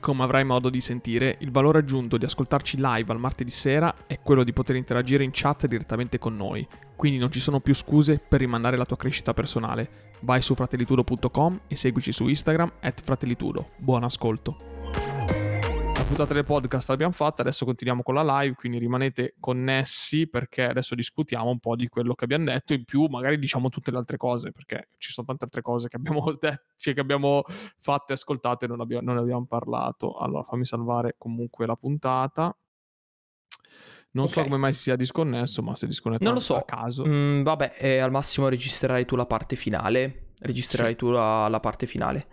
Come 0.00 0.22
avrai 0.22 0.44
modo 0.44 0.70
di 0.70 0.80
sentire, 0.80 1.36
il 1.40 1.50
valore 1.50 1.80
aggiunto 1.80 2.16
di 2.16 2.24
ascoltarci 2.24 2.78
live 2.78 3.12
al 3.12 3.20
martedì 3.20 3.50
sera 3.50 3.94
è 4.06 4.18
quello 4.20 4.44
di 4.44 4.54
poter 4.54 4.76
interagire 4.76 5.24
in 5.24 5.30
chat 5.30 5.66
direttamente 5.66 6.18
con 6.18 6.32
noi, 6.32 6.66
quindi 6.96 7.18
non 7.18 7.30
ci 7.30 7.38
sono 7.38 7.60
più 7.60 7.74
scuse 7.74 8.18
per 8.18 8.40
rimandare 8.40 8.78
la 8.78 8.86
tua 8.86 8.96
crescita 8.96 9.34
personale. 9.34 10.08
Vai 10.20 10.40
su 10.40 10.54
fratellitudo.com 10.54 11.60
e 11.66 11.76
seguici 11.76 12.12
su 12.12 12.26
Instagram 12.28 12.72
at 12.80 13.02
fratellitudo. 13.02 13.72
Buon 13.76 14.04
ascolto! 14.04 15.59
Puntata 16.10 16.34
del 16.34 16.44
podcast 16.44 16.88
l'abbiamo 16.88 17.12
fatta, 17.12 17.42
adesso 17.42 17.64
continuiamo 17.64 18.02
con 18.02 18.14
la 18.14 18.40
live, 18.40 18.56
quindi 18.56 18.78
rimanete 18.78 19.36
connessi 19.38 20.26
perché 20.26 20.64
adesso 20.64 20.96
discutiamo 20.96 21.48
un 21.50 21.60
po' 21.60 21.76
di 21.76 21.86
quello 21.86 22.14
che 22.14 22.24
abbiamo 22.24 22.46
detto, 22.46 22.72
in 22.72 22.84
più 22.84 23.04
magari 23.04 23.38
diciamo 23.38 23.68
tutte 23.68 23.92
le 23.92 23.98
altre 23.98 24.16
cose, 24.16 24.50
perché 24.50 24.88
ci 24.98 25.12
sono 25.12 25.28
tante 25.28 25.44
altre 25.44 25.62
cose 25.62 25.88
che 25.88 25.94
abbiamo, 25.94 26.24
detto, 26.34 26.62
cioè 26.76 26.94
che 26.94 27.00
abbiamo 27.00 27.44
fatto 27.78 28.10
e 28.10 28.14
ascoltate 28.14 28.64
e 28.64 28.68
non, 28.68 28.80
abbiamo, 28.80 29.04
non 29.04 29.22
abbiamo 29.22 29.46
parlato. 29.46 30.14
Allora 30.14 30.42
fammi 30.42 30.66
salvare 30.66 31.14
comunque 31.16 31.64
la 31.64 31.76
puntata. 31.76 32.56
Non 34.12 34.24
okay. 34.24 34.34
so 34.34 34.42
come 34.42 34.56
mai 34.56 34.72
si 34.72 34.80
sia 34.80 34.96
disconnesso, 34.96 35.62
ma 35.62 35.76
se 35.76 35.86
disconnesso 35.86 36.24
non 36.24 36.34
lo 36.34 36.40
so. 36.40 36.56
a 36.56 36.64
caso. 36.64 37.04
Mm, 37.06 37.42
vabbè, 37.42 37.76
eh, 37.78 37.98
al 37.98 38.10
massimo 38.10 38.48
registrerai 38.48 39.04
tu 39.04 39.14
la 39.14 39.26
parte 39.26 39.54
finale. 39.54 40.32
Registrerai 40.40 40.92
sì. 40.92 40.96
tu 40.96 41.10
la, 41.10 41.46
la, 41.46 41.60
parte 41.60 41.86
finale. 41.86 42.26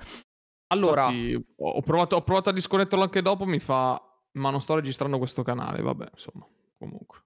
Allora, 0.68 1.10
Infatti, 1.10 1.54
ho, 1.58 1.82
provato, 1.82 2.16
ho 2.18 2.24
provato 2.24 2.50
a 2.50 2.54
disconnetterlo 2.54 3.04
anche 3.04 3.22
dopo, 3.22 3.46
mi 3.46 3.60
fa, 3.60 4.02
ma 4.34 4.50
non 4.50 4.62
sto 4.62 4.76
registrando 4.76 5.18
questo 5.18 5.44
canale, 5.44 5.82
vabbè, 5.82 6.10
insomma, 6.14 6.46
comunque. 6.78 7.20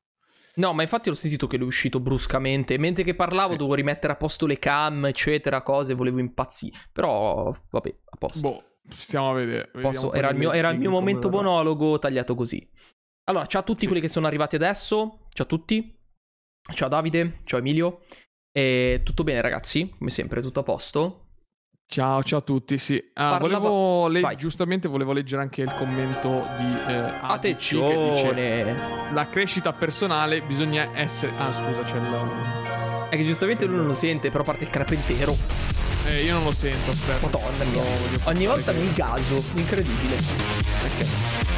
No, 0.55 0.73
ma 0.73 0.81
infatti 0.81 1.09
l'ho 1.09 1.15
sentito 1.15 1.47
che 1.47 1.55
lui 1.55 1.65
è 1.65 1.69
uscito 1.69 1.99
bruscamente. 1.99 2.77
Mentre 2.77 3.03
che 3.03 3.15
parlavo, 3.15 3.51
sì. 3.51 3.57
dovevo 3.57 3.75
rimettere 3.75 4.13
a 4.13 4.17
posto 4.17 4.45
le 4.45 4.59
cam, 4.59 5.05
eccetera, 5.05 5.61
cose, 5.61 5.93
volevo 5.93 6.19
impazzire. 6.19 6.77
Però, 6.91 7.55
vabbè, 7.69 7.95
a 8.09 8.17
posto. 8.17 8.41
Boh, 8.41 8.63
stiamo 8.89 9.31
a 9.31 9.33
vedere. 9.33 9.71
Posso, 9.71 10.11
era, 10.13 10.29
il 10.29 10.37
mio, 10.37 10.51
era 10.51 10.69
il 10.69 10.79
mio 10.79 10.91
momento 10.91 11.29
verrà. 11.29 11.43
monologo 11.43 11.99
tagliato 11.99 12.35
così. 12.35 12.69
Allora, 13.25 13.45
ciao 13.45 13.61
a 13.61 13.63
tutti 13.63 13.81
sì. 13.81 13.85
quelli 13.87 14.01
che 14.01 14.09
sono 14.09 14.27
arrivati 14.27 14.55
adesso. 14.55 15.27
Ciao 15.29 15.45
a 15.45 15.47
tutti. 15.47 15.97
Ciao 16.73 16.89
Davide, 16.89 17.41
ciao 17.45 17.59
Emilio. 17.59 18.01
E 18.51 19.01
tutto 19.03 19.23
bene, 19.23 19.41
ragazzi? 19.41 19.89
Come 19.97 20.09
sempre, 20.09 20.41
tutto 20.41 20.59
a 20.59 20.63
posto? 20.63 21.20
Ciao, 21.91 22.23
ciao 22.23 22.39
a 22.39 22.41
tutti. 22.41 22.77
Sì, 22.77 23.03
ah, 23.15 23.37
volevo 23.37 24.07
le- 24.07 24.21
giustamente 24.37 24.87
volevo 24.87 25.11
leggere 25.11 25.41
anche 25.41 25.63
il 25.63 25.73
commento 25.77 26.47
di 26.57 26.73
eh, 26.87 27.11
che 27.41 28.09
dice 28.13 28.75
la 29.11 29.27
crescita 29.27 29.73
personale 29.73 30.39
bisogna 30.39 30.87
essere... 30.93 31.33
Ah, 31.37 31.51
scusa, 31.51 31.81
c'è 31.81 31.97
il... 31.97 33.09
È 33.09 33.17
che 33.17 33.25
giustamente 33.25 33.65
lui 33.65 33.75
non 33.75 33.87
lo 33.87 33.93
sente, 33.93 34.31
però 34.31 34.41
parte 34.41 34.63
il 34.63 34.69
carpentero. 34.69 35.35
Eh, 36.05 36.23
io 36.23 36.35
non 36.35 36.45
lo 36.45 36.53
sento, 36.53 36.91
aspetta. 36.91 37.27
Madonna 37.27 37.65
mia. 37.65 37.83
Ogni 38.23 38.45
volta 38.45 38.71
mi 38.71 38.93
gaso, 38.93 39.43
incredibile. 39.55 40.15
Ok. 40.15 41.07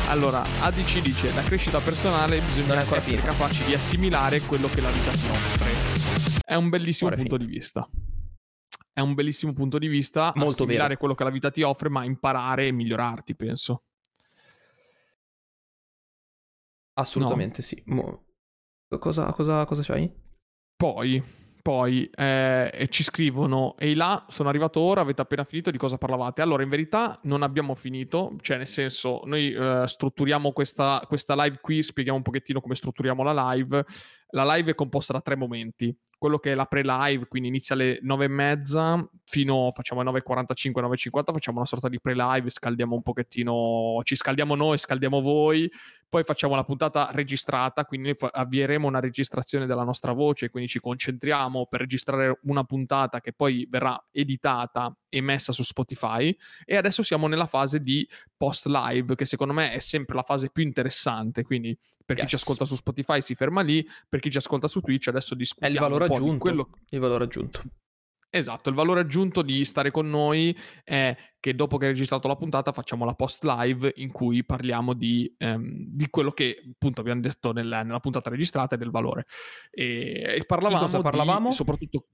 Allora, 0.07 0.43
ADC 0.61 0.99
dice 1.01 1.31
la 1.35 1.43
crescita 1.43 1.77
personale 1.79 2.39
bisogna 2.39 2.81
essere 2.81 3.01
finita. 3.01 3.27
capaci 3.27 3.65
di 3.65 3.75
assimilare 3.75 4.41
quello 4.41 4.67
che 4.67 4.81
la 4.81 4.89
vita 4.89 5.11
ti 5.11 5.27
offre. 5.29 6.41
È 6.43 6.55
un 6.55 6.69
bellissimo 6.69 7.11
Ora 7.11 7.17
punto 7.17 7.37
di 7.37 7.45
vista 7.45 7.87
è 8.93 8.99
un 8.99 9.15
bellissimo 9.15 9.53
punto 9.53 9.79
di 9.79 9.87
vista. 9.87 10.31
Molto 10.35 10.65
vero. 10.65 10.95
quello 10.97 11.15
che 11.15 11.23
la 11.23 11.31
vita 11.31 11.49
ti 11.49 11.63
offre, 11.63 11.89
ma 11.89 12.05
imparare 12.05 12.67
e 12.67 12.71
migliorarti, 12.71 13.35
penso. 13.35 13.83
Assolutamente 16.93 17.57
no. 17.59 17.65
sì. 17.65 17.83
Mo... 17.87 18.25
Cosa, 18.99 19.33
cosa, 19.33 19.65
cosa 19.65 19.81
c'hai? 19.81 20.11
Poi, 20.75 21.23
poi 21.63 22.09
eh, 22.13 22.87
ci 22.89 23.03
scrivono, 23.03 23.75
ehi 23.79 23.95
là, 23.95 24.25
sono 24.27 24.49
arrivato 24.49 24.81
ora, 24.81 24.99
avete 24.99 25.21
appena 25.21 25.45
finito, 25.45 25.71
di 25.71 25.77
cosa 25.77 25.97
parlavate? 25.97 26.41
Allora, 26.41 26.61
in 26.61 26.67
verità 26.67 27.17
non 27.23 27.41
abbiamo 27.41 27.73
finito, 27.73 28.35
cioè 28.41 28.57
nel 28.57 28.67
senso, 28.67 29.21
noi 29.23 29.53
eh, 29.53 29.83
strutturiamo 29.87 30.51
questa, 30.51 31.01
questa 31.07 31.41
live 31.41 31.59
qui, 31.61 31.81
spieghiamo 31.81 32.17
un 32.17 32.23
pochettino 32.23 32.59
come 32.59 32.75
strutturiamo 32.75 33.23
la 33.23 33.53
live. 33.53 33.85
La 34.31 34.55
live 34.55 34.71
è 34.71 34.75
composta 34.75 35.13
da 35.13 35.21
tre 35.21 35.37
momenti 35.37 35.95
quello 36.23 36.39
che 36.39 36.53
è 36.53 36.55
la 36.55 36.65
pre-live, 36.65 37.27
quindi 37.27 37.49
inizia 37.49 37.75
alle 37.75 37.99
9 38.01 38.23
e 38.23 38.27
mezza 38.29 39.09
fino 39.25 39.71
facciamo 39.73 39.99
alle 39.99 40.23
9.45, 40.25 40.81
9.50, 40.81 41.33
facciamo 41.33 41.57
una 41.57 41.65
sorta 41.65 41.89
di 41.89 41.99
pre-live, 41.99 42.49
scaldiamo 42.49 42.95
un 42.95 43.01
pochettino, 43.01 43.99
ci 44.03 44.15
scaldiamo 44.15 44.55
noi, 44.55 44.77
scaldiamo 44.77 45.19
voi, 45.19 45.69
poi 46.13 46.23
facciamo 46.23 46.53
la 46.53 46.63
puntata 46.63 47.09
registrata, 47.11 47.85
quindi 47.85 48.15
noi 48.19 48.29
avvieremo 48.31 48.87
una 48.87 48.99
registrazione 48.99 49.65
della 49.65 49.81
nostra 49.81 50.11
voce, 50.11 50.51
quindi 50.51 50.69
ci 50.69 50.79
concentriamo 50.79 51.65
per 51.65 51.79
registrare 51.79 52.37
una 52.43 52.63
puntata 52.63 53.19
che 53.19 53.33
poi 53.33 53.65
verrà 53.67 53.99
editata 54.11 54.95
e 55.09 55.21
messa 55.21 55.51
su 55.51 55.63
Spotify 55.63 56.35
e 56.65 56.77
adesso 56.77 57.01
siamo 57.01 57.25
nella 57.25 57.47
fase 57.47 57.81
di 57.81 58.07
post 58.37 58.67
live 58.67 59.15
che 59.15 59.25
secondo 59.25 59.53
me 59.53 59.71
è 59.71 59.79
sempre 59.79 60.13
la 60.13 60.21
fase 60.21 60.51
più 60.51 60.61
interessante, 60.61 61.41
quindi 61.41 61.75
per 62.05 62.17
yes. 62.17 62.25
chi 62.25 62.29
ci 62.29 62.35
ascolta 62.35 62.63
su 62.63 62.75
Spotify 62.75 63.19
si 63.19 63.33
ferma 63.33 63.61
lì, 63.61 63.83
per 64.07 64.19
chi 64.19 64.29
ci 64.29 64.37
ascolta 64.37 64.67
su 64.67 64.81
Twitch 64.81 65.07
adesso 65.07 65.33
discutiamo 65.33 65.73
è 65.73 65.75
il 65.75 65.81
valore 65.81 66.05
aggiunto, 66.05 66.37
quello... 66.37 66.69
il 66.89 66.99
valore 66.99 67.23
aggiunto. 67.23 67.63
Esatto, 68.35 68.69
il 68.69 68.75
valore 68.75 69.01
aggiunto 69.01 69.43
di 69.43 69.63
stare 69.63 69.91
con 69.91 70.09
noi 70.09 70.57
è 70.83 71.15
che 71.39 71.53
dopo 71.53 71.77
che 71.77 71.85
hai 71.85 71.91
registrato 71.91 72.27
la 72.27 72.35
puntata 72.35 72.71
facciamo 72.71 73.05
la 73.05 73.13
post 73.13 73.43
live 73.43 73.93
in 73.97 74.11
cui 74.11 74.43
parliamo 74.43 74.93
di, 74.95 75.31
ehm, 75.37 75.61
di 75.91 76.07
quello 76.09 76.31
che 76.31 76.59
appunto 76.73 77.01
abbiamo 77.01 77.21
detto 77.21 77.51
nel, 77.51 77.67
nella 77.67 77.99
puntata 77.99 78.31
registrata 78.31 78.73
e 78.73 78.79
del 78.79 78.89
valore. 78.89 79.27
E, 79.69 80.37
e 80.37 80.43
parlavamo, 80.47 81.01
parlavamo? 81.01 81.49
Di, 81.49 81.53
soprattutto 81.53 82.07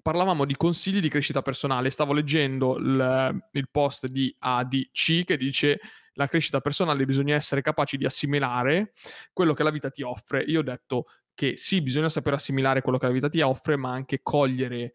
parlavamo 0.00 0.44
di 0.44 0.54
consigli 0.54 1.00
di 1.00 1.08
crescita 1.08 1.42
personale. 1.42 1.90
Stavo 1.90 2.12
leggendo 2.12 2.76
il, 2.76 3.44
il 3.50 3.68
post 3.68 4.06
di 4.06 4.32
ADC 4.38 5.24
che 5.24 5.36
dice 5.36 5.80
la 6.12 6.28
crescita 6.28 6.60
personale 6.60 7.04
bisogna 7.04 7.34
essere 7.34 7.62
capaci 7.62 7.96
di 7.96 8.04
assimilare 8.04 8.92
quello 9.32 9.54
che 9.54 9.64
la 9.64 9.70
vita 9.70 9.90
ti 9.90 10.02
offre. 10.02 10.44
Io 10.44 10.60
ho 10.60 10.62
detto 10.62 11.06
che 11.34 11.56
sì, 11.56 11.82
bisogna 11.82 12.08
sapere 12.08 12.36
assimilare 12.36 12.80
quello 12.80 12.96
che 12.96 13.06
la 13.06 13.12
vita 13.12 13.28
ti 13.28 13.40
offre, 13.40 13.76
ma 13.76 13.90
anche 13.90 14.20
cogliere 14.22 14.92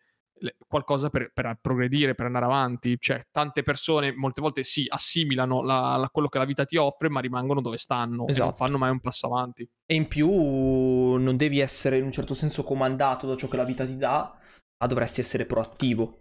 qualcosa 0.67 1.09
per, 1.09 1.31
per, 1.33 1.57
progredire, 1.61 2.15
per 2.15 2.25
andare 2.25 2.45
avanti. 2.45 2.97
Cioè, 2.99 3.27
tante 3.31 3.63
persone 3.63 4.13
molte 4.13 4.41
volte 4.41 4.63
si 4.63 4.85
assimilano 4.87 5.63
la, 5.63 5.97
la, 5.97 6.09
quello 6.09 6.27
che 6.27 6.37
la 6.37 6.45
vita 6.45 6.65
ti 6.65 6.77
offre, 6.77 7.09
ma 7.09 7.19
rimangono 7.19 7.61
dove 7.61 7.77
stanno 7.77 8.27
esatto. 8.27 8.45
non 8.45 8.55
fanno 8.55 8.77
mai 8.77 8.91
un 8.91 8.99
passo 8.99 9.27
avanti. 9.27 9.67
E 9.85 9.95
in 9.95 10.07
più 10.07 10.29
non 10.29 11.35
devi 11.37 11.59
essere 11.59 11.97
in 11.97 12.03
un 12.03 12.11
certo 12.11 12.35
senso 12.35 12.63
comandato 12.63 13.27
da 13.27 13.35
ciò 13.35 13.47
che 13.47 13.57
la 13.57 13.63
vita 13.63 13.85
ti 13.85 13.97
dà, 13.97 14.37
ma 14.77 14.87
dovresti 14.87 15.21
essere 15.21 15.45
proattivo. 15.45 16.17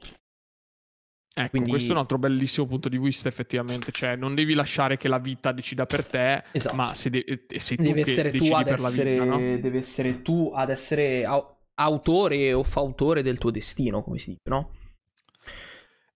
Ecco, 1.39 1.51
Quindi... 1.51 1.71
questo 1.71 1.91
è 1.91 1.93
un 1.93 2.01
altro 2.01 2.19
bellissimo 2.19 2.67
punto 2.67 2.89
di 2.89 2.99
vista, 2.99 3.29
effettivamente. 3.29 3.93
Cioè, 3.93 4.17
non 4.17 4.35
devi 4.35 4.55
lasciare 4.55 4.97
che 4.97 5.07
la 5.07 5.19
vita 5.19 5.53
decida 5.53 5.87
per 5.87 6.05
te, 6.05 6.43
esatto. 6.51 6.75
ma 6.75 6.95
se 6.95 7.11
de- 7.11 7.45
sei 7.59 7.77
tu 7.77 7.85
devi 7.85 8.01
essere 8.01 8.33
tu 8.33 8.53
ad 8.53 8.67
essere, 8.67 9.13
vita, 9.13 9.25
no? 9.25 9.39
Devi 9.39 9.79
essere 9.79 10.23
tu 10.23 10.51
ad 10.53 10.71
essere 10.71 11.25
autore 11.79 12.53
o 12.53 12.63
fautore 12.63 13.23
del 13.23 13.39
tuo 13.39 13.51
destino, 13.51 14.03
come 14.03 14.19
si 14.19 14.31
dice, 14.31 14.43
no? 14.45 14.71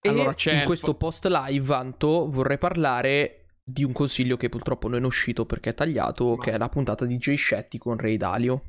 E 0.00 0.09
allora, 0.09 0.34
c'è 0.34 0.61
in 0.61 0.65
questo 0.65 0.95
post 0.95 1.27
live, 1.27 1.75
Anto, 1.75 2.28
vorrei 2.28 2.59
parlare 2.59 3.47
di 3.65 3.84
un 3.84 3.93
consiglio 3.93 4.37
che 4.37 4.49
purtroppo 4.49 4.89
non 4.89 5.05
è 5.05 5.06
uscito 5.06 5.47
perché 5.47 5.71
è 5.71 5.75
tagliato, 5.75 6.34
ma... 6.34 6.43
che 6.43 6.53
è 6.53 6.59
la 6.59 6.69
puntata 6.69 7.05
di 7.05 7.17
Jay 7.19 7.37
Shetty 7.37 7.79
con 7.79 7.97
Ray 7.97 8.17
Dalio. 8.17 8.64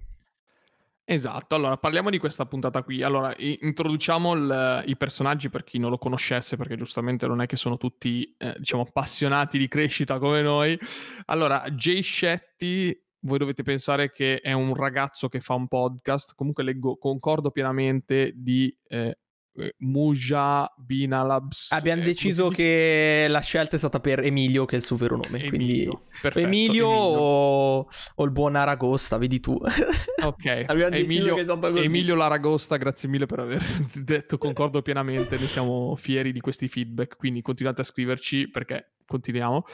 Esatto, 1.06 1.56
allora 1.56 1.76
parliamo 1.76 2.10
di 2.10 2.18
questa 2.18 2.46
puntata 2.46 2.82
qui. 2.84 3.02
Allora, 3.02 3.34
introduciamo 3.36 4.34
il, 4.36 4.84
i 4.86 4.96
personaggi 4.96 5.50
per 5.50 5.64
chi 5.64 5.78
non 5.80 5.90
lo 5.90 5.98
conoscesse, 5.98 6.56
perché 6.56 6.78
giustamente 6.78 7.28
non 7.28 7.42
è 7.42 7.46
che 7.46 7.58
sono 7.58 7.78
tutti, 7.78 8.34
eh, 8.38 8.56
diciamo, 8.58 8.84
appassionati 8.84 9.58
di 9.58 9.68
crescita 9.68 10.20
come 10.20 10.42
noi. 10.42 10.80
Allora, 11.26 11.70
Jay 11.72 12.02
Shetty, 12.02 13.03
voi 13.24 13.38
dovete 13.38 13.64
pensare 13.64 14.12
che 14.12 14.40
è 14.40 14.54
un 14.54 14.74
ragazzo 14.76 15.28
che 15.30 15.40
fa 15.40 15.54
un 15.54 15.68
podcast, 15.68 16.34
comunque 16.36 16.64
leggo, 16.64 16.98
concordo 16.98 17.52
pienamente 17.52 18.32
di 18.36 18.76
eh, 18.88 19.18
eh, 19.56 19.76
Muja 19.80 20.72
Binalabs. 20.78 21.72
Abbiamo 21.72 22.02
eh, 22.02 22.06
deciso 22.06 22.50
che 22.50 23.28
la 23.30 23.42
scelta 23.42 23.76
è 23.76 23.80
stata 23.80 24.00
per 24.00 24.20
Emilio, 24.20 24.66
che 24.66 24.76
è 24.76 24.78
il 24.78 24.84
suo 24.84 24.96
vero 24.96 25.16
nome. 25.16 25.44
Emilio, 25.44 25.50
quindi... 25.50 25.98
Perfetto, 26.22 26.46
Emilio, 26.48 26.90
Emilio. 26.90 26.90
O... 26.90 27.88
o... 28.16 28.24
il 28.24 28.32
buon 28.32 28.56
Aragosta, 28.56 29.18
vedi 29.18 29.40
tu. 29.40 29.60
Ok, 30.24 30.46
Emilio, 30.70 31.36
Emilio 31.76 32.16
Laragosta, 32.16 32.78
grazie 32.78 33.10
mille 33.10 33.26
per 33.26 33.40
aver 33.40 33.62
detto 33.94 34.38
concordo 34.38 34.82
pienamente, 34.82 35.38
ne 35.38 35.48
siamo 35.48 35.98
fieri 35.98 36.32
di 36.32 36.40
questi 36.40 36.70
feedback, 36.70 37.18
quindi 37.18 37.42
continuate 37.42 37.82
a 37.82 37.84
scriverci 37.84 38.50
perché 38.50 38.94
continuiamo. 39.06 39.66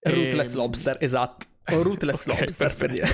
Rootless 0.00 0.52
e... 0.52 0.56
Lobster, 0.56 0.96
esatto. 1.00 1.53
O 1.72 1.82
Rootless 1.82 2.26
okay, 2.26 2.40
Lobster 2.40 2.74
per 2.74 2.90
dire. 2.90 3.08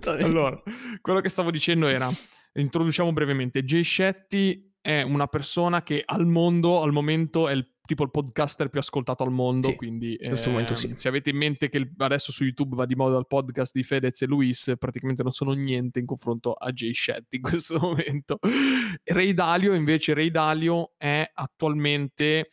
allora, 0.22 0.60
quello 1.00 1.20
che 1.20 1.28
stavo 1.28 1.50
dicendo 1.50 1.88
era, 1.88 2.08
introduciamo 2.52 3.12
brevemente, 3.12 3.64
Jay 3.64 3.82
Shetty 3.82 4.72
è 4.80 5.02
una 5.02 5.26
persona 5.26 5.82
che 5.82 6.02
al 6.04 6.26
mondo, 6.26 6.82
al 6.82 6.92
momento, 6.92 7.48
è 7.48 7.52
il 7.52 7.68
tipo 7.86 8.02
il 8.02 8.10
podcaster 8.10 8.68
più 8.68 8.80
ascoltato 8.80 9.24
al 9.24 9.30
mondo, 9.30 9.68
sì, 9.68 9.76
quindi 9.76 10.16
in 10.18 10.28
questo 10.28 10.48
eh, 10.48 10.52
momento 10.52 10.74
sì. 10.74 10.92
se 10.94 11.08
avete 11.08 11.30
in 11.30 11.36
mente 11.36 11.68
che 11.68 11.92
adesso 11.98 12.32
su 12.32 12.44
YouTube 12.44 12.76
va 12.76 12.86
di 12.86 12.94
moda 12.94 13.18
il 13.18 13.26
podcast 13.26 13.72
di 13.74 13.82
Fedez 13.82 14.22
e 14.22 14.26
Luis, 14.26 14.72
praticamente 14.78 15.22
non 15.22 15.32
sono 15.32 15.52
niente 15.52 15.98
in 15.98 16.06
confronto 16.06 16.52
a 16.52 16.70
Jay 16.70 16.94
Shetty 16.94 17.36
in 17.36 17.42
questo 17.42 17.78
momento. 17.80 18.38
Ray 19.04 19.34
Dalio 19.34 19.74
invece, 19.74 20.14
Ray 20.14 20.30
Dalio 20.30 20.94
è 20.96 21.30
attualmente 21.32 22.48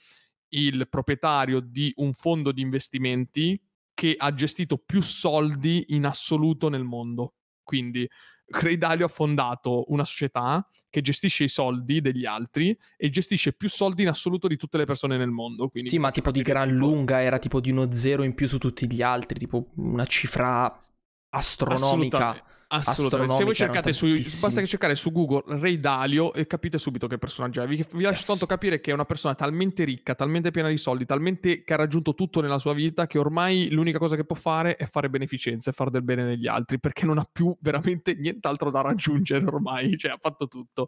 il 0.49 0.87
proprietario 0.89 1.61
di 1.61 1.93
un 1.97 2.11
fondo 2.11 2.51
di 2.51 2.61
investimenti 2.61 3.61
che 3.93 4.15
ha 4.17 4.33
gestito 4.33 4.77
più 4.77 5.01
soldi 5.01 5.85
in 5.89 6.05
assoluto 6.05 6.69
nel 6.69 6.83
mondo. 6.83 7.35
Quindi 7.63 8.07
Creidalio 8.51 9.05
ha 9.05 9.09
fondato 9.09 9.85
una 9.87 10.03
società 10.03 10.67
che 10.89 11.01
gestisce 11.01 11.45
i 11.45 11.47
soldi 11.47 12.01
degli 12.01 12.25
altri 12.25 12.77
e 12.97 13.09
gestisce 13.09 13.53
più 13.53 13.69
soldi 13.69 14.01
in 14.03 14.09
assoluto 14.09 14.47
di 14.47 14.57
tutte 14.57 14.77
le 14.77 14.85
persone 14.85 15.17
nel 15.17 15.29
mondo. 15.29 15.69
Quindi 15.69 15.89
sì, 15.89 15.97
ma 15.97 16.11
tipo 16.11 16.31
di 16.31 16.41
gran 16.41 16.67
tipo... 16.67 16.79
lunga 16.79 17.21
era 17.21 17.39
tipo 17.39 17.59
di 17.59 17.71
uno 17.71 17.91
zero 17.93 18.23
in 18.23 18.35
più 18.35 18.47
su 18.47 18.57
tutti 18.57 18.91
gli 18.91 19.01
altri, 19.01 19.39
tipo 19.39 19.71
una 19.75 20.05
cifra 20.05 20.85
astronomica. 21.29 22.43
Assolutamente. 22.73 23.35
Se 23.35 23.43
voi 23.43 23.53
cercate 23.53 23.91
su, 23.91 24.07
basta 24.39 24.61
che 24.61 24.67
cercare 24.67 24.95
su 24.95 25.11
Google 25.11 25.43
Ray 25.59 25.77
Dalio 25.77 26.33
e 26.33 26.47
capite 26.47 26.77
subito 26.77 27.05
che 27.07 27.17
personaggio 27.17 27.61
è. 27.61 27.67
Vi, 27.67 27.85
vi 27.91 28.03
lascio 28.03 28.19
yes. 28.19 28.25
tanto 28.27 28.45
capire 28.45 28.79
che 28.79 28.91
è 28.91 28.93
una 28.93 29.03
persona 29.03 29.35
talmente 29.35 29.83
ricca, 29.83 30.15
talmente 30.15 30.51
piena 30.51 30.69
di 30.69 30.77
soldi, 30.77 31.05
talmente 31.05 31.63
che 31.63 31.73
ha 31.73 31.75
raggiunto 31.75 32.13
tutto 32.13 32.39
nella 32.39 32.59
sua 32.59 32.73
vita 32.73 33.07
che 33.07 33.17
ormai 33.17 33.69
l'unica 33.71 33.97
cosa 33.97 34.15
che 34.15 34.23
può 34.23 34.37
fare 34.37 34.77
è 34.77 34.85
fare 34.85 35.09
beneficenza 35.09 35.69
e 35.69 35.73
fare 35.73 35.91
del 35.91 36.03
bene 36.03 36.23
negli 36.23 36.47
altri 36.47 36.79
perché 36.79 37.05
non 37.05 37.17
ha 37.17 37.27
più 37.29 37.53
veramente 37.59 38.13
nient'altro 38.15 38.69
da 38.69 38.79
raggiungere 38.79 39.45
ormai, 39.45 39.95
cioè 39.99 40.11
ha 40.11 40.17
fatto 40.17 40.47
tutto. 40.47 40.87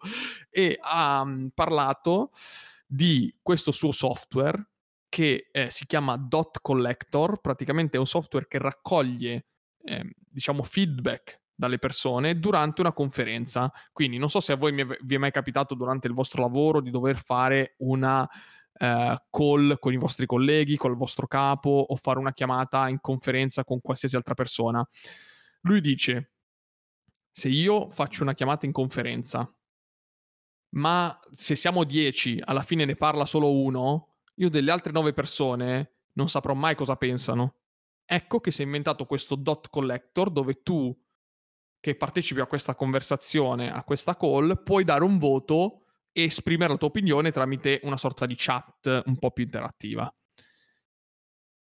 E 0.49 0.79
ha 0.81 1.21
um, 1.21 1.49
parlato 1.53 2.31
di 2.85 3.35
questo 3.41 3.73
suo 3.73 3.91
software 3.91 4.69
che 5.09 5.49
eh, 5.51 5.69
si 5.69 5.85
chiama 5.85 6.15
Dot 6.15 6.59
Collector, 6.61 7.41
praticamente 7.41 7.97
è 7.97 7.99
un 7.99 8.07
software 8.07 8.47
che 8.47 8.57
raccoglie 8.57 9.47
eh, 9.83 10.15
diciamo 10.31 10.63
feedback 10.63 11.41
dalle 11.63 11.79
persone 11.79 12.39
durante 12.39 12.81
una 12.81 12.91
conferenza. 12.91 13.71
Quindi 13.93 14.17
non 14.17 14.29
so 14.29 14.41
se 14.41 14.51
a 14.51 14.57
voi 14.57 14.73
vi 14.73 15.15
è 15.15 15.17
mai 15.17 15.31
capitato 15.31 15.75
durante 15.75 16.07
il 16.07 16.13
vostro 16.13 16.41
lavoro 16.41 16.81
di 16.81 16.91
dover 16.91 17.15
fare 17.15 17.75
una 17.77 18.21
uh, 18.21 19.15
call 19.29 19.79
con 19.79 19.93
i 19.93 19.97
vostri 19.97 20.25
colleghi, 20.25 20.75
col 20.75 20.97
vostro 20.97 21.25
capo 21.25 21.85
o 21.87 21.95
fare 21.95 22.19
una 22.19 22.33
chiamata 22.33 22.89
in 22.89 22.99
conferenza 22.99 23.63
con 23.63 23.79
qualsiasi 23.79 24.17
altra 24.17 24.33
persona. 24.33 24.85
Lui 25.61 25.79
dice, 25.79 26.31
se 27.31 27.47
io 27.47 27.89
faccio 27.89 28.23
una 28.23 28.33
chiamata 28.33 28.65
in 28.65 28.73
conferenza, 28.73 29.49
ma 30.75 31.17
se 31.33 31.55
siamo 31.55 31.85
10, 31.85 32.41
alla 32.43 32.61
fine 32.61 32.83
ne 32.83 32.95
parla 32.95 33.25
solo 33.25 33.53
uno, 33.53 34.15
io 34.35 34.49
delle 34.49 34.71
altre 34.71 34.91
9 34.91 35.13
persone 35.13 35.93
non 36.13 36.27
saprò 36.27 36.53
mai 36.53 36.75
cosa 36.75 36.97
pensano. 36.97 37.59
Ecco 38.05 38.41
che 38.41 38.51
si 38.51 38.63
è 38.63 38.65
inventato 38.65 39.05
questo 39.05 39.35
dot 39.35 39.69
collector 39.69 40.29
dove 40.29 40.61
tu 40.61 40.93
che 41.83 41.95
partecipi 41.95 42.39
a 42.39 42.45
questa 42.45 42.75
conversazione, 42.75 43.69
a 43.69 43.83
questa 43.83 44.15
call, 44.15 44.63
puoi 44.63 44.85
dare 44.85 45.03
un 45.03 45.17
voto 45.17 45.81
e 46.13 46.23
esprimere 46.23 46.71
la 46.71 46.77
tua 46.77 46.87
opinione 46.87 47.33
tramite 47.33 47.81
una 47.83 47.97
sorta 47.97 48.25
di 48.25 48.35
chat 48.37 49.01
un 49.05 49.19
po' 49.19 49.31
più 49.31 49.43
interattiva. 49.43 50.09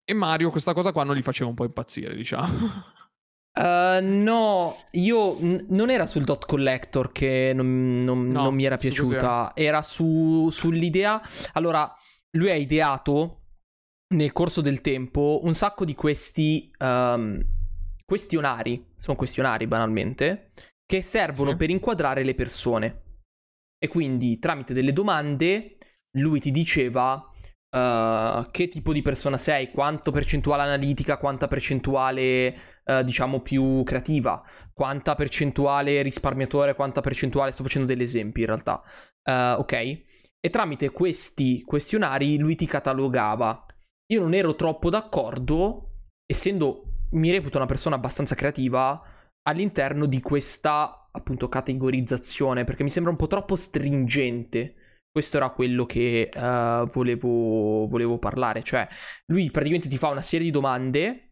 E 0.02 0.14
Mario 0.14 0.49
questa 0.49 0.72
cosa 0.72 0.93
qua 0.93 1.05
non 1.05 1.14
gli 1.14 1.20
faceva 1.20 1.50
un 1.50 1.55
po' 1.55 1.66
impazzire, 1.66 2.14
diciamo. 2.14 2.46
Uh, 3.52 4.00
no, 4.00 4.76
io 4.93 5.37
n- 5.40 5.66
non 5.69 5.90
era 5.90 6.06
sul 6.06 6.25
dot 6.25 6.46
collector 6.46 7.12
che 7.12 7.52
non, 7.55 8.02
non, 8.02 8.28
no, 8.28 8.44
non 8.44 8.55
mi 8.55 8.64
era 8.64 8.78
piaciuta, 8.78 9.52
era 9.55 9.82
su, 9.82 10.49
sull'idea. 10.50 11.20
Allora, 11.52 11.94
lui 12.31 12.49
ha 12.49 12.56
ideato 12.56 13.43
nel 14.14 14.32
corso 14.32 14.62
del 14.62 14.81
tempo 14.81 15.40
un 15.43 15.52
sacco 15.52 15.84
di 15.84 15.94
questi 15.94 16.70
um, 16.78 17.44
questionari, 18.08 18.82
sono 18.96 19.19
questionari 19.19 19.66
banalmente, 19.66 20.52
che 20.87 21.02
servono 21.02 21.50
sì. 21.50 21.56
per 21.56 21.69
inquadrare 21.69 22.25
le 22.25 22.34
persone. 22.34 23.02
E 23.78 23.87
quindi 23.87 24.38
tramite 24.38 24.72
delle 24.72 24.94
domande 24.94 25.76
lui 26.16 26.40
ti 26.40 26.50
diceva 26.50 27.14
uh, 27.14 28.50
che 28.50 28.69
tipo 28.69 28.94
di 28.94 29.02
persona 29.02 29.37
sei, 29.37 29.70
quanto 29.70 30.10
percentuale 30.10 30.62
analitica, 30.62 31.19
quanta 31.19 31.49
percentuale 31.49 32.56
uh, 32.84 33.02
diciamo 33.02 33.43
più 33.43 33.82
creativa, 33.84 34.43
quanta 34.72 35.14
percentuale 35.14 36.00
risparmiatore, 36.00 36.75
quanta 36.75 37.02
percentuale, 37.02 37.52
sto 37.52 37.62
facendo 37.62 37.87
degli 37.87 38.02
esempi 38.02 38.40
in 38.40 38.46
realtà, 38.46 38.82
uh, 39.31 39.60
ok? 39.60 39.72
E 39.72 40.50
tramite 40.50 40.90
questi 40.90 41.62
questionari 41.62 42.38
lui 42.38 42.56
ti 42.56 42.64
catalogava. 42.64 43.66
Io 44.12 44.20
non 44.20 44.32
ero 44.32 44.55
troppo 44.55 44.88
d'accordo, 44.88 45.90
essendo 46.25 46.88
mi 47.10 47.31
reputo 47.31 47.56
una 47.56 47.66
persona 47.66 47.96
abbastanza 47.96 48.34
creativa 48.34 49.02
all'interno 49.43 50.06
di 50.06 50.20
questa 50.20 51.08
appunto 51.10 51.49
categorizzazione 51.49 52.64
perché 52.64 52.82
mi 52.82 52.90
sembra 52.90 53.10
un 53.10 53.19
po' 53.19 53.26
troppo 53.26 53.56
stringente. 53.56 54.75
Questo 55.10 55.38
era 55.38 55.50
quello 55.50 55.87
che 55.87 56.28
uh, 56.32 56.87
volevo, 56.87 57.87
volevo 57.87 58.19
parlare. 58.19 58.62
Cioè, 58.62 58.87
lui 59.26 59.50
praticamente 59.50 59.88
ti 59.88 59.96
fa 59.96 60.08
una 60.08 60.22
serie 60.22 60.46
di 60.46 60.52
domande 60.52 61.27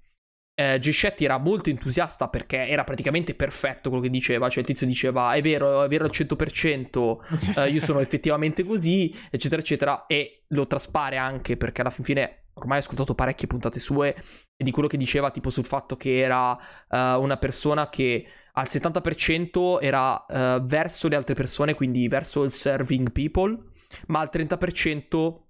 eh, 0.58 0.78
Giscetti 0.78 1.26
era 1.26 1.36
molto 1.36 1.68
entusiasta 1.68 2.28
perché 2.28 2.66
era 2.66 2.82
praticamente 2.82 3.34
perfetto 3.34 3.90
quello 3.90 4.02
che 4.02 4.10
diceva, 4.10 4.48
cioè 4.48 4.60
il 4.60 4.66
tizio 4.66 4.86
diceva 4.86 5.34
è 5.34 5.42
vero, 5.42 5.82
è 5.82 5.88
vero 5.88 6.04
al 6.04 6.10
100%, 6.10 7.60
eh, 7.60 7.68
io 7.68 7.80
sono 7.80 8.00
effettivamente 8.00 8.64
così, 8.64 9.14
eccetera, 9.30 9.60
eccetera, 9.60 10.06
e 10.06 10.44
lo 10.48 10.66
traspare 10.66 11.18
anche 11.18 11.58
perché 11.58 11.82
alla 11.82 11.90
fine 11.90 12.44
ormai 12.54 12.78
ho 12.78 12.80
ascoltato 12.80 13.14
parecchie 13.14 13.46
puntate 13.46 13.80
sue 13.80 14.14
e 14.56 14.64
di 14.64 14.70
quello 14.70 14.88
che 14.88 14.96
diceva 14.96 15.30
tipo 15.30 15.50
sul 15.50 15.66
fatto 15.66 15.94
che 15.94 16.16
era 16.16 16.52
uh, 16.52 16.96
una 17.20 17.36
persona 17.36 17.90
che 17.90 18.26
al 18.52 18.64
70% 18.66 19.78
era 19.82 20.24
uh, 20.26 20.64
verso 20.64 21.08
le 21.08 21.16
altre 21.16 21.34
persone, 21.34 21.74
quindi 21.74 22.08
verso 22.08 22.44
il 22.44 22.50
serving 22.50 23.12
people, 23.12 23.58
ma 24.06 24.20
al 24.20 24.30
30% 24.32 25.44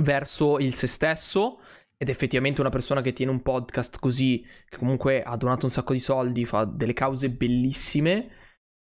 verso 0.00 0.58
il 0.58 0.74
se 0.74 0.88
stesso 0.88 1.60
ed 2.02 2.08
effettivamente 2.08 2.60
una 2.60 2.68
persona 2.68 3.00
che 3.00 3.12
tiene 3.12 3.30
un 3.30 3.42
podcast 3.42 4.00
così, 4.00 4.44
che 4.68 4.76
comunque 4.76 5.22
ha 5.22 5.36
donato 5.36 5.66
un 5.66 5.70
sacco 5.70 5.92
di 5.92 6.00
soldi, 6.00 6.44
fa 6.44 6.64
delle 6.64 6.94
cause 6.94 7.30
bellissime 7.30 8.28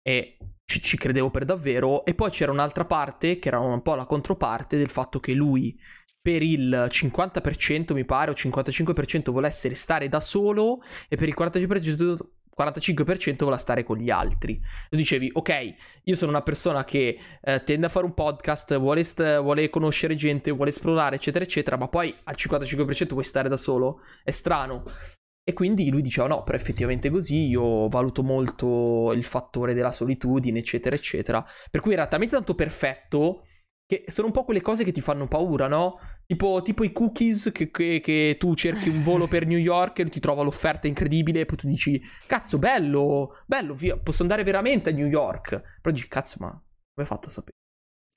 e 0.04 0.38
ci, 0.64 0.80
ci, 0.84 0.98
credevo 0.98 1.32
per 1.32 1.44
davvero. 1.44 2.06
E 2.06 2.14
poi 2.14 2.30
c'era 2.30 2.52
un'altra 2.52 2.86
parte 2.86 3.40
che 3.40 3.48
era 3.48 3.60
un 3.60 3.82
po' 3.82 3.96
la 3.96 4.06
controparte 4.06 4.78
del 4.78 4.90
fatto 4.90 5.20
che 5.20 5.34
lui 5.34 5.76
per 6.22 6.44
il 6.44 6.90
50% 6.92 7.94
mi 7.94 8.06
pare 8.06 8.30
o 8.30 8.36
55% 8.36 9.32
volesse 9.32 9.74
stare 9.74 10.10
da 10.10 10.20
solo 10.20 10.84
e 11.10 11.16
per 11.16 11.28
il 11.28 11.36
45% 11.36 12.18
45% 12.58 13.36
vuole 13.40 13.58
stare 13.58 13.84
con 13.84 13.98
gli 13.98 14.10
altri. 14.10 14.60
Tu 14.90 14.98
dicevi, 14.98 15.30
ok, 15.34 15.76
io 16.04 16.16
sono 16.16 16.32
una 16.32 16.42
persona 16.42 16.84
che 16.84 17.18
eh, 17.42 17.64
tende 17.64 17.86
a 17.86 17.90
fare 17.90 18.06
un 18.06 18.14
podcast, 18.14 18.78
vuole, 18.80 19.04
st- 19.04 19.42
vuole, 19.42 19.70
conoscere 19.70 20.16
gente, 20.16 20.52
vuole 20.52 20.72
esplorare, 20.72 21.16
eccetera, 21.16 21.44
eccetera, 21.44 21.78
ma 21.78 21.88
poi 21.88 22.16
al 22.24 22.36
55% 22.38 23.10
vuoi 23.10 23.24
stare 23.24 23.50
da 23.50 23.58
solo? 23.58 24.02
È 24.24 24.32
strano. 24.32 24.84
E 25.44 25.54
quindi 25.54 25.90
lui 25.90 26.02
diceva, 26.02 26.28
no, 26.28 26.44
però 26.44 26.58
effettivamente 26.58 27.10
così, 27.10 27.48
io 27.48 27.88
valuto 27.88 28.22
molto 28.22 29.14
il 29.14 29.24
fattore 29.24 29.74
della 29.74 29.94
solitudine, 29.94 30.60
eccetera, 30.60 30.96
eccetera. 30.96 31.46
Per 31.72 31.80
cui 31.80 31.94
era 31.94 32.08
talmente 32.08 32.36
tanto 32.36 32.54
perfetto 32.54 33.46
che 33.86 34.04
sono 34.08 34.28
un 34.28 34.34
po' 34.34 34.44
quelle 34.44 34.62
cose 34.62 34.84
che 34.84 34.92
ti 34.92 35.00
fanno 35.00 35.28
paura, 35.30 35.70
no? 35.70 36.00
Tipo, 36.28 36.62
tipo 36.62 36.84
i 36.84 36.92
cookies 36.92 37.52
che, 37.54 37.72
che, 37.72 38.02
che, 38.02 38.36
tu 38.38 38.54
cerchi 38.54 38.90
un 38.90 39.02
volo 39.02 39.28
per 39.28 39.46
New 39.46 39.58
York 39.58 40.00
e 40.00 40.06
ti 40.06 40.20
trova 40.20 40.44
l'offerta 40.44 40.86
incredibile 40.86 41.40
e 41.40 41.46
poi 41.46 41.56
tu 41.56 41.68
dici, 41.68 42.02
cazzo, 42.26 42.60
bello, 42.60 43.42
bello, 43.46 43.74
via, 43.74 43.98
posso 43.98 44.24
andare 44.24 44.44
veramente 44.44 44.90
a 44.90 44.94
New 44.94 45.08
York. 45.08 45.80
Però 45.82 45.96
dici, 45.96 46.10
cazzo, 46.10 46.36
ma 46.42 46.50
come 46.50 46.62
hai 46.96 47.06
fatto 47.06 47.30
a 47.30 47.32
sapere? 47.32 47.56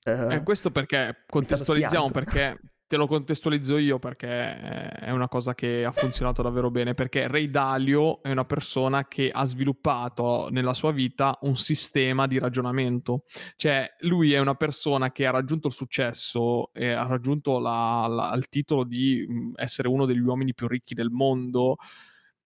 Uh, 0.03 0.33
eh, 0.33 0.43
questo 0.43 0.71
perché 0.71 1.23
contestualizziamo, 1.25 2.09
perché 2.09 2.59
te 2.91 2.97
lo 2.97 3.07
contestualizzo 3.07 3.77
io 3.77 3.99
perché 3.99 4.57
è 4.57 5.11
una 5.11 5.29
cosa 5.29 5.55
che 5.55 5.85
ha 5.85 5.93
funzionato 5.93 6.41
davvero 6.41 6.69
bene, 6.69 6.93
perché 6.93 7.25
Ray 7.25 7.49
Dalio 7.49 8.21
è 8.21 8.31
una 8.31 8.43
persona 8.43 9.07
che 9.07 9.31
ha 9.31 9.45
sviluppato 9.45 10.49
nella 10.51 10.73
sua 10.73 10.91
vita 10.91 11.37
un 11.43 11.55
sistema 11.55 12.27
di 12.27 12.37
ragionamento, 12.37 13.23
cioè 13.55 13.95
lui 13.99 14.33
è 14.33 14.39
una 14.39 14.55
persona 14.55 15.13
che 15.13 15.25
ha 15.25 15.31
raggiunto 15.31 15.67
il 15.67 15.73
successo 15.73 16.73
e 16.73 16.89
ha 16.89 17.07
raggiunto 17.07 17.59
la, 17.59 18.07
la, 18.09 18.33
il 18.35 18.49
titolo 18.49 18.83
di 18.83 19.25
mm, 19.25 19.51
essere 19.55 19.87
uno 19.87 20.05
degli 20.05 20.19
uomini 20.19 20.53
più 20.53 20.67
ricchi 20.67 20.93
del 20.93 21.11
mondo, 21.11 21.77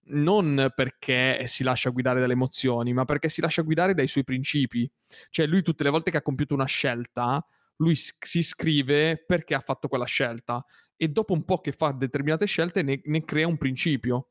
non 0.09 0.71
perché 0.75 1.45
si 1.47 1.63
lascia 1.63 1.89
guidare 1.89 2.19
dalle 2.19 2.33
emozioni, 2.33 2.93
ma 2.93 3.03
perché 3.03 3.29
si 3.29 3.41
lascia 3.41 3.63
guidare 3.63 3.95
dai 3.95 4.05
suoi 4.05 4.23
principi. 4.23 4.87
Cioè 5.31 5.47
lui 5.47 5.63
tutte 5.63 5.83
le 5.83 5.89
volte 5.89 6.11
che 6.11 6.17
ha 6.17 6.21
compiuto 6.21 6.53
una 6.53 6.65
scelta 6.65 7.43
lui 7.77 7.95
si 7.95 8.37
iscrive 8.37 9.23
perché 9.25 9.53
ha 9.53 9.59
fatto 9.59 9.87
quella 9.87 10.05
scelta 10.05 10.63
e 10.95 11.09
dopo 11.09 11.33
un 11.33 11.43
po' 11.43 11.59
che 11.59 11.71
fa 11.71 11.91
determinate 11.91 12.45
scelte 12.45 12.81
ne, 12.81 13.01
ne 13.03 13.23
crea 13.23 13.47
un 13.47 13.57
principio. 13.57 14.29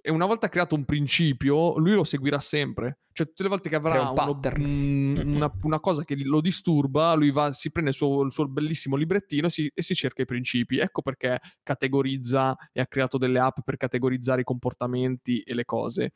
e 0.00 0.10
una 0.10 0.26
volta 0.26 0.48
creato 0.48 0.74
un 0.74 0.84
principio, 0.84 1.78
lui 1.78 1.92
lo 1.92 2.04
seguirà 2.04 2.38
sempre. 2.38 2.98
Cioè, 3.12 3.28
tutte 3.28 3.44
le 3.44 3.48
volte 3.48 3.68
che 3.68 3.76
avrà 3.76 4.10
un 4.10 4.18
uno, 4.18 4.40
un, 4.56 5.22
una, 5.24 5.52
una, 5.62 5.80
cosa 5.80 6.04
che 6.04 6.16
lo 6.24 6.40
disturba, 6.40 7.14
lui 7.14 7.30
va, 7.30 7.52
si 7.52 7.70
prende 7.70 7.90
il 7.90 7.96
suo, 7.96 8.22
il 8.22 8.32
suo 8.32 8.48
bellissimo 8.48 8.96
librettino 8.96 9.48
si, 9.48 9.70
e 9.72 9.82
si 9.82 9.94
cerca 9.94 10.22
i 10.22 10.26
principi. 10.26 10.78
Ecco 10.78 11.00
perché 11.00 11.38
categorizza 11.62 12.56
e 12.72 12.80
ha 12.80 12.86
creato 12.86 13.18
delle 13.18 13.38
app 13.38 13.58
per 13.64 13.76
categorizzare 13.76 14.42
i 14.42 14.44
comportamenti 14.44 15.40
e 15.40 15.54
le 15.54 15.64
cose. 15.64 16.12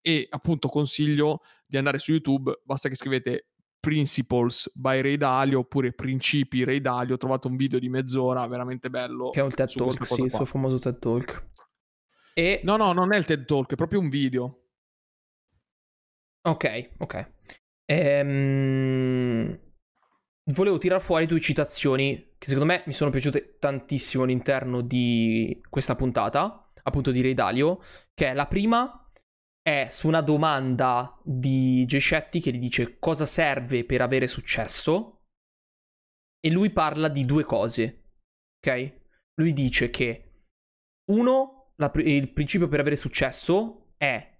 E 0.00 0.26
appunto 0.28 0.68
consiglio 0.68 1.42
di 1.64 1.76
andare 1.76 1.98
su 1.98 2.10
YouTube, 2.10 2.60
basta 2.64 2.88
che 2.88 2.96
scrivete 2.96 3.51
Principles 3.82 4.70
by 4.74 5.02
Ray 5.02 5.16
Dalio 5.16 5.58
oppure 5.58 5.92
Principi 5.92 6.62
Ray 6.62 6.80
Dalio. 6.80 7.14
Ho 7.14 7.18
trovato 7.18 7.48
un 7.48 7.56
video 7.56 7.80
di 7.80 7.88
mezz'ora 7.88 8.46
veramente 8.46 8.88
bello. 8.90 9.30
Che 9.30 9.40
è 9.40 9.42
un 9.42 9.50
TED 9.50 9.72
Talk, 9.72 10.06
sì, 10.06 10.22
il 10.22 10.30
suo 10.30 10.44
famoso 10.44 10.78
TED 10.78 11.00
Talk. 11.00 11.50
E... 12.32 12.60
No, 12.62 12.76
no, 12.76 12.92
non 12.92 13.12
è 13.12 13.16
il 13.16 13.24
TED 13.24 13.44
Talk, 13.44 13.72
è 13.72 13.74
proprio 13.74 13.98
un 13.98 14.08
video. 14.08 14.66
Ok, 16.42 16.90
ok. 16.98 17.32
Ehm... 17.86 19.58
Volevo 20.44 20.78
tirare 20.78 21.02
fuori 21.02 21.26
due 21.26 21.40
citazioni 21.40 22.34
che 22.38 22.48
secondo 22.48 22.72
me 22.72 22.84
mi 22.86 22.92
sono 22.92 23.10
piaciute 23.10 23.56
tantissimo 23.58 24.22
all'interno 24.22 24.80
di 24.80 25.60
questa 25.68 25.96
puntata, 25.96 26.70
appunto 26.84 27.10
di 27.10 27.20
Ray 27.20 27.34
Dalio, 27.34 27.80
che 28.14 28.28
è 28.28 28.32
la 28.32 28.46
prima 28.46 29.01
è 29.62 29.86
su 29.88 30.08
una 30.08 30.20
domanda 30.20 31.18
di 31.22 31.84
Gescetti 31.86 32.40
che 32.40 32.52
gli 32.52 32.58
dice 32.58 32.98
cosa 32.98 33.24
serve 33.24 33.84
per 33.84 34.00
avere 34.00 34.26
successo 34.26 35.26
e 36.40 36.50
lui 36.50 36.70
parla 36.70 37.08
di 37.08 37.24
due 37.24 37.44
cose, 37.44 38.14
ok? 38.58 39.00
Lui 39.34 39.52
dice 39.52 39.90
che 39.90 40.46
uno, 41.12 41.72
la, 41.76 41.90
il 41.96 42.32
principio 42.32 42.66
per 42.66 42.80
avere 42.80 42.96
successo 42.96 43.94
è 43.96 44.30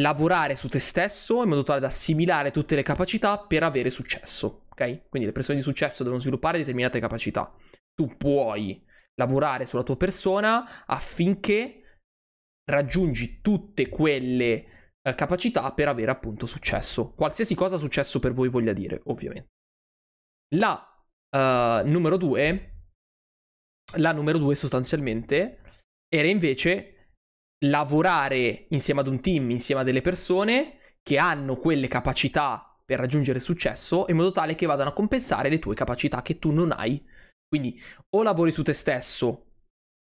lavorare 0.00 0.56
su 0.56 0.68
te 0.68 0.78
stesso 0.78 1.42
in 1.42 1.50
modo 1.50 1.62
tale 1.62 1.80
da 1.80 1.88
assimilare 1.88 2.50
tutte 2.50 2.74
le 2.74 2.82
capacità 2.82 3.38
per 3.38 3.62
avere 3.62 3.90
successo, 3.90 4.66
ok? 4.70 5.08
Quindi 5.10 5.28
le 5.28 5.32
persone 5.32 5.58
di 5.58 5.62
successo 5.62 6.02
devono 6.02 6.22
sviluppare 6.22 6.56
determinate 6.56 7.00
capacità. 7.00 7.54
Tu 7.94 8.16
puoi 8.16 8.82
lavorare 9.16 9.66
sulla 9.66 9.82
tua 9.82 9.98
persona 9.98 10.86
affinché 10.86 11.79
raggiungi 12.70 13.40
tutte 13.40 13.88
quelle 13.88 14.64
eh, 15.02 15.14
capacità 15.14 15.72
per 15.72 15.88
avere 15.88 16.10
appunto 16.10 16.46
successo. 16.46 17.10
Qualsiasi 17.12 17.54
cosa 17.54 17.76
successo 17.76 18.18
per 18.18 18.32
voi 18.32 18.48
voglia 18.48 18.72
dire, 18.72 19.00
ovviamente. 19.04 19.48
La 20.56 20.84
uh, 21.36 21.88
numero 21.88 22.16
due, 22.16 22.82
la 23.98 24.12
numero 24.12 24.38
due 24.38 24.54
sostanzialmente 24.54 25.60
era 26.08 26.28
invece 26.28 26.94
lavorare 27.66 28.66
insieme 28.70 29.00
ad 29.00 29.06
un 29.06 29.20
team, 29.20 29.50
insieme 29.50 29.82
a 29.82 29.84
delle 29.84 30.00
persone 30.00 30.78
che 31.02 31.18
hanno 31.18 31.56
quelle 31.56 31.88
capacità 31.88 32.78
per 32.84 32.98
raggiungere 32.98 33.38
successo 33.38 34.06
in 34.08 34.16
modo 34.16 34.32
tale 34.32 34.54
che 34.54 34.66
vadano 34.66 34.90
a 34.90 34.94
compensare 34.94 35.48
le 35.48 35.58
tue 35.58 35.74
capacità 35.74 36.22
che 36.22 36.38
tu 36.38 36.50
non 36.50 36.72
hai. 36.72 37.04
Quindi 37.46 37.80
o 38.16 38.22
lavori 38.22 38.50
su 38.50 38.62
te 38.62 38.72
stesso 38.72 39.46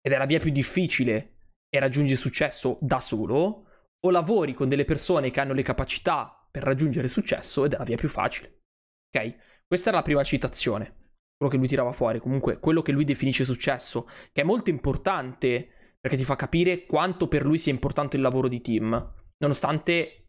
ed 0.01 0.13
è 0.13 0.17
la 0.17 0.25
via 0.25 0.39
più 0.39 0.51
difficile 0.51 1.30
e 1.73 1.79
raggiungi 1.79 2.15
successo 2.15 2.77
da 2.81 2.99
solo, 2.99 3.65
o 4.03 4.09
lavori 4.11 4.53
con 4.53 4.67
delle 4.67 4.83
persone 4.83 5.31
che 5.31 5.39
hanno 5.39 5.53
le 5.53 5.63
capacità 5.63 6.45
per 6.51 6.63
raggiungere 6.63 7.07
successo 7.07 7.63
ed 7.63 7.73
è 7.73 7.77
la 7.77 7.85
via 7.85 7.95
più 7.95 8.09
facile. 8.09 8.63
Ok? 9.09 9.35
Questa 9.65 9.89
era 9.89 9.99
la 9.99 10.03
prima 10.03 10.23
citazione, 10.23 11.13
quello 11.37 11.51
che 11.51 11.57
lui 11.57 11.67
tirava 11.67 11.93
fuori, 11.93 12.19
comunque 12.19 12.59
quello 12.59 12.81
che 12.81 12.91
lui 12.91 13.05
definisce 13.05 13.45
successo, 13.45 14.07
che 14.33 14.41
è 14.41 14.43
molto 14.43 14.69
importante 14.69 15.95
perché 15.99 16.17
ti 16.17 16.23
fa 16.23 16.35
capire 16.35 16.85
quanto 16.85 17.27
per 17.27 17.45
lui 17.45 17.57
sia 17.57 17.71
importante 17.71 18.17
il 18.17 18.21
lavoro 18.21 18.47
di 18.49 18.59
team, 18.59 19.13
nonostante 19.37 20.21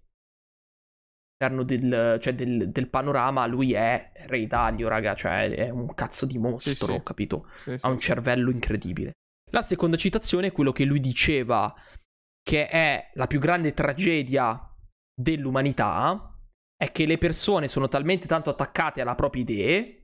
all'interno 1.42 1.64
del, 1.64 2.20
cioè 2.20 2.34
del, 2.34 2.70
del, 2.70 2.88
panorama 2.88 3.46
lui 3.46 3.72
è 3.72 4.12
Re 4.26 4.46
Dalio, 4.46 4.86
raga, 4.88 5.14
cioè 5.14 5.50
è 5.50 5.70
un 5.70 5.92
cazzo 5.94 6.26
di 6.26 6.38
mostro, 6.38 6.86
sì, 6.86 6.92
sì. 6.92 7.02
capito? 7.02 7.48
Sì, 7.62 7.76
ha 7.80 7.88
un 7.88 7.98
cervello 7.98 8.50
incredibile. 8.50 9.12
La 9.52 9.62
seconda 9.62 9.96
citazione 9.96 10.48
è 10.48 10.52
quello 10.52 10.72
che 10.72 10.84
lui 10.84 10.98
diceva 10.98 11.74
che 12.42 12.66
è 12.66 13.10
la 13.14 13.26
più 13.26 13.38
grande 13.38 13.72
tragedia 13.74 14.58
dell'umanità, 15.14 16.34
è 16.74 16.90
che 16.90 17.04
le 17.04 17.18
persone 17.18 17.68
sono 17.68 17.86
talmente 17.86 18.26
tanto 18.26 18.50
attaccate 18.50 19.02
alle 19.02 19.14
proprie 19.14 19.42
idee 19.42 19.98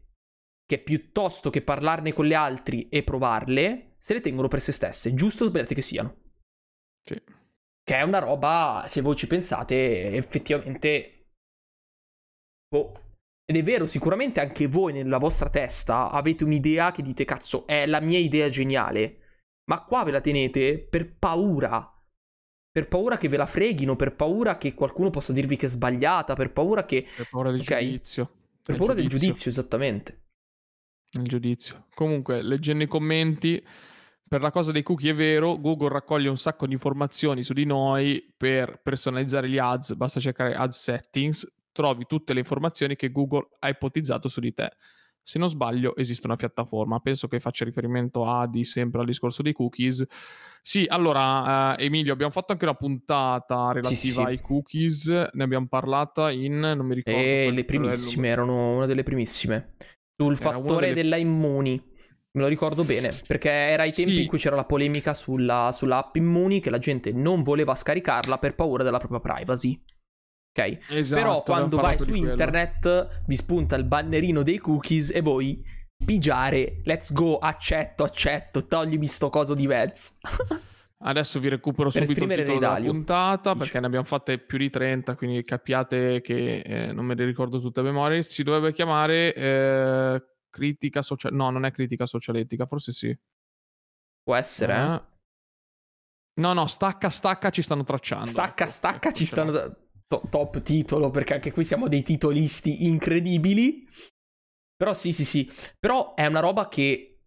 che 0.67 0.79
piuttosto 0.79 1.49
che 1.49 1.63
parlarne 1.63 2.13
con 2.13 2.27
gli 2.27 2.35
altri 2.35 2.89
e 2.91 3.03
provarle, 3.03 3.97
se 3.99 4.13
le 4.13 4.21
tengono 4.21 4.49
per 4.49 4.61
se 4.61 4.71
stesse, 4.71 5.15
giusto 5.15 5.45
o 5.45 5.49
sbagliate 5.49 5.75
che 5.75 5.83
siano. 5.83 6.17
Sì. 7.03 7.21
Che 7.83 7.97
è 7.97 8.03
una 8.03 8.19
roba, 8.19 8.85
se 8.87 9.01
voi 9.01 9.17
ci 9.17 9.27
pensate, 9.27 10.13
effettivamente... 10.13 11.31
Boh. 12.69 13.07
Ed 13.47 13.57
è 13.57 13.63
vero, 13.63 13.87
sicuramente 13.87 14.41
anche 14.41 14.67
voi 14.67 14.93
nella 14.93 15.17
vostra 15.17 15.49
testa 15.49 16.11
avete 16.11 16.45
un'idea 16.45 16.91
che 16.91 17.01
dite, 17.01 17.25
cazzo, 17.25 17.67
è 17.67 17.87
la 17.87 18.01
mia 18.01 18.19
idea 18.19 18.51
geniale 18.51 19.23
ma 19.69 19.83
qua 19.85 20.03
ve 20.05 20.11
la 20.11 20.21
tenete 20.21 20.79
per 20.79 21.15
paura. 21.17 21.93
Per 22.71 22.89
paura 22.89 23.17
che 23.17 23.29
ve 23.29 23.37
la 23.37 23.47
freghino, 23.47 23.97
per 23.97 24.15
paura 24.15 24.57
che 24.57 24.75
qualcuno 24.75 25.11
possa 25.11 25.33
dirvi 25.33 25.57
che 25.57 25.67
è 25.67 25.69
sbagliata, 25.69 26.35
per 26.35 26.53
paura 26.53 26.85
che... 26.85 27.07
Per 27.17 27.29
paura 27.29 27.51
del 27.51 27.61
okay. 27.61 27.85
giudizio. 27.85 28.31
Per 28.63 28.77
paura 28.77 28.95
giudizio. 28.95 29.19
del 29.19 29.27
giudizio, 29.27 29.51
esattamente. 29.51 30.23
Il 31.13 31.27
giudizio. 31.27 31.87
Comunque, 31.95 32.43
leggendo 32.43 32.85
i 32.85 32.87
commenti, 32.87 33.65
per 34.27 34.41
la 34.41 34.51
cosa 34.51 34.73
dei 34.73 34.83
cookie 34.83 35.11
è 35.11 35.15
vero, 35.15 35.59
Google 35.59 35.89
raccoglie 35.89 36.29
un 36.29 36.37
sacco 36.37 36.67
di 36.67 36.73
informazioni 36.75 37.43
su 37.43 37.53
di 37.53 37.65
noi 37.65 38.33
per 38.37 38.81
personalizzare 38.83 39.49
gli 39.49 39.59
ads, 39.59 39.95
basta 39.95 40.21
cercare 40.21 40.55
ad 40.55 40.71
settings, 40.71 41.47
trovi 41.73 42.05
tutte 42.07 42.33
le 42.33 42.41
informazioni 42.41 42.95
che 42.95 43.11
Google 43.11 43.49
ha 43.59 43.69
ipotizzato 43.69 44.29
su 44.29 44.41
di 44.41 44.53
te 44.55 44.71
se 45.29 45.39
non 45.39 45.49
sbaglio 45.49 45.95
esiste 45.95 46.27
una 46.27 46.37
piattaforma, 46.37 47.01
penso 47.01 47.29
che 47.29 47.39
faccia 47.39 47.67
riferimento 47.67 48.25
a 48.25 48.47
di 48.47 48.65
sempre 48.65 49.01
al 49.01 49.07
discorso 49.07 49.43
dei 49.43 49.53
cookies. 49.53 50.07
Sì, 50.63 50.87
allora 50.89 51.77
eh, 51.77 51.85
Emilio, 51.85 52.15
abbiamo 52.15 52.33
fatto 52.33 52.53
anche 52.53 52.65
una 52.65 52.73
puntata 52.73 53.73
relativa 53.73 53.95
sì, 53.95 54.11
sì. 54.11 54.23
ai 54.23 54.41
cookies, 54.41 55.07
ne 55.09 55.45
abbiamo 55.45 55.67
parlata 55.69 56.31
in, 56.31 56.59
non 56.59 56.87
mi 56.87 56.95
ricordo. 56.95 57.21
Eh, 57.21 57.51
le 57.53 57.65
primissime, 57.67 58.29
erano 58.29 58.77
una 58.77 58.87
delle 58.87 59.03
primissime. 59.03 59.75
Sul 60.17 60.33
era 60.33 60.51
fattore 60.51 60.89
delle... 60.89 61.03
della 61.03 61.17
Immuni. 61.19 61.75
Me 61.75 62.41
lo 62.41 62.47
ricordo 62.47 62.83
bene, 62.85 63.11
perché 63.27 63.51
era 63.51 63.83
ai 63.83 63.93
tempi 63.93 64.13
sì. 64.13 64.23
in 64.23 64.29
cui 64.29 64.39
c'era 64.39 64.57
la 64.57 64.65
polemica 64.65 65.13
sulla, 65.13 65.73
sulla 65.75 65.99
app 65.99 66.17
Immuni 66.17 66.61
che 66.61 66.71
la 66.71 66.79
gente 66.79 67.13
non 67.13 67.43
voleva 67.43 67.75
scaricarla 67.75 68.39
per 68.39 68.55
paura 68.55 68.83
della 68.83 68.99
propria 68.99 69.21
privacy 69.21 69.79
ok? 70.59 70.79
Esatto, 70.91 71.23
Però 71.23 71.43
quando 71.43 71.77
vai 71.77 71.99
su 71.99 72.13
internet 72.15 73.23
vi 73.27 73.37
spunta 73.37 73.77
il 73.77 73.85
bannerino 73.85 74.43
dei 74.43 74.59
cookies 74.59 75.11
e 75.11 75.21
voi 75.21 75.65
pigiare, 76.05 76.81
let's 76.85 77.13
go, 77.13 77.39
accetto, 77.39 78.05
accetto, 78.05 78.67
toglimi 78.67 79.07
sto 79.07 79.31
coso 79.31 79.55
di 79.55 79.67
mezzo. 79.67 80.13
Adesso 81.01 81.39
vi 81.39 81.49
recupero 81.49 81.91
per 81.91 82.07
subito 82.07 82.25
il 82.25 82.35
titolo 82.35 82.59
della 82.59 82.75
puntata 82.81 83.53
perché 83.53 83.65
Dice. 83.67 83.81
ne 83.81 83.87
abbiamo 83.87 84.05
fatte 84.05 84.39
più 84.39 84.59
di 84.59 84.69
30, 84.69 85.15
quindi 85.15 85.45
capiate 85.45 86.21
che 86.21 86.59
eh, 86.59 86.93
non 86.93 87.05
me 87.05 87.15
le 87.15 87.25
ricordo 87.25 87.61
tutte 87.61 87.81
a 87.81 87.83
memoria. 87.85 88.21
Si 88.23 88.43
dovrebbe 88.43 88.73
chiamare 88.73 89.33
eh, 89.33 90.23
critica 90.51 91.03
sociale. 91.03 91.37
No, 91.37 91.51
non 91.51 91.65
è 91.65 91.71
critica 91.71 92.05
socialetica, 92.05 92.67
forse 92.67 92.91
sì. 92.91 93.17
Può 94.25 94.35
essere, 94.35 94.75
eh. 94.75 94.95
eh. 94.95 95.03
No, 96.41 96.53
no, 96.53 96.67
stacca, 96.67 97.11
stacca 97.11 97.51
ci 97.51 97.63
stanno 97.63 97.85
tracciando. 97.85 98.27
Stacca, 98.27 98.65
ecco, 98.65 98.73
stacca 98.73 99.09
ecco, 99.09 99.17
ci 99.17 99.25
stanno 99.25 99.77
to- 100.09 100.23
top 100.29 100.63
titolo, 100.63 101.11
perché 101.11 101.35
anche 101.35 101.53
qui 101.53 101.65
siamo 101.65 101.87
dei 101.87 102.03
titolisti 102.03 102.87
incredibili. 102.87 103.87
Però 104.77 104.95
sì, 104.95 105.13
sì, 105.13 105.25
sì. 105.25 105.51
Però 105.79 106.15
è 106.15 106.27
una 106.27 106.41
roba 106.41 106.69
che 106.69 107.21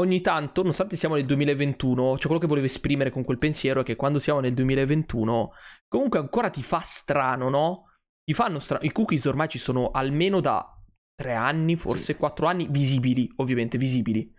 ogni 0.00 0.20
tanto, 0.20 0.62
nonostante 0.62 0.96
siamo 0.96 1.16
nel 1.16 1.26
2021, 1.26 2.16
cioè 2.16 2.26
quello 2.26 2.38
che 2.38 2.46
volevo 2.46 2.66
esprimere 2.66 3.10
con 3.10 3.24
quel 3.24 3.38
pensiero 3.38 3.80
è 3.80 3.84
che 3.84 3.96
quando 3.96 4.18
siamo 4.18 4.40
nel 4.40 4.54
2021, 4.54 5.52
comunque 5.88 6.18
ancora 6.18 6.50
ti 6.50 6.62
fa 6.62 6.80
strano, 6.80 7.48
no? 7.48 7.90
Ti 8.24 8.32
fanno 8.32 8.58
strano. 8.58 8.84
I 8.84 8.92
cookies 8.92 9.26
ormai 9.26 9.48
ci 9.48 9.58
sono 9.58 9.90
almeno 9.90 10.40
da 10.40 10.68
tre 11.14 11.34
anni, 11.34 11.76
forse 11.76 12.12
sì. 12.12 12.14
quattro 12.14 12.46
anni, 12.46 12.66
visibili, 12.70 13.30
ovviamente 13.36 13.78
visibili. 13.78 14.32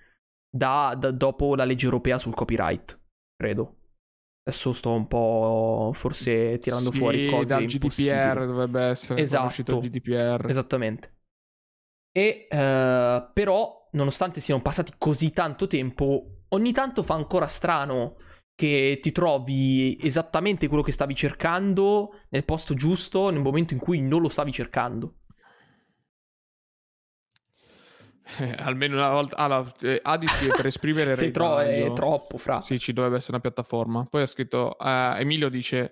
Da, 0.50 0.96
da, 0.98 1.12
dopo 1.12 1.55
la 1.55 1.65
legge 1.65 1.86
europea 1.86 2.17
sul 2.17 2.34
copyright, 2.34 3.00
credo. 3.36 3.84
Adesso 4.47 4.73
sto 4.73 4.91
un 4.91 5.07
po' 5.07 5.89
forse 5.95 6.59
tirando 6.59 6.91
sì, 6.91 6.97
fuori 6.99 7.27
cose 7.27 7.45
dal 7.45 7.65
GDPR 7.65 8.45
dovrebbe 8.45 8.81
essere 8.83 9.21
esatto, 9.21 9.45
uscito 9.47 9.77
il 9.79 9.89
GDPR. 9.89 10.45
Esattamente. 10.47 11.13
E 12.11 12.47
uh, 12.51 13.33
però, 13.33 13.89
nonostante 13.93 14.39
siano 14.39 14.61
passati 14.61 14.93
così 14.99 15.31
tanto 15.31 15.65
tempo, 15.65 16.43
ogni 16.49 16.71
tanto 16.73 17.01
fa 17.01 17.15
ancora 17.15 17.47
strano 17.47 18.17
che 18.53 18.99
ti 19.01 19.11
trovi 19.11 19.97
esattamente 19.99 20.67
quello 20.67 20.83
che 20.83 20.91
stavi 20.91 21.15
cercando 21.15 22.11
nel 22.29 22.45
posto 22.45 22.75
giusto 22.75 23.31
nel 23.31 23.41
momento 23.41 23.73
in 23.73 23.79
cui 23.79 23.99
non 23.99 24.21
lo 24.21 24.29
stavi 24.29 24.51
cercando. 24.51 25.15
Eh, 28.13 28.14
almeno 28.58 28.96
una 28.96 29.10
volta. 29.10 29.36
Allora, 29.38 29.72
eh, 29.82 30.00
Adi 30.01 30.27
per 30.55 30.65
esprimere 30.65 31.13
Sei 31.15 31.32
tro- 31.32 31.60
è 31.60 31.91
troppo, 31.94 32.38
fra. 32.38 32.62
Sì, 32.62 32.79
ci 32.79 32.94
dovrebbe 32.94 33.17
essere 33.17 33.34
una 33.34 33.41
piattaforma. 33.41 34.05
Poi 34.10 34.22
ha 34.22 34.25
scritto: 34.25 34.75
uh, 34.79 35.17
Emilio 35.17 35.50
dice. 35.50 35.91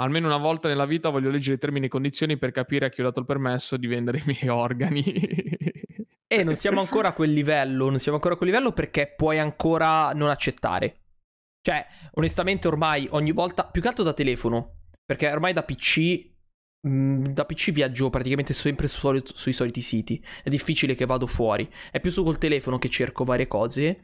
Almeno 0.00 0.28
una 0.28 0.38
volta 0.38 0.66
nella 0.66 0.86
vita 0.86 1.10
voglio 1.10 1.28
leggere 1.28 1.56
i 1.56 1.58
termini 1.58 1.84
e 1.84 1.88
condizioni 1.90 2.38
per 2.38 2.52
capire 2.52 2.86
a 2.86 2.88
chi 2.88 3.02
ho 3.02 3.04
dato 3.04 3.20
il 3.20 3.26
permesso 3.26 3.76
di 3.76 3.86
vendere 3.86 4.16
i 4.16 4.22
miei 4.24 4.48
organi. 4.48 5.02
e 6.26 6.42
non 6.42 6.56
siamo 6.56 6.80
ancora 6.80 7.08
a 7.08 7.12
quel 7.12 7.30
livello. 7.30 7.90
Non 7.90 7.98
siamo 7.98 8.16
ancora 8.16 8.32
a 8.32 8.38
quel 8.38 8.48
livello 8.48 8.72
perché 8.72 9.12
puoi 9.14 9.38
ancora 9.38 10.12
non 10.14 10.30
accettare. 10.30 11.00
Cioè, 11.60 11.86
onestamente, 12.12 12.66
ormai 12.66 13.08
ogni 13.10 13.32
volta. 13.32 13.66
Più 13.66 13.82
che 13.82 13.88
altro 13.88 14.02
da 14.02 14.14
telefono. 14.14 14.84
Perché 15.04 15.30
ormai 15.30 15.52
da 15.52 15.64
PC 15.64 16.30
da 16.82 17.44
PC 17.44 17.72
viaggio 17.72 18.08
praticamente 18.08 18.54
sempre 18.54 18.88
su, 18.88 19.20
sui 19.24 19.52
soliti 19.52 19.80
siti. 19.80 20.22
È 20.42 20.48
difficile 20.48 20.94
che 20.94 21.06
vado 21.06 21.26
fuori. 21.26 21.68
È 21.90 22.00
più 22.00 22.10
su 22.10 22.24
col 22.24 22.38
telefono 22.38 22.78
che 22.78 22.88
cerco 22.88 23.24
varie 23.24 23.46
cose. 23.46 24.00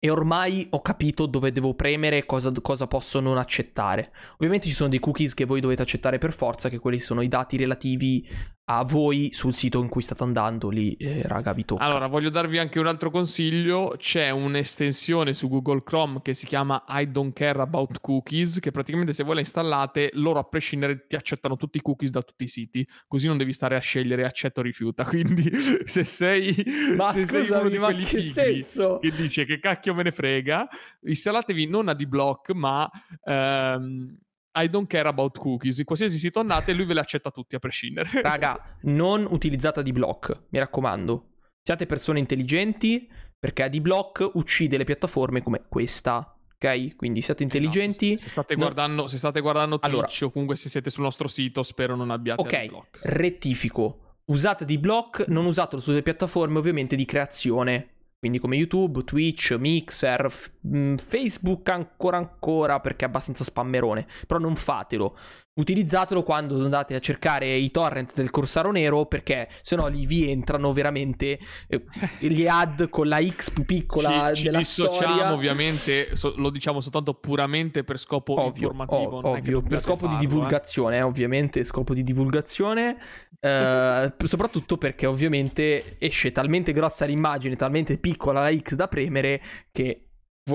E 0.00 0.10
ormai 0.10 0.66
ho 0.70 0.80
capito 0.80 1.26
dove 1.26 1.50
devo 1.50 1.74
premere 1.74 2.18
e 2.18 2.26
cosa, 2.26 2.52
cosa, 2.62 2.86
posso 2.86 3.18
non 3.18 3.36
accettare. 3.36 4.12
Ovviamente 4.34 4.68
ci 4.68 4.72
sono 4.72 4.88
dei 4.88 5.00
cookies 5.00 5.34
che 5.34 5.44
voi 5.44 5.60
dovete 5.60 5.82
accettare 5.82 6.18
per 6.18 6.32
forza, 6.32 6.68
che 6.68 6.78
quelli 6.78 7.00
sono 7.00 7.20
i 7.20 7.28
dati 7.28 7.56
relativi 7.56 8.26
a 8.70 8.82
voi 8.82 9.30
sul 9.32 9.54
sito 9.54 9.80
in 9.80 9.88
cui 9.88 10.02
state 10.02 10.22
andando. 10.22 10.68
Lì, 10.68 10.94
eh, 10.94 11.22
raga, 11.24 11.52
vi 11.52 11.64
tocca. 11.64 11.82
Allora, 11.82 12.06
voglio 12.06 12.28
darvi 12.28 12.58
anche 12.58 12.78
un 12.78 12.86
altro 12.86 13.10
consiglio. 13.10 13.94
C'è 13.96 14.30
un'estensione 14.30 15.32
su 15.32 15.48
Google 15.48 15.82
Chrome 15.82 16.20
che 16.22 16.34
si 16.34 16.44
chiama 16.44 16.84
I 16.88 17.10
don't 17.10 17.32
care 17.32 17.60
about 17.60 18.00
cookies, 18.00 18.60
che 18.60 18.70
praticamente 18.70 19.12
se 19.12 19.24
voi 19.24 19.34
la 19.34 19.40
installate, 19.40 20.10
loro 20.14 20.38
a 20.38 20.44
prescindere 20.44 21.06
ti 21.06 21.16
accettano 21.16 21.56
tutti 21.56 21.78
i 21.78 21.80
cookies 21.80 22.10
da 22.10 22.22
tutti 22.22 22.44
i 22.44 22.48
siti. 22.48 22.86
Così 23.06 23.26
non 23.26 23.38
devi 23.38 23.54
stare 23.54 23.74
a 23.74 23.80
scegliere 23.80 24.24
accetto 24.24 24.60
o 24.60 24.62
rifiuta. 24.62 25.04
Quindi 25.08 25.50
se 25.84 26.04
sei... 26.04 26.54
Ma 26.94 27.12
se 27.12 27.24
scusami, 27.24 27.70
sei 27.70 27.78
ma 27.78 27.92
che 27.92 28.20
senso? 28.20 28.98
Che 28.98 29.10
dice 29.10 29.46
che 29.46 29.58
cacchio 29.60 29.94
me 29.94 30.02
ne 30.02 30.12
frega, 30.12 30.68
installatevi 31.02 31.66
non 31.66 31.88
AdBlock, 31.88 32.50
ma... 32.50 32.90
Ehm, 33.24 34.18
i 34.52 34.68
don't 34.68 34.86
care 34.86 35.08
about 35.08 35.38
cookies. 35.38 35.78
In 35.78 35.84
qualsiasi 35.84 36.18
sito 36.18 36.40
andate, 36.40 36.72
lui 36.72 36.84
ve 36.84 36.94
li 36.94 36.98
accetta 36.98 37.30
tutti 37.30 37.54
a 37.54 37.58
prescindere. 37.58 38.08
Raga, 38.22 38.76
non 38.82 39.26
utilizzate 39.28 39.80
AdBlock, 39.80 40.44
mi 40.50 40.58
raccomando. 40.58 41.30
Siate 41.62 41.86
persone 41.86 42.18
intelligenti, 42.18 43.08
perché 43.38 43.64
AdBlock 43.64 44.30
uccide 44.34 44.76
le 44.76 44.84
piattaforme 44.84 45.42
come 45.42 45.64
questa. 45.68 46.34
Ok? 46.54 46.96
Quindi 46.96 47.22
siate 47.22 47.44
esatto, 47.44 47.56
intelligenti. 47.56 48.12
Esatto. 48.12 48.22
Se, 48.22 48.28
state 48.28 48.54
guardando, 48.56 49.06
se 49.06 49.18
state 49.18 49.40
guardando 49.40 49.78
Twitch 49.78 49.92
allora, 49.92 50.08
o 50.22 50.30
comunque 50.30 50.56
se 50.56 50.68
siete 50.68 50.90
sul 50.90 51.04
nostro 51.04 51.28
sito, 51.28 51.62
spero 51.62 51.94
non 51.94 52.10
abbiate 52.10 52.40
Ok, 52.40 52.70
rettifico. 53.02 54.16
Usate 54.24 54.64
AdBlock, 54.64 55.26
non 55.28 55.46
usatelo 55.46 55.80
sulle 55.80 56.02
piattaforme 56.02 56.58
ovviamente 56.58 56.96
di 56.96 57.04
creazione 57.04 57.97
quindi 58.18 58.38
come 58.38 58.56
YouTube, 58.56 59.04
Twitch, 59.04 59.52
Mixer, 59.58 60.28
f- 60.28 60.50
mm, 60.66 60.96
Facebook 60.96 61.68
ancora 61.68 62.16
ancora 62.16 62.80
perché 62.80 63.04
è 63.04 63.08
abbastanza 63.08 63.44
spammerone, 63.44 64.06
però 64.26 64.40
non 64.40 64.56
fatelo. 64.56 65.16
Utilizzatelo 65.58 66.22
quando 66.22 66.62
andate 66.62 66.94
a 66.94 67.00
cercare 67.00 67.52
i 67.56 67.72
torrent 67.72 68.14
del 68.14 68.30
Corsaro 68.30 68.70
Nero 68.70 69.06
perché 69.06 69.48
se 69.60 69.74
no 69.74 69.88
lì 69.88 70.06
vi 70.06 70.30
entrano 70.30 70.72
veramente 70.72 71.36
eh, 71.66 71.84
gli 72.20 72.46
ad 72.46 72.88
con 72.88 73.08
la 73.08 73.20
X 73.20 73.50
più 73.50 73.64
piccola 73.64 74.32
ci, 74.32 74.44
della 74.44 74.62
ci 74.62 74.64
dissociamo 74.64 75.34
ovviamente, 75.34 76.14
so, 76.14 76.32
lo 76.36 76.50
diciamo 76.50 76.80
soltanto 76.80 77.14
puramente 77.14 77.82
per 77.82 77.98
scopo 77.98 78.34
ovvio, 78.40 78.68
informativo. 78.68 79.16
Ov- 79.16 79.24
ovvio, 79.24 79.60
per 79.62 79.80
scopo 79.80 80.06
farlo, 80.06 80.18
di 80.18 80.24
eh. 80.24 80.28
divulgazione, 80.28 80.96
eh. 80.98 81.02
ovviamente, 81.02 81.64
scopo 81.64 81.92
di 81.92 82.04
divulgazione, 82.04 82.96
eh, 83.40 84.12
soprattutto 84.24 84.78
perché 84.78 85.06
ovviamente 85.06 85.96
esce 85.98 86.30
talmente 86.30 86.72
grossa 86.72 87.04
l'immagine, 87.04 87.56
talmente 87.56 87.98
piccola 87.98 88.42
la 88.42 88.56
X 88.56 88.74
da 88.74 88.86
premere 88.86 89.42
che 89.72 90.10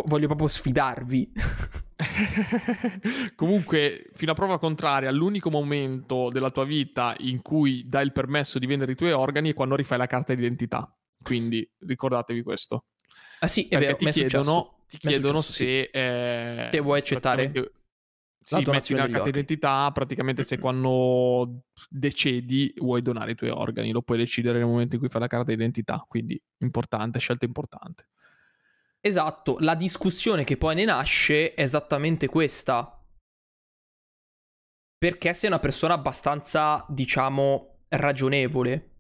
voglio 0.06 0.28
proprio 0.28 0.48
sfidarvi. 0.48 1.32
Comunque, 3.36 4.10
fino 4.14 4.32
a 4.32 4.36
prova 4.36 4.60
contraria, 4.60 5.12
l'unico 5.12 5.50
momento 5.50 6.30
della 6.30 6.50
tua 6.50 6.66
vita 6.66 7.16
in 7.20 7.42
cui 7.42 7.88
dai 7.88 8.06
il 8.06 8.12
permesso 8.12 8.60
di 8.60 8.66
vendere 8.66 8.94
i 8.94 8.96
tuoi 8.96 9.12
organi 9.12 9.52
è 9.52 9.54
quando 9.54 9.76
rifai 9.76 9.98
la 9.98 10.08
carta 10.08 10.34
d'identità. 10.34 10.96
Quindi 11.22 11.70
ricordatevi 11.80 12.44
questo. 12.44 12.86
Ah 13.40 13.48
sì, 13.48 13.66
è 13.66 13.78
Perché 13.78 13.86
vero, 13.86 13.98
ti 13.98 14.10
chiedono, 14.12 14.84
ti 14.88 14.98
chiedono 14.98 15.42
successo, 15.42 15.64
se... 15.64 15.90
Sì. 15.92 15.98
Eh, 15.98 16.68
Te 16.72 16.80
vuoi 16.80 17.00
accettare? 17.00 17.52
Sì, 18.44 18.62
metti 18.66 18.94
la 18.94 19.08
carta 19.08 19.30
d'identità, 19.30 19.90
praticamente 19.92 20.44
se 20.44 20.58
quando 20.60 21.64
decedi 21.90 22.74
vuoi 22.78 23.02
donare 23.02 23.32
i 23.32 23.36
tuoi 23.36 23.52
organi, 23.52 23.92
lo 23.92 24.02
puoi 24.02 24.18
decidere 24.18 24.58
nel 24.58 24.68
momento 24.68 24.96
in 24.96 25.02
cui 25.02 25.10
fai 25.10 25.22
la 25.22 25.28
carta 25.28 25.52
d'identità, 25.52 26.04
quindi 26.08 26.42
importante, 26.60 27.20
scelta 27.20 27.46
importante. 27.46 28.08
Esatto, 29.06 29.58
la 29.60 29.76
discussione 29.76 30.46
che 30.46 30.56
poi 30.56 30.76
ne 30.76 30.86
nasce 30.86 31.54
è 31.54 31.64
esattamente 31.64 32.28
questa. 32.28 33.06
Perché 34.98 35.34
sei 35.34 35.50
una 35.50 35.60
persona 35.60 35.96
abbastanza, 35.96 36.86
diciamo, 36.88 37.80
ragionevole. 37.90 38.92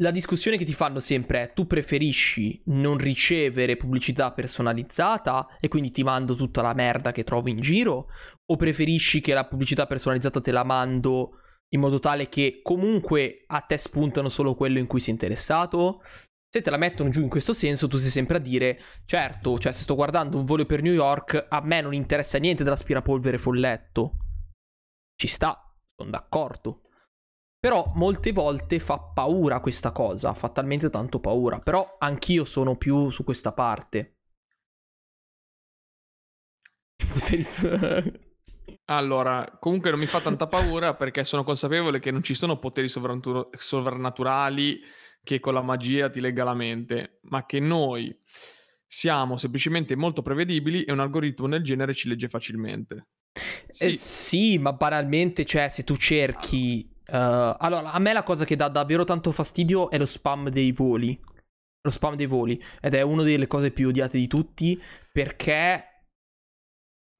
La 0.00 0.12
discussione 0.12 0.56
che 0.56 0.64
ti 0.64 0.72
fanno 0.72 1.00
sempre 1.00 1.42
è 1.42 1.52
tu 1.52 1.66
preferisci 1.66 2.62
non 2.66 2.96
ricevere 2.96 3.76
pubblicità 3.76 4.32
personalizzata 4.32 5.56
e 5.58 5.66
quindi 5.66 5.90
ti 5.90 6.04
mando 6.04 6.36
tutta 6.36 6.62
la 6.62 6.72
merda 6.72 7.10
che 7.10 7.24
trovo 7.24 7.48
in 7.48 7.60
giro 7.60 8.06
o 8.46 8.56
preferisci 8.56 9.20
che 9.20 9.34
la 9.34 9.46
pubblicità 9.46 9.86
personalizzata 9.86 10.40
te 10.40 10.52
la 10.52 10.64
mando 10.64 11.40
in 11.70 11.80
modo 11.80 11.98
tale 11.98 12.28
che 12.28 12.60
comunque 12.62 13.44
a 13.48 13.60
te 13.60 13.76
spuntano 13.76 14.28
solo 14.28 14.54
quello 14.54 14.78
in 14.78 14.86
cui 14.86 15.00
sei 15.00 15.12
interessato? 15.12 16.00
Se 16.52 16.62
te 16.62 16.70
la 16.70 16.78
mettono 16.78 17.10
giù 17.10 17.22
in 17.22 17.28
questo 17.28 17.52
senso, 17.52 17.86
tu 17.86 17.96
sei 17.96 18.10
sempre 18.10 18.38
a 18.38 18.40
dire, 18.40 18.80
certo, 19.04 19.56
cioè 19.56 19.70
se 19.72 19.82
sto 19.82 19.94
guardando 19.94 20.36
un 20.36 20.44
volo 20.44 20.66
per 20.66 20.82
New 20.82 20.92
York, 20.92 21.46
a 21.48 21.60
me 21.60 21.80
non 21.80 21.94
interessa 21.94 22.38
niente 22.38 22.64
dell'aspirapolvere 22.64 23.38
folletto. 23.38 24.16
Ci 25.14 25.28
sta, 25.28 25.72
sono 25.94 26.10
d'accordo. 26.10 26.82
Però 27.56 27.92
molte 27.94 28.32
volte 28.32 28.80
fa 28.80 28.98
paura 28.98 29.60
questa 29.60 29.92
cosa, 29.92 30.34
fa 30.34 30.48
talmente 30.48 30.90
tanto 30.90 31.20
paura. 31.20 31.60
Però 31.60 31.96
anch'io 32.00 32.42
sono 32.44 32.76
più 32.76 33.10
su 33.10 33.22
questa 33.22 33.52
parte. 33.52 34.16
Allora, 38.86 39.56
comunque 39.60 39.90
non 39.90 40.00
mi 40.00 40.06
fa 40.06 40.20
tanta 40.20 40.48
paura 40.48 40.96
perché 40.96 41.22
sono 41.22 41.44
consapevole 41.44 42.00
che 42.00 42.10
non 42.10 42.24
ci 42.24 42.34
sono 42.34 42.58
poteri 42.58 42.88
sovrannaturali 42.88 44.80
che 45.30 45.38
con 45.38 45.54
la 45.54 45.62
magia 45.62 46.10
ti 46.10 46.18
lega 46.18 46.42
la 46.42 46.54
mente, 46.54 47.20
ma 47.22 47.46
che 47.46 47.60
noi 47.60 48.16
siamo 48.84 49.36
semplicemente 49.36 49.94
molto 49.94 50.22
prevedibili 50.22 50.82
e 50.82 50.90
un 50.90 50.98
algoritmo 50.98 51.46
del 51.46 51.62
genere 51.62 51.94
ci 51.94 52.08
legge 52.08 52.28
facilmente. 52.28 53.06
Sì, 53.68 53.84
eh, 53.84 53.92
sì 53.92 54.58
ma 54.58 54.72
banalmente, 54.72 55.44
cioè, 55.44 55.68
se 55.68 55.84
tu 55.84 55.96
cerchi... 55.96 56.88
Uh, 57.06 57.54
allora, 57.58 57.92
a 57.92 57.98
me 58.00 58.12
la 58.12 58.24
cosa 58.24 58.44
che 58.44 58.56
dà 58.56 58.68
davvero 58.68 59.04
tanto 59.04 59.30
fastidio 59.30 59.88
è 59.90 59.98
lo 59.98 60.04
spam 60.04 60.48
dei 60.48 60.72
voli. 60.72 61.16
Lo 61.82 61.90
spam 61.90 62.16
dei 62.16 62.26
voli. 62.26 62.60
Ed 62.80 62.94
è 62.94 63.02
una 63.02 63.22
delle 63.22 63.46
cose 63.46 63.70
più 63.70 63.88
odiate 63.88 64.18
di 64.18 64.26
tutti 64.26 64.80
perché 65.12 65.84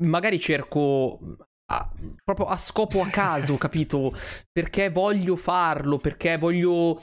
magari 0.02 0.40
cerco 0.40 1.18
a, 1.66 1.92
proprio 2.24 2.46
a 2.46 2.56
scopo 2.56 3.02
a 3.02 3.08
caso, 3.08 3.54
capito? 3.58 4.12
Perché 4.50 4.90
voglio 4.90 5.36
farlo, 5.36 5.98
perché 5.98 6.36
voglio 6.38 7.00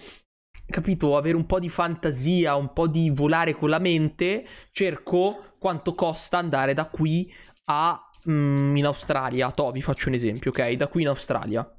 capito, 0.70 1.18
avere 1.18 1.36
un 1.36 1.46
po' 1.46 1.60
di 1.60 1.70
fantasia, 1.70 2.56
un 2.56 2.74
po' 2.74 2.88
di 2.88 3.10
volare 3.10 3.54
con 3.54 3.70
la 3.70 3.80
mente, 3.80 4.46
cerco 4.72 5.56
quanto 5.60 5.96
costa 5.96 6.38
andare 6.38 6.74
da 6.74 6.88
qui 6.90 7.34
a 7.66 8.00
mm, 8.30 8.76
in 8.76 8.86
Australia. 8.86 9.52
To, 9.52 9.72
vi 9.72 9.82
faccio 9.82 10.10
un 10.10 10.16
esempio, 10.16 10.52
ok? 10.52 10.72
Da 10.74 10.88
qui 10.88 11.02
in 11.02 11.08
Australia. 11.08 11.70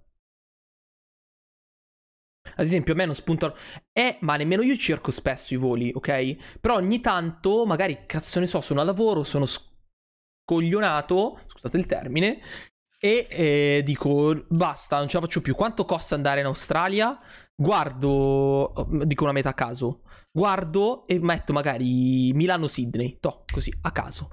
Ad 2.56 2.64
esempio, 2.64 2.94
a 2.94 2.96
me 2.96 3.04
non 3.04 3.14
spuntano. 3.14 3.54
Eh, 3.92 4.18
ma 4.20 4.36
nemmeno 4.36 4.62
io 4.62 4.74
cerco 4.76 5.10
spesso 5.10 5.54
i 5.54 5.56
voli, 5.56 5.90
ok? 5.94 6.58
Però 6.60 6.74
ogni 6.76 7.00
tanto, 7.00 7.66
magari, 7.66 8.04
cazzo 8.06 8.40
ne 8.40 8.46
so, 8.46 8.60
sono 8.60 8.80
a 8.80 8.84
lavoro, 8.84 9.22
sono 9.22 9.46
scoglionato, 10.44 11.40
scusate 11.46 11.76
il 11.76 11.86
termine, 11.86 12.40
e 13.00 13.26
eh, 13.30 13.82
dico, 13.84 14.44
basta, 14.48 14.98
non 14.98 15.08
ce 15.08 15.16
la 15.16 15.22
faccio 15.22 15.40
più. 15.40 15.54
Quanto 15.54 15.84
costa 15.84 16.14
andare 16.14 16.40
in 16.40 16.46
Australia? 16.46 17.18
Guardo, 17.54 18.72
dico 19.04 19.22
una 19.24 19.32
meta 19.32 19.50
a 19.50 19.54
caso. 19.54 20.02
Guardo 20.30 21.06
e 21.06 21.18
metto 21.20 21.52
magari 21.52 22.32
Milano-Sydney. 22.32 23.18
To, 23.20 23.44
così, 23.52 23.72
a 23.82 23.92
caso. 23.92 24.28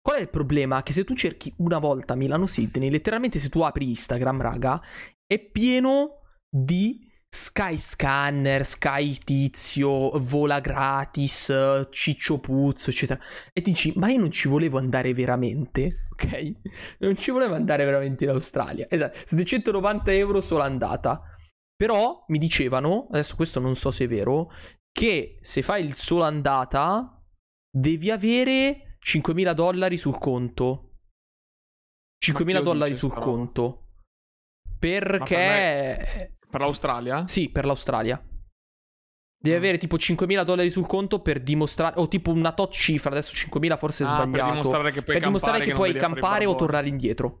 Qual 0.00 0.18
è 0.18 0.22
il 0.22 0.30
problema? 0.30 0.82
Che 0.82 0.92
se 0.92 1.04
tu 1.04 1.14
cerchi 1.14 1.52
una 1.58 1.78
volta 1.78 2.14
Milano-Sydney, 2.14 2.90
letteralmente 2.90 3.38
se 3.38 3.48
tu 3.48 3.60
apri 3.60 3.88
Instagram, 3.88 4.40
raga, 4.40 4.82
è 5.24 5.38
pieno 5.38 6.22
di 6.48 7.07
Sky 7.30 7.76
Scanner, 7.76 8.64
Sky 8.64 9.14
Tizio, 9.18 10.18
Vola 10.18 10.60
Gratis, 10.60 11.86
Ciccio 11.90 12.38
Puzzo, 12.38 12.88
eccetera. 12.88 13.20
E 13.52 13.60
ti 13.60 13.70
dici, 13.70 13.92
ma 13.96 14.08
io 14.08 14.18
non 14.18 14.30
ci 14.30 14.48
volevo 14.48 14.78
andare 14.78 15.12
veramente, 15.12 16.08
ok? 16.12 16.52
Non 16.98 17.16
ci 17.16 17.30
volevo 17.30 17.54
andare 17.54 17.84
veramente 17.84 18.24
in 18.24 18.30
Australia. 18.30 18.86
Esatto, 18.88 19.16
790 19.16 20.12
euro 20.12 20.40
solo 20.40 20.62
andata. 20.62 21.22
Però 21.76 22.24
mi 22.28 22.38
dicevano, 22.38 23.06
adesso 23.10 23.36
questo 23.36 23.60
non 23.60 23.76
so 23.76 23.90
se 23.90 24.04
è 24.04 24.08
vero, 24.08 24.50
che 24.90 25.38
se 25.42 25.62
fai 25.62 25.84
il 25.84 25.92
solo 25.94 26.24
andata 26.24 27.22
devi 27.70 28.10
avere 28.10 28.96
5.000 29.04 29.52
dollari 29.52 29.96
sul 29.96 30.18
conto. 30.18 30.94
5.000 32.24 32.62
dollari 32.62 32.94
sul 32.96 33.14
conto. 33.14 33.90
Perché... 34.78 36.37
Per, 36.50 36.60
l'Australia? 36.60 37.26
Sì, 37.26 37.50
per 37.50 37.64
l'Australia. 37.64 38.22
Devi 39.40 39.54
mm. 39.54 39.58
avere 39.58 39.78
tipo 39.78 39.96
5.000 39.96 40.42
dollari 40.42 40.70
sul 40.70 40.86
conto 40.86 41.20
per 41.20 41.40
dimostrare, 41.40 42.00
o 42.00 42.08
tipo 42.08 42.32
una 42.32 42.52
tot 42.52 42.72
cifra, 42.72 43.10
adesso 43.10 43.34
5.000 43.34 43.76
forse 43.76 44.04
è 44.04 44.06
ah, 44.06 44.10
sbagliato. 44.10 44.50
Per 44.50 44.52
dimostrare 44.54 44.90
che 44.90 45.02
puoi 45.02 45.18
per 45.18 45.30
campare, 45.30 45.64
che 45.64 45.72
puoi 45.72 45.92
campare 45.94 46.46
o 46.46 46.54
tornare 46.54 46.88
indietro. 46.88 47.40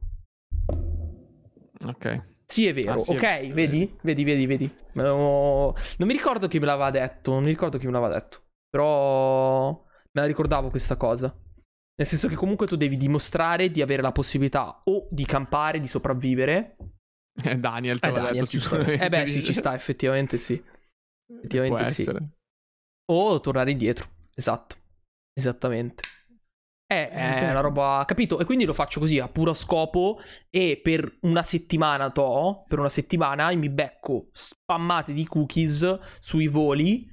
Ok. 1.84 2.36
Sì, 2.44 2.66
è 2.66 2.72
vero. 2.72 2.92
Ah, 2.92 2.98
sì, 2.98 3.12
ok, 3.12 3.22
è... 3.22 3.52
vedi? 3.52 3.94
Vedi, 4.00 4.24
vedi, 4.24 4.46
vedi. 4.46 4.74
Non 4.94 5.74
mi 5.98 6.12
ricordo 6.12 6.48
chi 6.48 6.58
me 6.58 6.66
l'aveva 6.66 6.90
detto. 6.90 7.32
Non 7.32 7.42
mi 7.42 7.50
ricordo 7.50 7.76
chi 7.76 7.86
me 7.86 7.92
l'aveva 7.92 8.14
detto. 8.14 8.42
Però 8.70 9.70
me 9.70 10.20
la 10.20 10.24
ricordavo 10.24 10.68
questa 10.68 10.96
cosa. 10.96 11.26
Nel 11.96 12.06
senso 12.06 12.28
che 12.28 12.36
comunque 12.36 12.66
tu 12.66 12.76
devi 12.76 12.96
dimostrare 12.96 13.70
di 13.70 13.82
avere 13.82 14.02
la 14.02 14.12
possibilità 14.12 14.82
o 14.84 15.08
di 15.10 15.26
campare, 15.26 15.80
di 15.80 15.86
sopravvivere. 15.86 16.76
Eh, 17.42 17.56
Daniel 17.56 17.98
te 17.98 18.08
eh, 18.08 18.12
Daniel, 18.12 18.32
detto 18.32 18.46
sicuramente. 18.46 19.04
Eh 19.04 19.08
beh, 19.08 19.26
sì, 19.26 19.44
ci 19.44 19.52
sta, 19.52 19.74
effettivamente 19.74 20.38
sì. 20.38 20.60
Effettivamente 21.32 21.82
Può 21.82 21.90
sì. 21.90 22.00
Essere. 22.02 22.28
O 23.10 23.40
tornare 23.40 23.70
indietro. 23.70 24.06
Esatto. 24.34 24.76
Esattamente. 25.32 26.02
È, 26.84 27.10
è 27.10 27.50
una 27.50 27.60
roba, 27.60 28.02
capito? 28.06 28.40
E 28.40 28.44
quindi 28.44 28.64
lo 28.64 28.72
faccio 28.72 28.98
così 28.98 29.18
a 29.18 29.28
puro 29.28 29.52
scopo 29.52 30.18
e 30.48 30.80
per 30.82 31.18
una 31.20 31.42
settimana 31.42 32.10
to, 32.10 32.64
per 32.66 32.78
una 32.78 32.88
settimana 32.88 33.54
mi 33.54 33.68
becco 33.68 34.30
spammate 34.32 35.12
di 35.12 35.26
cookies 35.26 35.98
sui 36.18 36.46
voli 36.46 37.06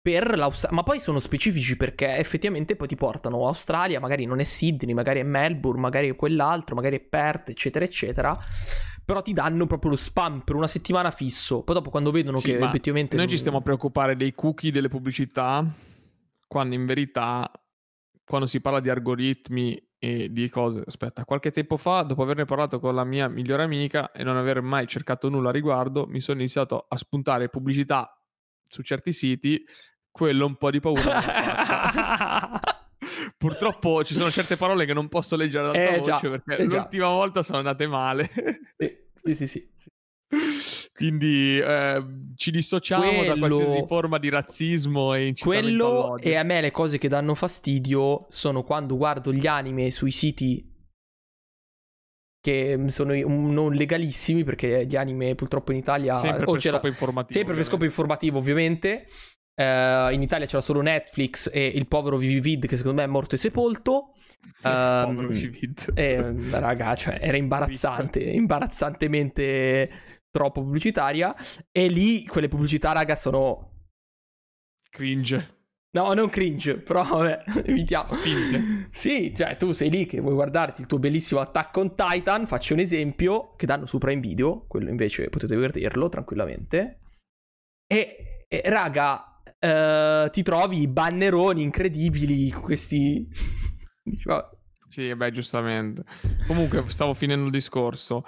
per 0.00 0.36
l'Australia. 0.36 0.76
Ma 0.76 0.82
poi 0.82 1.00
sono 1.00 1.18
specifici 1.18 1.76
perché 1.76 2.16
effettivamente 2.16 2.76
poi 2.76 2.88
ti 2.88 2.96
portano 2.96 3.44
a 3.44 3.48
Australia, 3.48 4.00
magari 4.00 4.24
non 4.24 4.40
è 4.40 4.44
Sydney, 4.44 4.94
magari 4.94 5.20
è 5.20 5.24
Melbourne, 5.24 5.80
magari 5.80 6.08
è 6.08 6.16
quell'altro, 6.16 6.74
magari 6.74 6.96
è 6.96 7.00
Perth, 7.00 7.50
eccetera, 7.50 7.84
eccetera. 7.84 8.38
Però 9.04 9.22
ti 9.22 9.32
danno 9.32 9.66
proprio 9.66 9.90
lo 9.90 9.96
spam 9.96 10.40
per 10.40 10.54
una 10.54 10.68
settimana 10.68 11.10
fisso. 11.10 11.62
Poi 11.62 11.74
dopo 11.74 11.90
quando 11.90 12.10
vedono 12.10 12.38
sì, 12.38 12.50
che 12.50 12.58
effettivamente... 12.58 13.16
Noi 13.16 13.24
non... 13.24 13.34
ci 13.34 13.38
stiamo 13.38 13.58
a 13.58 13.62
preoccupare 13.62 14.16
dei 14.16 14.34
cookie, 14.34 14.70
delle 14.70 14.88
pubblicità, 14.88 15.64
quando 16.46 16.74
in 16.74 16.86
verità 16.86 17.50
quando 18.30 18.46
si 18.46 18.60
parla 18.60 18.78
di 18.78 18.88
algoritmi 18.88 19.76
e 19.98 20.30
di 20.30 20.48
cose. 20.48 20.84
Aspetta, 20.86 21.24
qualche 21.24 21.50
tempo 21.50 21.76
fa, 21.76 22.02
dopo 22.02 22.22
averne 22.22 22.44
parlato 22.44 22.78
con 22.78 22.94
la 22.94 23.02
mia 23.02 23.28
migliore 23.28 23.64
amica 23.64 24.12
e 24.12 24.22
non 24.22 24.36
aver 24.36 24.62
mai 24.62 24.86
cercato 24.86 25.28
nulla 25.28 25.48
a 25.48 25.52
riguardo, 25.52 26.06
mi 26.06 26.20
sono 26.20 26.38
iniziato 26.38 26.86
a 26.88 26.96
spuntare 26.96 27.48
pubblicità 27.48 28.16
su 28.62 28.82
certi 28.82 29.12
siti, 29.12 29.62
quello 30.20 30.44
un 30.44 30.56
po' 30.56 30.70
di 30.70 30.80
paura. 30.80 32.60
Purtroppo 33.38 34.04
ci 34.04 34.12
sono 34.12 34.30
certe 34.30 34.58
parole 34.58 34.84
che 34.84 34.92
non 34.92 35.08
posso 35.08 35.34
leggere 35.34 35.68
ad 35.68 35.74
alta 35.74 35.94
eh, 35.94 35.98
voce 35.98 36.10
già, 36.10 36.20
perché 36.20 36.56
eh, 36.56 36.64
l'ultima 36.64 37.08
volta 37.08 37.42
sono 37.42 37.56
andate 37.56 37.86
male. 37.86 38.28
sì, 38.76 39.34
sì, 39.34 39.46
sì. 39.46 39.70
sì. 39.74 39.88
Quindi 40.92 41.58
eh, 41.58 42.04
ci 42.36 42.50
dissociamo 42.50 43.10
quello, 43.10 43.32
da 43.32 43.38
qualsiasi 43.38 43.84
forma 43.86 44.18
di 44.18 44.28
razzismo 44.28 45.14
e 45.14 45.28
incitamento 45.28 45.64
Quello 45.64 46.18
e 46.18 46.36
a 46.36 46.42
me 46.42 46.60
le 46.60 46.70
cose 46.70 46.98
che 46.98 47.08
danno 47.08 47.34
fastidio 47.34 48.26
sono 48.28 48.62
quando 48.62 48.98
guardo 48.98 49.32
gli 49.32 49.46
anime 49.46 49.90
sui 49.90 50.10
siti 50.10 50.70
che 52.42 52.78
sono 52.88 53.14
non 53.26 53.72
legalissimi 53.72 54.44
perché 54.44 54.84
gli 54.86 54.96
anime 54.96 55.34
purtroppo 55.34 55.72
in 55.72 55.78
Italia 55.78 56.16
sempre 56.16 56.44
per 56.44 56.60
scopo 56.60 56.86
informativo 56.86 57.38
sempre 57.38 57.54
per 57.54 57.64
scopo 57.64 57.84
informativo 57.84 58.38
ovviamente 58.38 59.06
uh, 59.60 60.12
in 60.12 60.22
Italia 60.22 60.46
c'era 60.46 60.62
solo 60.62 60.80
Netflix 60.80 61.50
e 61.52 61.66
il 61.66 61.86
povero 61.86 62.16
Vivid 62.16 62.66
che 62.66 62.76
secondo 62.76 63.00
me 63.00 63.06
è 63.06 63.10
morto 63.10 63.34
e 63.36 63.38
sepolto 63.38 64.12
um, 64.62 65.14
povero 65.14 65.28
Vivid 65.28 65.92
eh, 65.94 66.34
raga 66.50 66.94
cioè 66.94 67.18
era 67.20 67.36
imbarazzante 67.36 68.20
imbarazzantemente 68.20 70.08
troppo 70.30 70.62
pubblicitaria. 70.62 71.34
E 71.70 71.88
lì 71.88 72.24
quelle 72.26 72.48
pubblicità, 72.48 72.92
raga, 72.92 73.16
sono. 73.16 73.68
Cringe. 74.90 75.58
No, 75.92 76.12
non 76.14 76.28
cringe, 76.28 76.78
però 76.78 77.02
vabbè, 77.02 77.44
evitiamo. 77.66 78.06
Spinte. 78.06 78.88
Sì, 78.90 79.34
cioè 79.34 79.56
tu 79.56 79.72
sei 79.72 79.90
lì 79.90 80.06
che 80.06 80.20
vuoi 80.20 80.34
guardarti 80.34 80.82
il 80.82 80.86
tuo 80.86 81.00
bellissimo 81.00 81.40
Attack 81.40 81.76
on 81.76 81.94
Titan, 81.96 82.46
faccio 82.46 82.74
un 82.74 82.80
esempio, 82.80 83.54
che 83.56 83.66
danno 83.66 83.86
su 83.86 83.98
Prime 83.98 84.20
Video, 84.20 84.66
quello 84.68 84.88
invece 84.88 85.28
potete 85.28 85.56
vederlo 85.56 86.08
tranquillamente. 86.08 87.00
E, 87.88 88.44
e 88.46 88.62
raga, 88.66 89.29
eh, 89.60 90.28
ti 90.32 90.42
trovi 90.42 90.88
banneroni 90.88 91.62
incredibili, 91.62 92.50
questi... 92.50 93.28
sì, 94.88 95.14
beh, 95.14 95.30
giustamente. 95.30 96.04
Comunque, 96.46 96.88
stavo 96.88 97.14
finendo 97.14 97.44
il 97.44 97.50
discorso. 97.50 98.24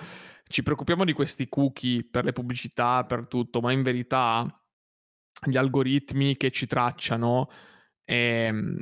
Ci 0.46 0.62
preoccupiamo 0.62 1.04
di 1.04 1.14
questi 1.14 1.48
cookie 1.48 2.06
per 2.08 2.24
le 2.24 2.32
pubblicità, 2.32 3.04
per 3.04 3.26
tutto, 3.26 3.60
ma 3.60 3.72
in 3.72 3.82
verità 3.82 4.46
gli 5.44 5.56
algoritmi 5.56 6.36
che 6.36 6.50
ci 6.50 6.66
tracciano, 6.66 7.48
ehm, 8.04 8.78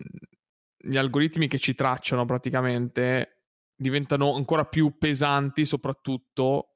gli 0.77 0.97
algoritmi 0.97 1.47
che 1.47 1.59
ci 1.59 1.75
tracciano 1.75 2.25
praticamente 2.25 3.45
diventano 3.77 4.35
ancora 4.35 4.65
più 4.65 4.99
pesanti, 4.99 5.65
soprattutto 5.65 6.70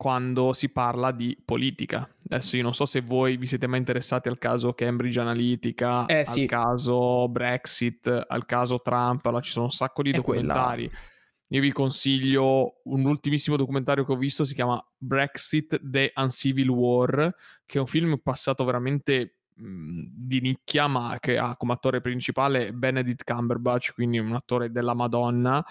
quando 0.00 0.54
si 0.54 0.70
parla 0.70 1.10
di 1.10 1.36
politica. 1.44 2.08
Adesso 2.24 2.56
io 2.56 2.62
non 2.62 2.72
so 2.72 2.86
se 2.86 3.02
voi 3.02 3.36
vi 3.36 3.44
siete 3.44 3.66
mai 3.66 3.80
interessati 3.80 4.30
al 4.30 4.38
caso 4.38 4.72
Cambridge 4.72 5.20
Analytica, 5.20 6.06
eh, 6.06 6.24
sì. 6.24 6.40
al 6.40 6.46
caso 6.46 7.28
Brexit, 7.28 8.24
al 8.26 8.46
caso 8.46 8.78
Trump, 8.78 9.26
allora 9.26 9.42
ci 9.42 9.50
sono 9.50 9.66
un 9.66 9.70
sacco 9.70 10.00
di 10.00 10.08
È 10.08 10.14
documentari. 10.14 10.88
Quella 10.88 11.02
io 11.48 11.60
vi 11.60 11.70
consiglio 11.70 12.80
un 12.84 13.04
ultimissimo 13.04 13.56
documentario 13.56 14.06
che 14.06 14.12
ho 14.12 14.16
visto, 14.16 14.42
si 14.44 14.54
chiama 14.54 14.82
Brexit, 14.96 15.78
The 15.82 16.14
Uncivil 16.16 16.70
War, 16.70 17.34
che 17.66 17.76
è 17.76 17.80
un 17.80 17.86
film 17.86 18.18
passato 18.22 18.64
veramente 18.64 19.40
mh, 19.52 20.02
di 20.14 20.40
nicchia, 20.40 20.86
ma 20.86 21.18
che 21.20 21.36
ha 21.36 21.56
come 21.58 21.74
attore 21.74 22.00
principale 22.00 22.72
Benedict 22.72 23.30
Cumberbatch, 23.30 23.92
quindi 23.92 24.18
un 24.18 24.32
attore 24.32 24.70
della 24.70 24.94
Madonna, 24.94 25.62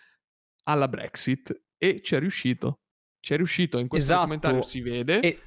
alla 0.65 0.89
Brexit 0.89 1.53
e 1.77 2.01
ci 2.03 2.15
è 2.15 2.19
riuscito. 2.19 2.81
Ci 3.21 3.35
è 3.35 3.37
riuscito, 3.37 3.79
in 3.79 3.89
questo 3.89 4.13
esatto. 4.13 4.29
documentario 4.29 4.63
si 4.63 4.81
vede. 4.81 5.21
E, 5.21 5.41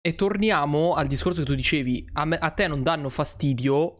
e, 0.00 0.14
torniamo 0.14 0.94
al 0.94 1.06
discorso 1.06 1.40
che 1.40 1.46
tu 1.46 1.54
dicevi, 1.54 2.10
a, 2.12 2.24
me, 2.24 2.36
a 2.36 2.50
te 2.50 2.68
non 2.68 2.82
danno 2.82 3.08
fastidio 3.08 3.98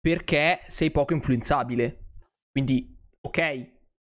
perché 0.00 0.64
sei 0.66 0.90
poco 0.90 1.12
influenzabile. 1.12 2.10
Quindi, 2.50 2.96
ok, 3.20 3.70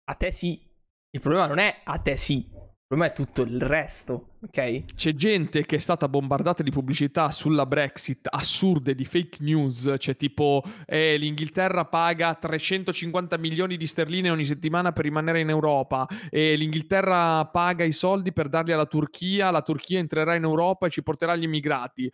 a 0.10 0.15
te 0.15 0.32
sì, 0.32 0.69
il 1.12 1.21
problema 1.21 1.47
non 1.47 1.60
è 1.60 1.82
a 1.84 1.99
te 1.99 2.17
sì, 2.17 2.49
problema 2.91 3.10
è 3.10 3.15
tutto 3.15 3.43
il 3.43 3.62
resto, 3.62 4.32
ok? 4.41 4.84
C'è 4.95 5.15
gente 5.15 5.65
che 5.65 5.77
è 5.77 5.80
stata 5.80 6.10
bombardata 6.10 6.62
di 6.62 6.71
pubblicità 6.71 7.32
sulla 7.32 7.65
Brexit 7.65 8.27
assurde 8.30 8.95
di 8.95 9.06
fake 9.06 9.38
news, 9.39 9.95
cioè 9.97 10.17
tipo 10.17 10.62
eh, 10.86 11.15
l'Inghilterra 11.15 11.86
paga 11.86 12.34
350 12.36 13.38
milioni 13.38 13.77
di 13.77 13.88
sterline 13.88 14.30
ogni 14.30 14.43
settimana 14.43 14.91
per 14.91 15.06
rimanere 15.06 15.39
in 15.39 15.47
Europa. 15.47 16.06
E 16.30 16.58
l'Inghilterra 16.58 17.45
paga 17.45 17.86
i 17.86 17.93
soldi 17.93 18.34
per 18.34 18.49
darli 18.49 18.73
alla 18.73 18.86
Turchia, 18.86 19.51
la 19.51 19.62
Turchia 19.62 19.99
entrerà 19.99 20.36
in 20.36 20.43
Europa 20.43 20.88
e 20.88 20.89
ci 20.89 21.01
porterà 21.01 21.38
gli 21.38 21.43
immigrati. 21.43 22.12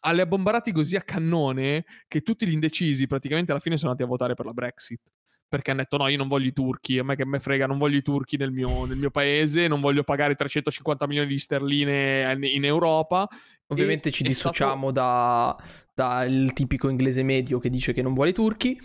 Le 0.00 0.22
ha 0.22 0.26
bombardati 0.26 0.72
così 0.72 0.96
a 0.96 1.02
cannone 1.02 1.84
che 2.08 2.22
tutti 2.22 2.44
gli 2.44 2.52
indecisi 2.52 3.06
praticamente 3.06 3.52
alla 3.52 3.60
fine 3.60 3.76
sono 3.76 3.92
andati 3.92 4.08
a 4.08 4.10
votare 4.10 4.34
per 4.34 4.46
la 4.46 4.52
Brexit 4.52 5.00
perché 5.48 5.70
hanno 5.70 5.80
detto 5.80 5.96
no, 5.96 6.08
io 6.08 6.16
non 6.18 6.28
voglio 6.28 6.48
i 6.48 6.52
turchi, 6.52 6.98
a 6.98 7.04
me 7.04 7.16
che 7.16 7.24
me 7.24 7.38
frega, 7.38 7.66
non 7.66 7.78
voglio 7.78 7.96
i 7.96 8.02
turchi 8.02 8.36
nel 8.36 8.52
mio, 8.52 8.84
nel 8.84 8.98
mio 8.98 9.10
paese, 9.10 9.66
non 9.66 9.80
voglio 9.80 10.04
pagare 10.04 10.34
350 10.34 11.06
milioni 11.06 11.28
di 11.28 11.38
sterline 11.38 12.38
in 12.42 12.64
Europa. 12.64 13.26
Ovviamente 13.68 14.10
ci 14.10 14.22
dissociamo 14.22 14.90
stato... 14.90 15.62
dal 15.92 16.44
da 16.44 16.52
tipico 16.52 16.88
inglese 16.88 17.22
medio 17.22 17.58
che 17.58 17.70
dice 17.70 17.92
che 17.92 18.02
non 18.02 18.14
vuole 18.14 18.30
i 18.30 18.34
turchi. 18.34 18.78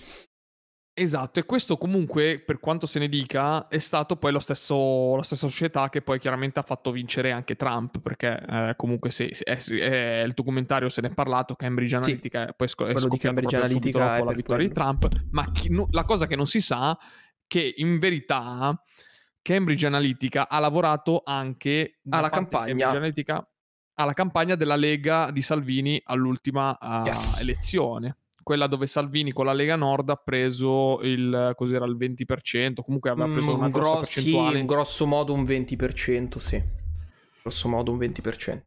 Esatto, 0.95 1.39
e 1.39 1.43
questo 1.43 1.75
comunque, 1.75 2.39
per 2.39 2.59
quanto 2.59 2.85
se 2.85 2.99
ne 2.99 3.09
dica, 3.09 3.67
è 3.67 3.79
stato 3.79 4.15
poi 4.15 4.39
stesso, 4.39 5.15
la 5.15 5.23
stessa 5.23 5.47
società 5.47 5.89
che 5.89 6.03
poi 6.03 6.19
chiaramente 6.19 6.59
ha 6.59 6.63
fatto 6.63 6.91
vincere 6.91 7.31
anche 7.31 7.55
Trump, 7.55 7.99
perché 7.99 8.39
eh, 8.47 8.73
comunque 8.77 9.09
se, 9.09 9.29
se, 9.33 9.43
è, 9.43 9.57
è, 9.57 10.23
il 10.23 10.33
documentario 10.33 10.89
se 10.89 11.01
ne 11.01 11.07
è 11.07 11.13
parlato, 11.15 11.55
Cambridge 11.55 11.95
Analytica, 11.95 12.45
sì, 12.45 12.53
poi 12.55 12.67
sc- 12.67 12.83
è 12.83 13.07
di 13.07 13.17
Cambridge 13.17 13.55
Analytica 13.55 14.17
dopo 14.17 14.25
la 14.25 14.33
vittoria 14.33 14.67
di 14.67 14.73
Trump, 14.73 15.09
ma 15.31 15.51
chi, 15.51 15.69
no, 15.71 15.87
la 15.89 16.03
cosa 16.03 16.27
che 16.27 16.35
non 16.35 16.45
si 16.45 16.61
sa 16.61 16.95
che 17.47 17.73
in 17.77 17.97
verità 17.97 18.79
Cambridge 19.41 19.87
Analytica 19.87 20.47
ha 20.47 20.59
lavorato 20.59 21.21
anche 21.25 22.01
alla 22.07 22.29
campagna. 22.29 22.91
Alla 23.95 24.13
campagna 24.13 24.55
della 24.55 24.75
Lega 24.75 25.29
di 25.31 25.43
Salvini 25.43 26.01
all'ultima 26.05 26.75
uh, 26.81 27.05
yes. 27.05 27.39
elezione 27.39 28.17
quella 28.43 28.67
dove 28.67 28.85
Salvini 28.85 29.31
con 29.31 29.45
la 29.45 29.53
Lega 29.53 29.75
Nord 29.75 30.09
ha 30.09 30.15
preso 30.15 30.99
il, 31.01 31.53
cos'era, 31.55 31.85
il 31.85 31.97
20%, 31.97 32.81
comunque 32.83 33.09
aveva 33.09 33.31
preso 33.31 33.51
mm, 33.51 33.57
una 33.57 33.69
grossa 33.69 33.89
gro- 33.91 33.99
percentuale. 33.99 34.53
Sì, 34.53 34.59
in 34.59 34.65
grosso 34.65 35.05
modo 35.07 35.33
un 35.33 35.43
20%, 35.43 36.37
sì. 36.37 36.61
Grosso 37.41 37.67
modo 37.69 37.91
un 37.91 37.97
20%. 37.97 38.61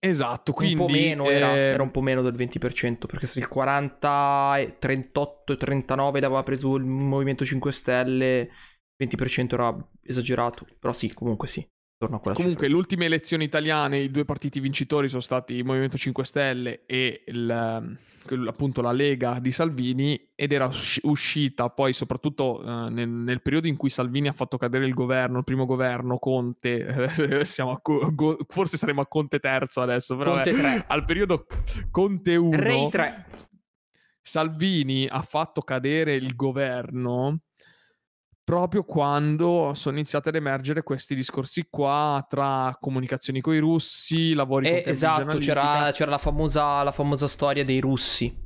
Esatto, 0.00 0.52
quindi... 0.52 0.80
Un 0.80 0.86
po' 0.86 0.92
meno, 0.92 1.28
eh... 1.28 1.34
era, 1.34 1.56
era, 1.56 1.82
un 1.82 1.90
po' 1.90 2.00
meno 2.00 2.22
del 2.22 2.34
20%, 2.34 3.06
perché 3.06 3.26
se 3.26 3.38
il 3.38 3.48
40, 3.48 4.76
38 4.78 5.52
e 5.52 5.56
39 5.56 6.20
l'aveva 6.20 6.42
preso 6.42 6.76
il 6.76 6.84
Movimento 6.84 7.44
5 7.44 7.72
Stelle, 7.72 8.50
il 8.96 9.08
20% 9.08 9.54
era 9.54 9.88
esagerato, 10.02 10.66
però 10.78 10.92
sì, 10.92 11.12
comunque 11.12 11.48
sì. 11.48 11.66
Comunque, 12.08 12.68
le 12.68 12.74
ultime 12.74 13.06
elezioni 13.06 13.44
italiane, 13.44 13.98
i 13.98 14.10
due 14.10 14.24
partiti 14.24 14.60
vincitori 14.60 15.08
sono 15.08 15.20
stati 15.22 15.54
il 15.54 15.64
Movimento 15.64 15.96
5 15.96 16.24
Stelle 16.24 16.82
e 16.86 17.22
il 17.26 17.98
appunto 18.48 18.80
la 18.80 18.92
Lega 18.92 19.38
di 19.38 19.52
Salvini 19.52 20.30
ed 20.34 20.52
era 20.52 20.70
uscita 21.02 21.68
poi 21.68 21.92
soprattutto 21.92 22.60
uh, 22.64 22.88
nel, 22.88 23.08
nel, 23.08 23.42
periodo 23.42 23.66
in 23.66 23.76
cui 23.76 23.90
Salvini 23.90 24.28
ha 24.28 24.32
fatto 24.32 24.56
cadere 24.56 24.86
il 24.86 24.94
governo, 24.94 25.38
il 25.38 25.44
primo 25.44 25.66
governo 25.66 26.18
Conte, 26.18 27.44
siamo 27.44 27.72
a, 27.72 27.80
go, 27.82 28.36
forse 28.48 28.76
saremo 28.76 29.02
a 29.02 29.06
Conte 29.06 29.40
terzo 29.40 29.82
adesso, 29.82 30.16
però 30.16 30.34
Conte 30.34 30.52
beh, 30.52 30.84
al 30.86 31.04
periodo 31.04 31.46
Conte 31.90 32.36
1 32.36 32.56
Rei 32.56 32.88
3 32.88 33.26
Salvini 34.22 35.06
ha 35.06 35.20
fatto 35.20 35.60
cadere 35.60 36.14
il 36.14 36.34
governo 36.34 37.40
proprio 38.44 38.84
quando 38.84 39.72
sono 39.74 39.96
iniziati 39.96 40.28
ad 40.28 40.34
emergere 40.34 40.82
questi 40.82 41.14
discorsi 41.14 41.66
qua 41.70 42.24
tra 42.28 42.76
comunicazioni 42.78 43.40
con 43.40 43.54
i 43.54 43.58
russi, 43.58 44.34
lavori 44.34 44.68
eh, 44.68 44.82
con 44.82 44.92
Esatto, 44.92 45.38
c'era, 45.38 45.90
c'era, 45.92 46.10
la, 46.10 46.18
famosa, 46.18 46.82
la 46.82 46.92
famosa 46.92 47.26
storia 47.26 47.64
dei 47.64 47.80
russi. 47.80 48.42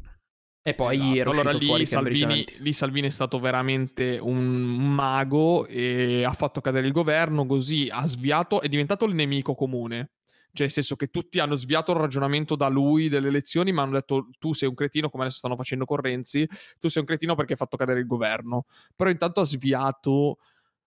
E 0.63 0.75
poi 0.75 1.19
esatto. 1.19 1.31
allora 1.31 1.51
lì 1.53 1.87
Salvini, 1.87 2.47
lì 2.59 2.73
Salvini, 2.73 3.07
è 3.07 3.11
stato 3.11 3.39
veramente 3.39 4.19
un 4.21 4.45
mago 4.45 5.67
e 5.67 6.25
ha 6.25 6.33
fatto 6.33 6.61
cadere 6.61 6.87
il 6.87 6.93
governo, 6.93 7.47
così 7.47 7.89
ha 7.91 8.07
sviato, 8.07 8.61
è 8.61 8.69
diventato 8.69 9.05
il 9.07 9.15
nemico 9.15 9.55
comune. 9.55 10.11
Cioè, 10.59 10.67
nel 10.67 10.75
senso 10.75 10.97
che 10.97 11.07
tutti 11.07 11.39
hanno 11.39 11.55
sviato 11.55 11.93
il 11.93 11.99
ragionamento 11.99 12.57
da 12.57 12.67
lui 12.67 13.09
delle 13.09 13.29
elezioni, 13.29 13.71
ma 13.71 13.83
hanno 13.83 13.93
detto 13.93 14.31
tu 14.41 14.53
sei 14.55 14.69
un 14.69 14.75
cretino, 14.75 15.09
come 15.09 15.23
adesso 15.23 15.39
stanno 15.39 15.55
facendo 15.55 15.85
con 15.85 15.99
Renzi, 15.99 16.49
tu 16.81 16.89
sei 16.89 17.03
un 17.03 17.07
cretino 17.07 17.37
perché 17.37 17.53
hai 17.53 17.59
fatto 17.59 17.77
cadere 17.77 18.01
il 18.01 18.07
governo. 18.07 18.65
Però 18.97 19.09
intanto 19.09 19.41
ha 19.41 19.45
sviato 19.45 20.39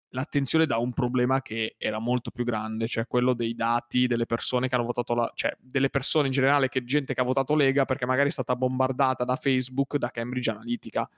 l'attenzione 0.09 0.65
da 0.65 0.79
un 0.79 0.91
problema 0.91 1.41
che 1.41 1.75
era 1.77 1.99
molto 1.99 2.29
più 2.29 2.43
grande, 2.43 2.89
cioè 2.89 3.07
quello 3.07 3.33
dei 3.33 3.55
dati 3.55 4.05
delle 4.05 4.25
persone 4.25 4.67
che 4.67 4.75
hanno 4.75 4.83
votato 4.83 5.13
la, 5.13 5.31
cioè 5.33 5.55
delle 5.57 5.89
persone 5.89 6.25
in 6.27 6.33
generale, 6.33 6.67
che 6.67 6.83
gente 6.83 7.13
che 7.13 7.21
ha 7.21 7.23
votato 7.23 7.55
Lega 7.55 7.85
perché 7.85 8.05
magari 8.05 8.27
è 8.27 8.33
stata 8.33 8.57
bombardata 8.57 9.23
da 9.23 9.37
Facebook, 9.37 9.95
da 9.95 10.09
Cambridge 10.09 10.51
Analytica 10.51 11.09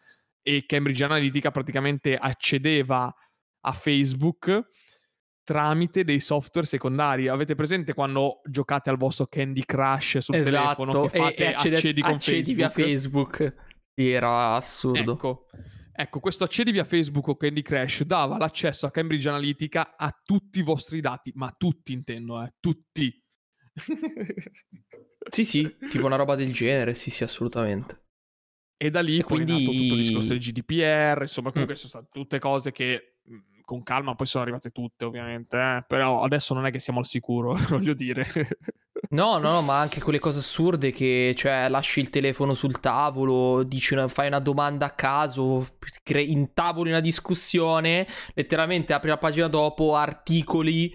e 0.43 0.65
Cambridge 0.67 1.03
Analytica 1.03 1.49
praticamente 1.49 2.15
accedeva 2.15 3.11
a 3.61 3.71
Facebook 3.73 4.69
tramite 5.45 6.03
dei 6.03 6.19
software 6.19 6.67
secondari. 6.67 7.29
Avete 7.29 7.55
presente 7.55 7.93
quando 7.93 8.41
giocate 8.43 8.89
al 8.89 8.97
vostro 8.97 9.27
Candy 9.27 9.63
Crush 9.63 10.17
sul 10.17 10.35
esatto, 10.35 10.83
telefono 10.83 11.01
che 11.03 11.17
fate 11.17 11.35
e, 11.35 11.43
e 11.43 11.53
accede, 11.53 11.75
accedi 11.77 12.01
con 12.01 12.13
accedi 12.13 12.55
Facebook? 12.55 12.55
via 12.55 12.69
Facebook. 12.69 13.55
Sì, 13.95 14.09
era 14.09 14.55
assurdo. 14.55 15.13
Ecco. 15.13 15.45
Ecco, 15.97 16.19
questo 16.19 16.43
accedi 16.43 16.71
via 16.71 16.83
Facebook 16.83 17.25
o 17.29 17.37
Candy 17.37 17.61
Crush 17.61 18.03
dava 18.03 18.37
l'accesso 18.37 18.85
a 18.85 18.91
Cambridge 18.91 19.29
Analytica 19.29 19.95
a 19.95 20.13
tutti 20.21 20.59
i 20.59 20.63
vostri 20.63 20.99
dati, 20.99 21.31
ma 21.35 21.55
tutti 21.57 21.93
intendo, 21.93 22.43
eh, 22.43 22.53
tutti. 22.59 23.23
sì, 25.29 25.45
sì, 25.45 25.73
tipo 25.89 26.05
una 26.05 26.17
roba 26.17 26.35
del 26.35 26.51
genere, 26.51 26.95
sì, 26.95 27.11
sì, 27.11 27.23
assolutamente. 27.23 28.07
E 28.75 28.89
da 28.89 28.99
lì 28.99 29.19
e 29.19 29.23
poi 29.23 29.45
quindi... 29.45 29.51
è 29.51 29.65
nato 29.65 29.71
tutto 29.71 29.93
il 29.93 30.01
discorso 30.01 30.27
del 30.29 30.39
GDPR, 30.39 31.21
insomma, 31.21 31.51
comunque 31.51 31.75
mm. 31.75 31.77
sono 31.77 31.89
state 31.89 32.07
tutte 32.11 32.39
cose 32.39 32.73
che 32.73 33.14
con 33.65 33.83
calma, 33.83 34.15
poi 34.15 34.27
sono 34.27 34.43
arrivate 34.43 34.69
tutte 34.71 35.05
ovviamente, 35.05 35.57
eh? 35.57 35.83
però 35.87 36.21
adesso 36.23 36.53
non 36.53 36.65
è 36.65 36.71
che 36.71 36.79
siamo 36.79 36.99
al 36.99 37.05
sicuro, 37.05 37.53
voglio 37.69 37.93
dire. 37.93 38.25
no, 39.09 39.37
no, 39.37 39.51
no, 39.51 39.61
ma 39.61 39.79
anche 39.79 40.01
quelle 40.01 40.19
cose 40.19 40.39
assurde 40.39 40.91
che, 40.91 41.33
cioè, 41.35 41.67
lasci 41.67 41.99
il 41.99 42.09
telefono 42.09 42.53
sul 42.53 42.79
tavolo, 42.79 43.67
una, 43.91 44.07
fai 44.07 44.27
una 44.27 44.39
domanda 44.39 44.85
a 44.85 44.91
caso, 44.91 45.67
cre- 46.03 46.23
intavoli 46.23 46.89
una 46.89 47.01
discussione, 47.01 48.07
letteralmente 48.33 48.93
apri 48.93 49.09
la 49.09 49.17
pagina 49.17 49.47
dopo, 49.47 49.95
articoli 49.95 50.93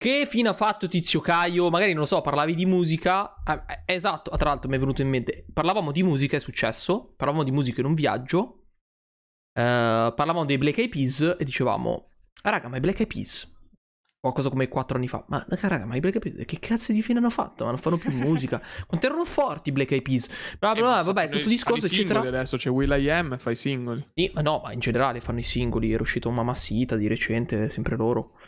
che 0.00 0.26
fine 0.26 0.48
ha 0.48 0.52
fatto 0.52 0.86
Tizio 0.86 1.18
Caio? 1.18 1.70
Magari 1.70 1.90
non 1.90 2.02
lo 2.02 2.06
so, 2.06 2.20
parlavi 2.20 2.54
di 2.54 2.66
musica. 2.66 3.34
Eh, 3.44 3.82
eh, 3.84 3.94
esatto, 3.96 4.30
tra 4.36 4.50
l'altro 4.50 4.70
mi 4.70 4.76
è 4.76 4.78
venuto 4.78 5.02
in 5.02 5.08
mente. 5.08 5.44
Parlavamo 5.52 5.90
di 5.90 6.04
musica, 6.04 6.36
è 6.36 6.40
successo. 6.40 7.14
Parlavamo 7.16 7.42
di 7.42 7.50
musica 7.50 7.80
in 7.80 7.86
un 7.88 7.94
viaggio. 7.94 8.66
Uh, 9.58 10.14
parlavamo 10.14 10.44
dei 10.44 10.56
Black 10.56 10.78
Eyed 10.78 10.90
Peas 10.90 11.36
e 11.36 11.44
dicevamo, 11.44 11.90
ah, 11.94 12.07
raga, 12.42 12.68
ma 12.68 12.76
i 12.76 12.80
Black 12.80 13.00
Eyed 13.00 13.12
Peas, 13.12 13.56
qualcosa 14.20 14.48
come 14.48 14.68
4 14.68 14.96
anni 14.96 15.08
fa, 15.08 15.24
ma 15.28 15.44
raga, 15.48 15.84
ma 15.84 15.96
i 15.96 16.00
Black 16.00 16.16
Eyed 16.16 16.34
Peas, 16.36 16.46
che 16.46 16.58
cazzo 16.58 16.92
di 16.92 17.02
fine 17.02 17.18
hanno 17.18 17.30
fatto? 17.30 17.64
Ma 17.64 17.70
non 17.70 17.78
fanno 17.78 17.98
più 17.98 18.10
musica. 18.10 18.60
Quanto 18.86 19.06
erano 19.06 19.24
forti 19.24 19.70
i 19.70 19.72
Black 19.72 19.92
Eyed 19.92 20.02
Peas? 20.02 20.28
Bla 20.58 20.72
bla 20.74 20.82
bla, 20.82 21.00
eh, 21.00 21.04
vabbè, 21.04 21.28
tutto 21.28 21.48
discorso, 21.48 21.86
eccetera. 21.86 22.20
Adesso 22.20 22.56
c'è 22.56 22.70
Will 22.70 22.90
I 22.90 23.10
Am, 23.10 23.38
fai 23.38 23.56
singoli. 23.56 24.06
Sì, 24.14 24.30
ma 24.34 24.42
no, 24.42 24.60
ma 24.62 24.72
in 24.72 24.80
generale 24.80 25.20
fanno 25.20 25.38
i 25.38 25.44
singoli, 25.44 25.92
era 25.92 26.02
uscito 26.02 26.30
Mamma 26.30 26.54
Sita 26.54 26.96
di 26.96 27.06
recente, 27.06 27.68
sempre 27.68 27.96
loro. 27.96 28.38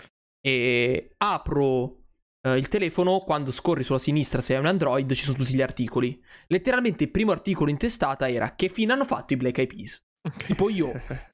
E 0.40 1.14
apro 1.18 1.96
Uh, 2.42 2.55
il 2.55 2.68
telefono, 2.68 3.20
quando 3.20 3.53
scorri 3.53 3.85
sulla 3.85 3.98
sinistra 3.98 4.40
se 4.40 4.55
è 4.55 4.59
un 4.59 4.64
Android, 4.64 5.12
ci 5.12 5.24
sono 5.24 5.37
tutti 5.37 5.53
gli 5.53 5.61
articoli. 5.61 6.18
Letteralmente 6.46 7.05
il 7.05 7.11
primo 7.11 7.33
articolo 7.33 7.68
in 7.68 7.76
testata 7.76 8.31
era 8.31 8.55
che 8.55 8.68
fine 8.68 8.94
hanno 8.94 9.05
fatto 9.05 9.35
i 9.35 9.37
Black 9.37 9.59
Eyed 9.59 9.74
Peas. 9.74 10.03
Okay. 10.22 10.46
Tipo 10.46 10.70
io. 10.70 10.92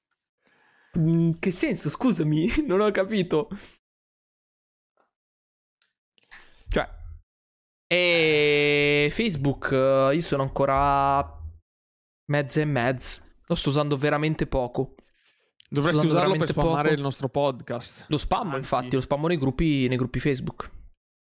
Mm, 0.99 1.33
che 1.39 1.51
senso? 1.51 1.89
Scusami, 1.91 2.49
non 2.67 2.81
ho 2.81 2.91
capito. 2.91 3.49
Cioè. 6.69 6.89
E 7.87 9.09
Facebook, 9.11 9.71
io 9.71 10.21
sono 10.21 10.43
ancora 10.43 11.43
mezzo 12.27 12.61
e 12.61 12.65
mezzo. 12.65 13.23
Lo 13.47 13.55
sto 13.55 13.69
usando 13.69 13.97
veramente 13.97 14.47
poco. 14.47 14.95
Dovresti 15.69 16.07
usarlo 16.07 16.37
per 16.37 16.49
spammare 16.49 16.89
poco. 16.89 16.95
il 16.95 17.01
nostro 17.01 17.29
podcast. 17.29 18.07
Lo 18.09 18.19
spammo, 18.19 18.55
Anzi. 18.55 18.59
infatti, 18.59 18.95
lo 18.95 19.01
spammo 19.01 19.27
nei 19.27 19.39
gruppi, 19.39 19.89
nei 19.89 19.97
gruppi 19.97 20.21
Facebook. 20.21 20.71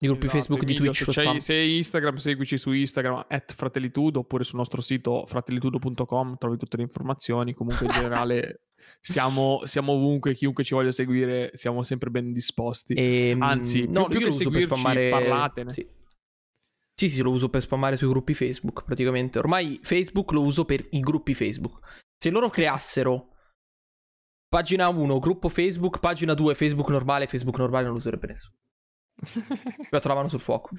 Nei 0.02 0.10
gruppi 0.10 0.28
esatto, 0.28 0.40
Facebook 0.40 0.64
di 0.64 0.76
Twitch. 0.76 1.10
Se, 1.10 1.40
se 1.42 1.56
Instagram, 1.56 2.16
seguici 2.16 2.58
su 2.58 2.72
Instagram, 2.72 3.26
at 3.28 3.54
fratellitudo, 3.54 4.20
oppure 4.20 4.46
sul 4.46 4.58
nostro 4.58 4.80
sito 4.80 5.26
fratellitudo.com, 5.26 6.38
trovi 6.38 6.58
tutte 6.58 6.78
le 6.78 6.84
informazioni. 6.84 7.54
Comunque 7.54 7.86
in 7.86 7.92
generale 8.00 8.62
siamo, 9.02 9.62
siamo, 9.66 9.92
ovunque, 9.94 10.34
chiunque 10.36 10.64
ci 10.64 10.74
voglia 10.74 10.92
seguire, 10.92 11.52
siamo 11.56 11.84
sempre 11.84 12.10
ben 12.10 12.32
disposti. 12.32 12.94
E, 12.94 13.30
ehm, 13.30 13.42
Anzi, 13.42 13.88
no, 13.88 14.06
più, 14.06 14.20
più 14.20 14.28
che 14.28 14.34
seguirci, 14.34 14.68
per 14.68 14.78
spammare... 14.78 15.10
parlatene. 15.10 15.72
Sì. 15.72 15.88
Sì, 16.96 17.10
sì, 17.10 17.22
lo 17.22 17.32
uso 17.32 17.50
per 17.50 17.62
spammare 17.62 17.98
sui 17.98 18.08
gruppi 18.08 18.34
Facebook 18.34 18.84
praticamente. 18.84 19.38
Ormai 19.38 19.80
Facebook 19.84 20.32
lo 20.32 20.44
uso 20.44 20.64
per 20.64 20.86
i 20.92 21.00
gruppi 21.02 21.34
Facebook. 21.34 21.80
Se 22.18 22.30
loro 22.30 22.50
creassero 22.50 23.36
pagina 24.50 24.88
1, 24.90 25.20
gruppo 25.20 25.48
Facebook, 25.50 26.00
pagina 26.00 26.34
2, 26.34 26.56
Facebook 26.56 26.90
normale, 26.90 27.28
Facebook 27.28 27.58
normale 27.58 27.84
non 27.84 27.94
lo 27.94 28.00
userebbe 28.00 28.28
nessuno. 28.28 28.56
La 29.90 30.00
trovano 30.00 30.28
sul 30.28 30.40
fuoco. 30.40 30.70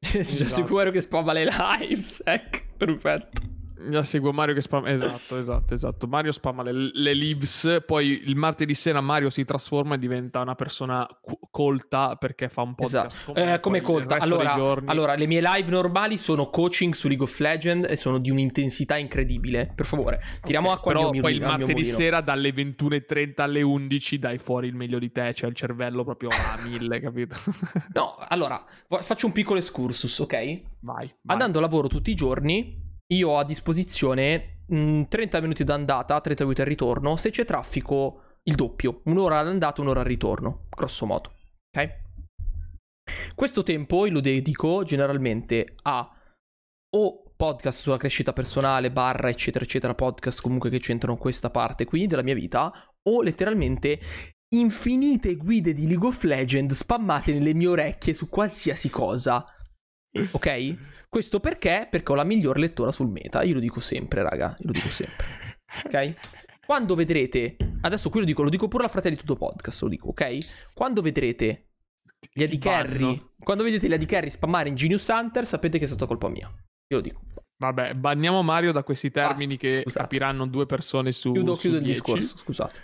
esatto. 0.00 0.36
Già 0.36 0.48
sicuro 0.48 0.90
che 0.90 1.00
spamma 1.00 1.32
le 1.32 1.46
lives. 1.46 2.22
Ecco, 2.24 2.58
perfetto. 2.76 3.42
Io 3.90 4.02
seguo 4.02 4.32
Mario 4.32 4.54
che 4.54 4.60
spamma. 4.60 4.88
Esatto, 4.90 5.36
esatto, 5.36 5.74
esatto. 5.74 6.06
Mario 6.06 6.30
spamma 6.30 6.62
le, 6.62 6.72
le 6.72 7.14
leaves. 7.14 7.82
Poi 7.84 8.22
il 8.24 8.36
martedì 8.36 8.72
sera 8.74 9.00
Mario 9.00 9.30
si 9.30 9.44
trasforma 9.44 9.96
e 9.96 9.98
diventa 9.98 10.40
una 10.40 10.54
persona 10.54 11.06
cu- 11.20 11.38
colta 11.50 12.16
perché 12.16 12.48
fa 12.48 12.62
un 12.62 12.74
podcast. 12.74 13.22
Esatto. 13.28 13.34
Eh, 13.34 13.60
come 13.60 13.80
colta. 13.80 14.16
Allora, 14.18 14.52
allora, 14.84 15.14
le 15.14 15.26
mie 15.26 15.40
live 15.40 15.70
normali 15.70 16.18
sono 16.18 16.50
coaching 16.50 16.94
su 16.94 17.08
League 17.08 17.24
of 17.24 17.38
Legends 17.38 17.90
e 17.90 17.96
sono 17.96 18.18
di 18.18 18.30
un'intensità 18.30 18.96
incredibile. 18.96 19.72
Per 19.74 19.86
favore, 19.86 20.22
tiriamo 20.40 20.68
okay, 20.68 20.78
acqua 20.78 20.92
però 20.92 21.10
mio 21.10 21.20
Poi 21.20 21.34
il 21.34 21.40
martedì 21.40 21.84
sera 21.84 22.20
dalle 22.20 22.50
21.30 22.50 23.40
alle 23.40 23.62
11 23.62 24.18
dai 24.18 24.38
fuori 24.38 24.68
il 24.68 24.74
meglio 24.76 25.00
di 25.00 25.10
te. 25.10 25.34
Cioè 25.34 25.48
il 25.48 25.56
cervello 25.56 26.04
proprio 26.04 26.28
a 26.30 26.58
mille, 26.62 27.00
capito? 27.00 27.36
no, 27.92 28.14
allora 28.28 28.64
faccio 29.00 29.26
un 29.26 29.32
piccolo 29.32 29.58
excursus, 29.58 30.20
ok? 30.20 30.32
Vai. 30.32 30.62
vai. 30.80 31.08
Andando 31.26 31.58
a 31.58 31.60
lavoro 31.60 31.88
tutti 31.88 32.12
i 32.12 32.14
giorni 32.14 32.82
io 33.12 33.30
ho 33.30 33.38
a 33.38 33.44
disposizione 33.44 34.62
mh, 34.66 34.76
mm, 34.76 35.02
30 35.08 35.40
minuti 35.40 35.64
d'andata, 35.64 36.20
30 36.20 36.42
minuti 36.44 36.60
al 36.60 36.66
ritorno, 36.66 37.16
se 37.16 37.30
c'è 37.30 37.44
traffico 37.44 38.38
il 38.44 38.54
doppio, 38.54 39.00
un'ora 39.04 39.38
all'andata, 39.38 39.80
un'ora 39.80 40.00
al 40.00 40.06
ritorno, 40.06 40.66
grosso 40.70 41.06
modo, 41.06 41.34
ok? 41.76 42.02
Questo 43.34 43.62
tempo 43.62 44.06
io 44.06 44.12
lo 44.12 44.20
dedico 44.20 44.82
generalmente 44.84 45.74
a 45.82 46.10
o 46.96 47.22
podcast 47.36 47.80
sulla 47.80 47.96
crescita 47.96 48.32
personale, 48.32 48.90
barra 48.90 49.28
eccetera 49.28 49.64
eccetera, 49.64 49.94
podcast 49.94 50.40
comunque 50.40 50.70
che 50.70 50.78
c'entrano 50.78 51.16
questa 51.16 51.50
parte 51.50 51.84
qui 51.84 52.06
della 52.06 52.22
mia 52.22 52.34
vita, 52.34 52.72
o 53.08 53.22
letteralmente 53.22 54.00
infinite 54.54 55.34
guide 55.34 55.72
di 55.72 55.86
League 55.86 56.06
of 56.06 56.22
Legends 56.22 56.76
spammate 56.76 57.32
nelle 57.32 57.54
mie 57.54 57.66
orecchie 57.66 58.14
su 58.14 58.28
qualsiasi 58.28 58.88
cosa. 58.88 59.44
Ok? 60.32 60.76
Questo 61.08 61.40
perché? 61.40 61.86
Perché 61.90 62.12
ho 62.12 62.14
la 62.14 62.24
miglior 62.24 62.58
lettura 62.58 62.92
sul 62.92 63.08
meta. 63.08 63.42
Io 63.42 63.54
lo 63.54 63.60
dico 63.60 63.80
sempre, 63.80 64.22
raga. 64.22 64.54
Io 64.58 64.66
lo 64.66 64.72
dico 64.72 64.90
sempre. 64.90 65.26
Ok? 65.84 66.14
Quando 66.64 66.94
vedrete, 66.94 67.56
adesso 67.82 68.08
qui 68.10 68.20
lo 68.20 68.26
dico, 68.26 68.42
lo 68.42 68.48
dico 68.48 68.68
pure 68.68 68.84
al 68.84 68.90
Fratelli 68.90 69.16
Tutto 69.16 69.36
Podcast, 69.36 69.82
lo 69.82 69.88
dico, 69.88 70.08
ok? 70.08 70.72
Quando 70.72 71.02
vedrete 71.02 71.72
gli 72.32 72.42
AD 72.42 72.58
Carry, 72.58 73.22
quando 73.38 73.64
vedete 73.64 73.86
gli 73.86 73.92
AD 73.92 74.06
Carry 74.06 74.30
spammare 74.30 74.70
in 74.70 74.74
Genius 74.74 75.06
Hunter, 75.08 75.46
sapete 75.46 75.78
che 75.78 75.84
è 75.84 75.86
stata 75.86 76.06
colpa 76.06 76.28
mia. 76.28 76.48
Io 76.48 76.96
lo 76.96 77.00
dico. 77.00 77.20
Vabbè, 77.56 77.94
banniamo 77.94 78.42
Mario 78.42 78.72
da 78.72 78.82
questi 78.82 79.10
termini 79.10 79.54
Basta, 79.54 79.66
che 79.66 79.80
scusate. 79.82 79.98
capiranno 80.00 80.46
due 80.46 80.66
persone 80.66 81.12
su 81.12 81.32
Chiudo, 81.32 81.54
su 81.54 81.60
chiudo 81.60 81.76
il 81.76 81.82
discorso, 81.82 82.36
scusate. 82.36 82.80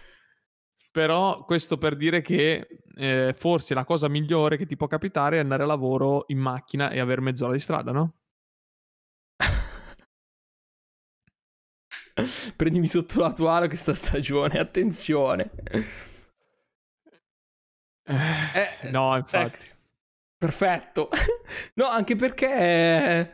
Però 0.93 1.45
questo 1.45 1.79
per 1.79 1.95
dire 1.95 2.21
che 2.21 2.67
eh, 2.97 3.33
forse 3.37 3.75
la 3.75 3.85
cosa 3.85 4.09
migliore 4.09 4.57
che 4.57 4.67
ti 4.67 4.77
può 4.77 4.89
capitare 4.89 5.37
è 5.37 5.41
andare 5.41 5.63
a 5.63 5.67
lavoro 5.67 6.25
in 6.29 6.39
macchina 6.39 6.91
e 6.91 6.99
avere 6.99 7.21
mezz'ora 7.21 7.53
di 7.53 7.61
strada, 7.61 7.93
no? 7.93 8.15
Prendimi 12.57 12.87
sotto 12.87 13.21
la 13.21 13.33
tua 13.33 13.55
ala 13.55 13.69
questa 13.69 13.95
stagione, 13.95 14.59
attenzione. 14.59 15.51
Eh, 18.05 18.91
no, 18.91 19.17
infatti. 19.17 19.67
Eh, 19.67 19.77
perfetto. 20.37 21.09
no, 21.75 21.87
anche 21.87 22.17
perché 22.17 23.33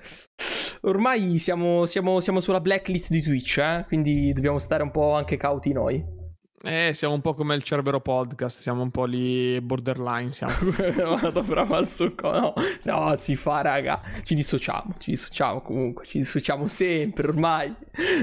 ormai 0.82 1.38
siamo, 1.38 1.86
siamo, 1.86 2.20
siamo, 2.20 2.40
sulla 2.40 2.60
blacklist 2.60 3.08
di 3.10 3.22
Twitch, 3.22 3.56
eh? 3.58 3.84
quindi 3.86 4.32
dobbiamo 4.34 4.58
stare 4.58 4.82
un 4.82 4.90
po' 4.90 5.14
anche 5.14 5.38
cauti 5.38 5.72
noi. 5.72 6.25
Eh, 6.62 6.92
siamo 6.94 7.12
un 7.12 7.20
po' 7.20 7.34
come 7.34 7.54
il 7.54 7.62
Cerbero 7.62 8.00
Podcast, 8.00 8.60
siamo 8.60 8.80
un 8.80 8.90
po' 8.90 9.04
lì 9.04 9.60
borderline, 9.60 10.32
siamo. 10.32 10.54
Vado 11.20 11.42
bravo 11.42 11.74
al 11.74 11.86
succo, 11.86 12.30
no, 12.30 12.54
no, 12.84 13.14
si 13.18 13.36
fa, 13.36 13.60
raga, 13.60 14.00
ci 14.22 14.34
dissociamo, 14.34 14.94
ci 14.98 15.10
dissociamo 15.10 15.60
comunque, 15.60 16.06
ci 16.06 16.18
dissociamo 16.18 16.66
sempre 16.66 17.28
ormai. 17.28 17.74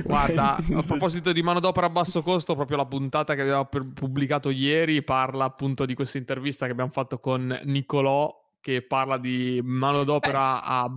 Guarda, 0.03 0.55
a 0.57 0.83
proposito 0.85 1.31
di 1.31 1.43
manodopera 1.43 1.85
a 1.85 1.89
basso 1.91 2.23
costo, 2.23 2.55
proprio 2.55 2.77
la 2.77 2.87
puntata 2.87 3.35
che 3.35 3.41
abbiamo 3.41 3.65
pubblicato 3.65 4.49
ieri 4.49 5.03
parla 5.03 5.45
appunto 5.45 5.85
di 5.85 5.93
questa 5.93 6.17
intervista 6.17 6.65
che 6.65 6.71
abbiamo 6.71 6.91
fatto 6.91 7.19
con 7.19 7.59
Nicolò, 7.65 8.55
che 8.59 8.81
parla 8.81 9.19
di 9.19 9.61
manodopera 9.63 10.55
Beh. 10.55 10.65
a... 10.65 10.89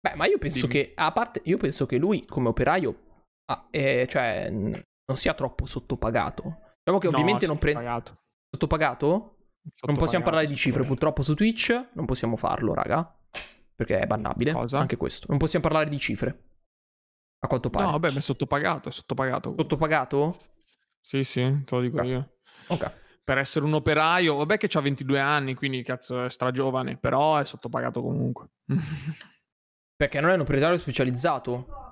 Beh, 0.00 0.14
ma 0.16 0.26
io 0.26 0.38
penso 0.38 0.66
di... 0.66 0.72
che, 0.72 0.92
a 0.96 1.12
parte, 1.12 1.42
io 1.44 1.58
penso 1.58 1.86
che 1.86 1.96
lui 1.96 2.24
come 2.26 2.48
operaio, 2.48 2.94
ah, 3.44 3.68
eh, 3.70 4.06
cioè 4.08 4.50
non 5.10 5.18
sia 5.18 5.34
troppo 5.34 5.66
sottopagato. 5.66 6.60
Diciamo 6.78 6.98
che 6.98 7.08
ovviamente 7.08 7.46
no, 7.46 7.52
non 7.52 7.60
prende... 7.60 7.80
Sottopagato? 7.80 8.18
Sottopagato? 8.50 9.36
Non 9.86 9.96
possiamo 9.96 10.24
parlare 10.24 10.46
di 10.46 10.56
cifre 10.56 10.84
purtroppo 10.84 11.22
su 11.22 11.34
Twitch, 11.34 11.88
non 11.94 12.06
possiamo 12.06 12.36
farlo, 12.36 12.72
raga. 12.72 13.14
Perché 13.74 13.98
è 13.98 14.06
bannabile. 14.06 14.52
Cosa? 14.52 14.78
Anche 14.78 14.96
questo. 14.96 15.26
Non 15.28 15.38
possiamo 15.38 15.66
parlare 15.66 15.90
di 15.90 15.98
cifre. 15.98 16.44
A 17.40 17.48
quanto 17.48 17.70
pare. 17.70 17.84
No, 17.86 17.90
vabbè, 17.92 18.12
ma 18.12 18.18
è 18.18 18.22
sottopagato, 18.22 18.88
è 18.88 18.92
sottopagato. 18.92 19.54
Sottopagato? 19.56 20.38
Sì, 21.00 21.24
sì, 21.24 21.40
te 21.64 21.74
lo 21.74 21.80
dico 21.80 21.96
okay. 21.96 22.08
io. 22.08 22.36
Ok. 22.68 22.92
Per 23.24 23.38
essere 23.38 23.64
un 23.64 23.74
operaio, 23.74 24.36
vabbè 24.36 24.58
che 24.58 24.68
ha 24.76 24.80
22 24.80 25.18
anni, 25.18 25.54
quindi 25.54 25.82
cazzo 25.82 26.24
è 26.24 26.30
stragiovane, 26.30 26.98
però 26.98 27.36
è 27.38 27.44
sottopagato 27.44 28.02
comunque. 28.02 28.50
Perché 29.96 30.20
non 30.20 30.30
è 30.30 30.34
un 30.34 30.40
operaio 30.40 30.76
specializzato? 30.76 31.89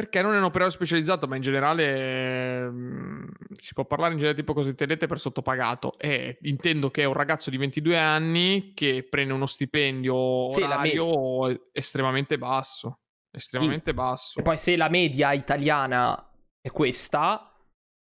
Perché 0.00 0.22
non 0.22 0.32
è 0.32 0.38
un 0.38 0.44
operaio 0.44 0.70
specializzato, 0.70 1.26
ma 1.26 1.36
in 1.36 1.42
generale 1.42 2.70
mh, 2.70 2.74
mm, 2.74 3.28
si 3.52 3.74
può 3.74 3.84
parlare 3.84 4.12
in 4.12 4.18
generale 4.18 4.40
tipo 4.40 4.54
cosa 4.54 4.70
intendete 4.70 5.06
per 5.06 5.20
sottopagato. 5.20 5.98
E 5.98 6.38
intendo 6.42 6.90
che 6.90 7.02
è 7.02 7.04
un 7.04 7.12
ragazzo 7.12 7.50
di 7.50 7.58
22 7.58 7.98
anni 7.98 8.72
che 8.74 9.06
prende 9.06 9.34
uno 9.34 9.44
stipendio 9.44 10.14
orario 10.16 11.48
me- 11.48 11.60
estremamente 11.72 12.38
basso. 12.38 13.00
Estremamente 13.30 13.90
sì. 13.90 13.94
basso. 13.94 14.38
E 14.40 14.42
poi 14.42 14.56
se 14.56 14.74
la 14.74 14.88
media 14.88 15.34
italiana 15.34 16.32
è 16.62 16.70
questa, 16.70 17.54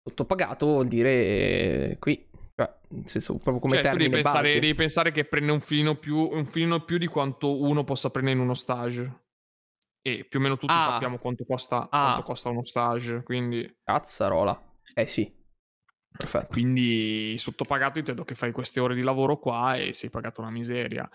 sottopagato 0.03 0.65
vuol 0.65 0.87
dire 0.89 1.95
qui. 1.99 2.27
Cioè, 2.53 2.69
nel 2.89 3.07
senso, 3.07 3.35
proprio 3.35 3.59
come 3.59 3.75
cioè, 3.75 3.83
termine 3.83 4.09
devi 4.09 4.21
pensare, 4.23 4.53
devi 4.53 4.75
pensare 4.75 5.11
che 5.11 5.23
prende 5.23 5.53
un 5.53 5.61
filino, 5.61 5.95
più, 5.95 6.17
un 6.17 6.45
filino 6.47 6.83
più 6.83 6.97
di 6.97 7.07
quanto 7.07 7.61
uno 7.61 7.85
possa 7.85 8.09
prendere 8.09 8.35
in 8.35 8.43
uno 8.43 8.55
stage. 8.55 9.26
E 10.01 10.25
più 10.25 10.39
o 10.39 10.41
meno 10.41 10.57
tutti 10.57 10.73
ah. 10.73 10.81
sappiamo 10.81 11.17
quanto 11.17 11.45
costa, 11.45 11.87
ah. 11.89 12.03
quanto 12.03 12.23
costa 12.23 12.49
uno 12.49 12.63
stage, 12.63 13.23
quindi... 13.23 13.79
Cazzarola. 13.83 14.59
Eh 14.93 15.05
sì. 15.05 15.33
Perfetto. 16.17 16.47
Quindi 16.53 17.35
sottopagato 17.37 17.99
intendo 17.99 18.23
che 18.23 18.33
fai 18.33 18.51
queste 18.51 18.79
ore 18.79 18.95
di 18.95 19.01
lavoro 19.01 19.37
qua 19.37 19.75
e 19.75 19.93
sei 19.93 20.09
pagato 20.09 20.41
una 20.41 20.49
miseria. 20.49 21.07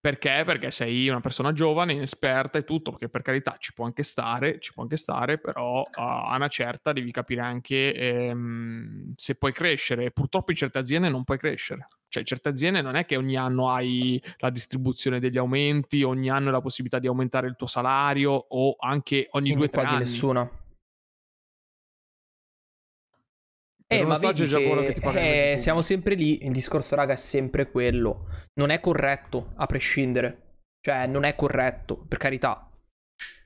Perché? 0.00 0.44
Perché 0.46 0.70
sei 0.70 1.08
una 1.08 1.20
persona 1.20 1.52
giovane, 1.52 1.92
inesperta 1.92 2.56
e 2.56 2.64
tutto, 2.64 2.90
perché 2.92 3.10
per 3.10 3.20
carità 3.20 3.56
ci 3.58 3.74
può 3.74 3.84
anche 3.84 4.02
stare, 4.02 4.58
ci 4.58 4.72
può 4.72 4.82
anche 4.82 4.96
stare, 4.96 5.38
però 5.38 5.82
a 5.82 6.34
una 6.34 6.48
certa 6.48 6.92
devi 6.92 7.10
capire 7.10 7.42
anche 7.42 7.92
ehm, 7.92 9.12
se 9.14 9.34
puoi 9.34 9.52
crescere. 9.52 10.10
Purtroppo 10.10 10.52
in 10.52 10.56
certe 10.56 10.78
aziende 10.78 11.10
non 11.10 11.24
puoi 11.24 11.36
crescere. 11.36 11.88
Cioè, 12.08 12.22
in 12.22 12.26
certe 12.26 12.48
aziende 12.48 12.80
non 12.80 12.96
è 12.96 13.04
che 13.04 13.16
ogni 13.16 13.36
anno 13.36 13.70
hai 13.70 14.20
la 14.38 14.48
distribuzione 14.48 15.20
degli 15.20 15.36
aumenti, 15.36 16.02
ogni 16.02 16.30
anno 16.30 16.46
hai 16.46 16.52
la 16.52 16.60
possibilità 16.62 16.98
di 16.98 17.06
aumentare 17.06 17.46
il 17.46 17.54
tuo 17.54 17.66
salario 17.66 18.32
o 18.32 18.76
anche 18.78 19.28
ogni 19.32 19.50
in 19.50 19.56
due 19.56 19.66
o 19.66 19.68
tre 19.68 19.82
anni. 19.82 19.96
Quasi 19.96 20.10
nessuna. 20.10 20.50
Eh, 23.92 24.04
ma 24.04 24.16
vedi 24.18 24.46
che, 24.46 24.94
che 24.94 25.52
eh, 25.52 25.58
siamo 25.58 25.82
sempre 25.82 26.14
lì, 26.14 26.44
il 26.44 26.52
discorso 26.52 26.94
raga 26.94 27.14
è 27.14 27.16
sempre 27.16 27.70
quello. 27.70 28.28
Non 28.54 28.70
è 28.70 28.78
corretto, 28.78 29.52
a 29.56 29.66
prescindere. 29.66 30.58
Cioè, 30.80 31.08
non 31.08 31.24
è 31.24 31.34
corretto, 31.34 31.96
per 31.96 32.18
carità. 32.18 32.70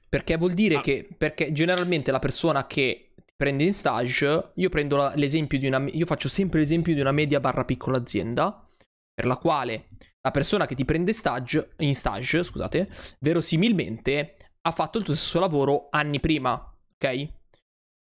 Perché 0.06 0.36
vuol 0.36 0.52
dire 0.52 0.76
ah. 0.76 0.80
che, 0.82 1.08
perché 1.16 1.50
generalmente 1.50 2.10
la 2.10 2.18
persona 2.18 2.66
che 2.66 3.14
prende 3.34 3.64
in 3.64 3.72
stage, 3.72 4.50
io 4.54 4.68
prendo 4.68 4.96
la, 4.96 5.12
l'esempio 5.16 5.58
di 5.58 5.66
una, 5.66 5.82
io 5.90 6.06
faccio 6.06 6.28
sempre 6.28 6.60
l'esempio 6.60 6.94
di 6.94 7.00
una 7.00 7.10
media 7.10 7.40
barra 7.40 7.64
piccola 7.64 7.96
azienda, 7.96 8.68
per 9.14 9.24
la 9.24 9.38
quale 9.38 9.88
la 10.20 10.30
persona 10.30 10.66
che 10.66 10.74
ti 10.74 10.84
prende 10.84 11.12
stage, 11.12 11.70
in 11.78 11.94
stage, 11.94 12.42
scusate, 12.44 12.88
verosimilmente 13.20 14.36
ha 14.60 14.70
fatto 14.70 14.98
il 14.98 15.04
tuo 15.04 15.14
stesso 15.14 15.40
lavoro 15.40 15.88
anni 15.90 16.20
prima, 16.20 16.52
ok? 16.52 17.28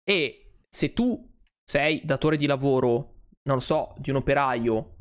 E 0.03 0.51
se 0.69 0.93
tu 0.93 1.26
sei 1.69 2.01
datore 2.05 2.37
di 2.37 2.45
lavoro, 2.45 3.25
non 3.43 3.57
lo 3.57 3.59
so, 3.59 3.93
di 3.97 4.09
un 4.09 4.17
operaio, 4.17 4.95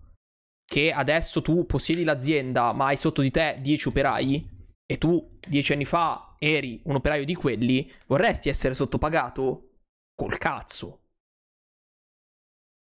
che 0.65 0.91
adesso 0.91 1.41
tu 1.41 1.65
possiedi 1.65 2.03
l'azienda, 2.03 2.73
ma 2.73 2.87
hai 2.87 2.97
sotto 2.97 3.23
di 3.23 3.31
te 3.31 3.59
10 3.61 3.89
operai, 3.89 4.51
e 4.85 4.99
tu 4.99 5.39
dieci 5.47 5.73
anni 5.73 5.85
fa 5.85 6.35
eri 6.39 6.81
un 6.85 6.97
operaio 6.97 7.25
di 7.25 7.35
quelli, 7.35 7.91
vorresti 8.07 8.49
essere 8.49 8.75
sottopagato? 8.75 9.79
Col 10.15 10.39
cazzo. 10.39 11.03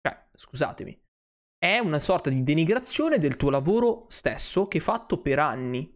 Cioè, 0.01 0.29
scusatemi. 0.35 0.99
È 1.59 1.79
una 1.79 1.99
sorta 1.99 2.31
di 2.31 2.45
denigrazione 2.45 3.19
del 3.19 3.37
tuo 3.37 3.51
lavoro 3.51 4.07
stesso 4.09 4.67
che 4.69 4.79
hai 4.79 4.83
fatto 4.83 5.21
per 5.21 5.41
anni. 5.41 5.93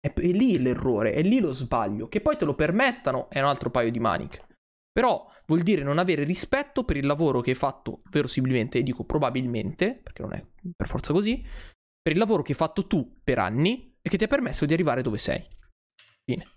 È, 0.00 0.12
è 0.12 0.26
lì 0.26 0.58
l'errore, 0.58 1.12
è 1.12 1.22
lì 1.22 1.38
lo 1.38 1.52
sbaglio. 1.52 2.08
Che 2.08 2.20
poi 2.20 2.36
te 2.36 2.44
lo 2.44 2.54
permettano 2.54 3.30
è 3.30 3.40
un 3.40 3.46
altro 3.46 3.70
paio 3.70 3.90
di 3.90 4.00
maniche. 4.00 4.46
Però 4.90 5.30
vuol 5.46 5.62
dire 5.62 5.82
non 5.82 5.98
avere 5.98 6.24
rispetto 6.24 6.84
per 6.84 6.96
il 6.96 7.06
lavoro 7.06 7.40
che 7.40 7.50
hai 7.50 7.56
fatto, 7.56 8.02
verosimilmente, 8.10 8.78
e 8.78 8.82
dico 8.82 9.04
probabilmente, 9.04 9.94
perché 9.94 10.22
non 10.22 10.32
è 10.32 10.44
per 10.74 10.88
forza 10.88 11.12
così, 11.12 11.44
per 12.00 12.12
il 12.12 12.18
lavoro 12.18 12.42
che 12.42 12.52
hai 12.52 12.58
fatto 12.58 12.86
tu 12.86 13.20
per 13.22 13.38
anni 13.38 13.96
e 14.00 14.08
che 14.08 14.18
ti 14.18 14.24
ha 14.24 14.28
permesso 14.28 14.66
di 14.66 14.72
arrivare 14.72 15.02
dove 15.02 15.18
sei. 15.18 15.46
Fine. 16.24 16.48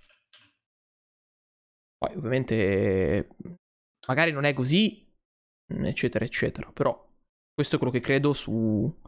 Poi 1.98 2.16
ovviamente 2.16 3.30
magari 4.08 4.32
non 4.32 4.46
è 4.46 4.54
così, 4.54 5.10
eccetera, 5.66 6.24
eccetera, 6.24 6.72
però 6.72 7.06
questo 7.54 7.76
è 7.76 7.78
quello 7.80 7.94
che 7.94 8.02
credo 8.02 8.34
su, 8.34 9.02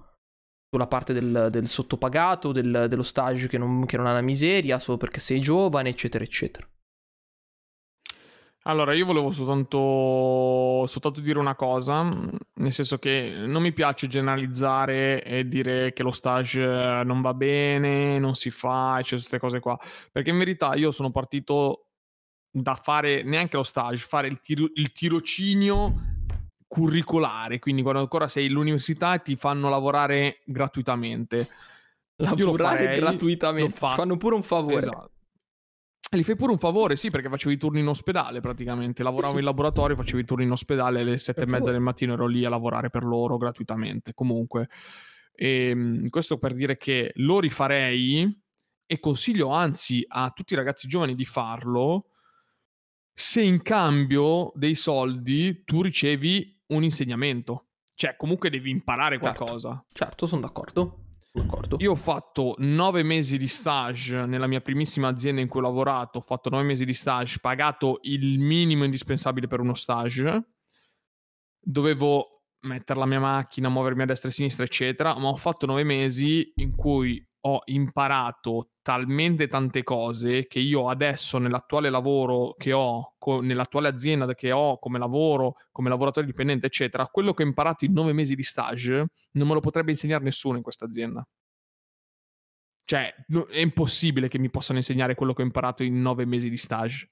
sulla 0.69 0.87
parte 0.87 1.13
del, 1.13 1.49
del 1.51 1.67
sottopagato, 1.67 2.51
del, 2.51 2.87
dello 2.89 3.03
stage 3.03 3.47
che 3.47 3.57
non, 3.57 3.85
che 3.85 3.97
non 3.97 4.07
ha 4.07 4.13
la 4.13 4.21
miseria 4.21 4.79
solo 4.79 4.97
perché 4.97 5.19
sei 5.19 5.39
giovane, 5.39 5.89
eccetera, 5.89 6.23
eccetera. 6.23 6.67
Allora, 8.63 8.93
io 8.93 9.05
volevo 9.05 9.31
soltanto, 9.31 10.85
soltanto, 10.85 11.21
dire 11.21 11.39
una 11.39 11.55
cosa, 11.55 12.03
nel 12.03 12.73
senso 12.73 12.97
che 12.97 13.33
non 13.45 13.61
mi 13.61 13.71
piace 13.71 14.07
generalizzare 14.07 15.23
e 15.23 15.47
dire 15.47 15.93
che 15.93 16.03
lo 16.03 16.11
stage 16.11 17.03
non 17.03 17.21
va 17.21 17.33
bene, 17.33 18.19
non 18.19 18.35
si 18.35 18.49
fa, 18.49 18.97
eccetera, 18.99 19.17
queste 19.17 19.39
cose 19.39 19.59
qua, 19.59 19.79
perché 20.11 20.29
in 20.29 20.37
verità 20.37 20.75
io 20.75 20.91
sono 20.91 21.09
partito 21.09 21.85
da 22.51 22.75
fare 22.75 23.23
neanche 23.23 23.55
lo 23.55 23.63
stage, 23.63 24.05
fare 24.05 24.27
il, 24.27 24.39
tiro, 24.41 24.67
il 24.73 24.91
tirocinio 24.91 25.93
curricolare, 26.67 27.59
quindi 27.59 27.81
quando 27.81 28.01
ancora 28.01 28.27
sei 28.27 28.47
all'università 28.47 29.17
ti 29.19 29.35
fanno 29.37 29.69
lavorare 29.69 30.41
gratuitamente. 30.45 31.49
Lavorare 32.17 32.99
gratuitamente, 32.99 33.71
fanno 33.71 34.17
pure 34.17 34.35
un 34.35 34.43
favore. 34.43 34.75
Esatto. 34.75 35.11
Gli 36.11 36.23
fai 36.23 36.35
pure 36.35 36.51
un 36.51 36.57
favore, 36.57 36.95
sì, 36.95 37.11
perché 37.11 37.29
facevo 37.29 37.53
i 37.53 37.57
turni 37.57 37.81
in 37.81 37.87
ospedale 37.87 38.39
praticamente. 38.39 39.03
Lavoravo 39.03 39.37
in 39.37 39.43
laboratorio, 39.43 39.95
facevo 39.95 40.17
i 40.17 40.25
turni 40.25 40.43
in 40.43 40.51
ospedale 40.51 41.01
alle 41.01 41.19
sette 41.19 41.41
e 41.41 41.45
mezza 41.45 41.71
del 41.71 41.81
mattino 41.81 42.13
ero 42.13 42.25
lì 42.25 42.43
a 42.43 42.49
lavorare 42.49 42.89
per 42.89 43.03
loro 43.03 43.37
gratuitamente. 43.37 44.15
Comunque, 44.15 44.69
e, 45.31 45.69
ehm, 45.69 46.09
questo 46.09 46.39
per 46.39 46.53
dire 46.53 46.77
che 46.77 47.11
lo 47.17 47.39
rifarei 47.39 48.41
e 48.87 48.99
consiglio 48.99 49.49
anzi 49.49 50.03
a 50.07 50.31
tutti 50.31 50.53
i 50.53 50.55
ragazzi 50.55 50.87
giovani 50.87 51.13
di 51.13 51.25
farlo 51.25 52.07
se 53.13 53.41
in 53.41 53.61
cambio 53.61 54.51
dei 54.55 54.73
soldi 54.73 55.63
tu 55.63 55.83
ricevi 55.83 56.59
un 56.67 56.83
insegnamento. 56.83 57.67
Cioè, 57.93 58.15
comunque 58.15 58.49
devi 58.49 58.71
imparare 58.71 59.19
certo. 59.19 59.43
qualcosa. 59.43 59.69
Certo, 59.69 59.93
certo 59.93 60.25
sono 60.25 60.41
d'accordo. 60.41 61.08
D'accordo. 61.31 61.77
Io 61.79 61.91
ho 61.91 61.95
fatto 61.95 62.55
nove 62.57 63.03
mesi 63.03 63.37
di 63.37 63.47
stage 63.47 64.25
nella 64.25 64.47
mia 64.47 64.61
primissima 64.61 65.07
azienda 65.07 65.41
in 65.41 65.47
cui 65.47 65.59
ho 65.59 65.63
lavorato, 65.63 66.17
ho 66.17 66.21
fatto 66.21 66.49
nove 66.49 66.63
mesi 66.63 66.85
di 66.85 66.93
stage, 66.93 67.39
pagato 67.39 67.99
il 68.03 68.39
minimo 68.39 68.83
indispensabile 68.83 69.47
per 69.47 69.59
uno 69.59 69.73
stage. 69.75 70.43
Dovevo 71.59 72.45
mettere 72.61 72.99
la 72.99 73.05
mia 73.05 73.19
macchina, 73.19 73.69
muovermi 73.69 74.01
a 74.01 74.05
destra 74.05 74.29
e 74.29 74.31
a 74.31 74.35
sinistra, 74.35 74.63
eccetera, 74.63 75.17
ma 75.17 75.29
ho 75.29 75.35
fatto 75.35 75.65
nove 75.65 75.83
mesi 75.83 76.51
in 76.55 76.75
cui 76.75 77.23
ho 77.41 77.61
imparato 77.65 78.71
talmente 78.81 79.47
tante 79.47 79.83
cose 79.83 80.47
che 80.47 80.59
io 80.59 80.89
adesso 80.89 81.37
nell'attuale 81.37 81.89
lavoro 81.89 82.55
che 82.57 82.73
ho, 82.73 83.15
co- 83.17 83.41
nell'attuale 83.41 83.87
azienda 83.87 84.33
che 84.33 84.51
ho 84.51 84.77
come 84.79 84.97
lavoro, 84.99 85.55
come 85.71 85.89
lavoratore 85.89 86.25
dipendente, 86.25 86.65
eccetera, 86.67 87.07
quello 87.07 87.33
che 87.33 87.43
ho 87.43 87.45
imparato 87.45 87.85
in 87.85 87.93
nove 87.93 88.13
mesi 88.13 88.35
di 88.35 88.43
stage 88.43 89.05
non 89.31 89.47
me 89.47 89.53
lo 89.53 89.59
potrebbe 89.59 89.91
insegnare 89.91 90.23
nessuno 90.23 90.57
in 90.57 90.63
questa 90.63 90.85
azienda. 90.85 91.25
Cioè, 92.83 93.13
no, 93.27 93.45
è 93.45 93.59
impossibile 93.59 94.27
che 94.27 94.39
mi 94.39 94.49
possano 94.49 94.79
insegnare 94.79 95.13
quello 95.13 95.33
che 95.33 95.43
ho 95.43 95.45
imparato 95.45 95.83
in 95.83 96.01
nove 96.01 96.25
mesi 96.25 96.49
di 96.49 96.57
stage. 96.57 97.09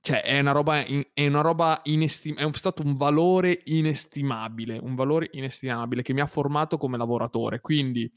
Cioè, 0.00 0.22
è 0.22 0.38
una 0.38 0.52
roba, 0.52 0.84
è 0.84 1.26
una 1.26 1.40
roba 1.40 1.80
inestimabile, 1.82 2.48
è 2.48 2.56
stato 2.56 2.82
un 2.84 2.96
valore 2.96 3.60
inestimabile, 3.64 4.78
un 4.78 4.94
valore 4.94 5.28
inestimabile 5.32 6.02
che 6.02 6.12
mi 6.12 6.20
ha 6.20 6.26
formato 6.26 6.78
come 6.78 6.96
lavoratore. 6.96 7.60
Quindi, 7.60 8.10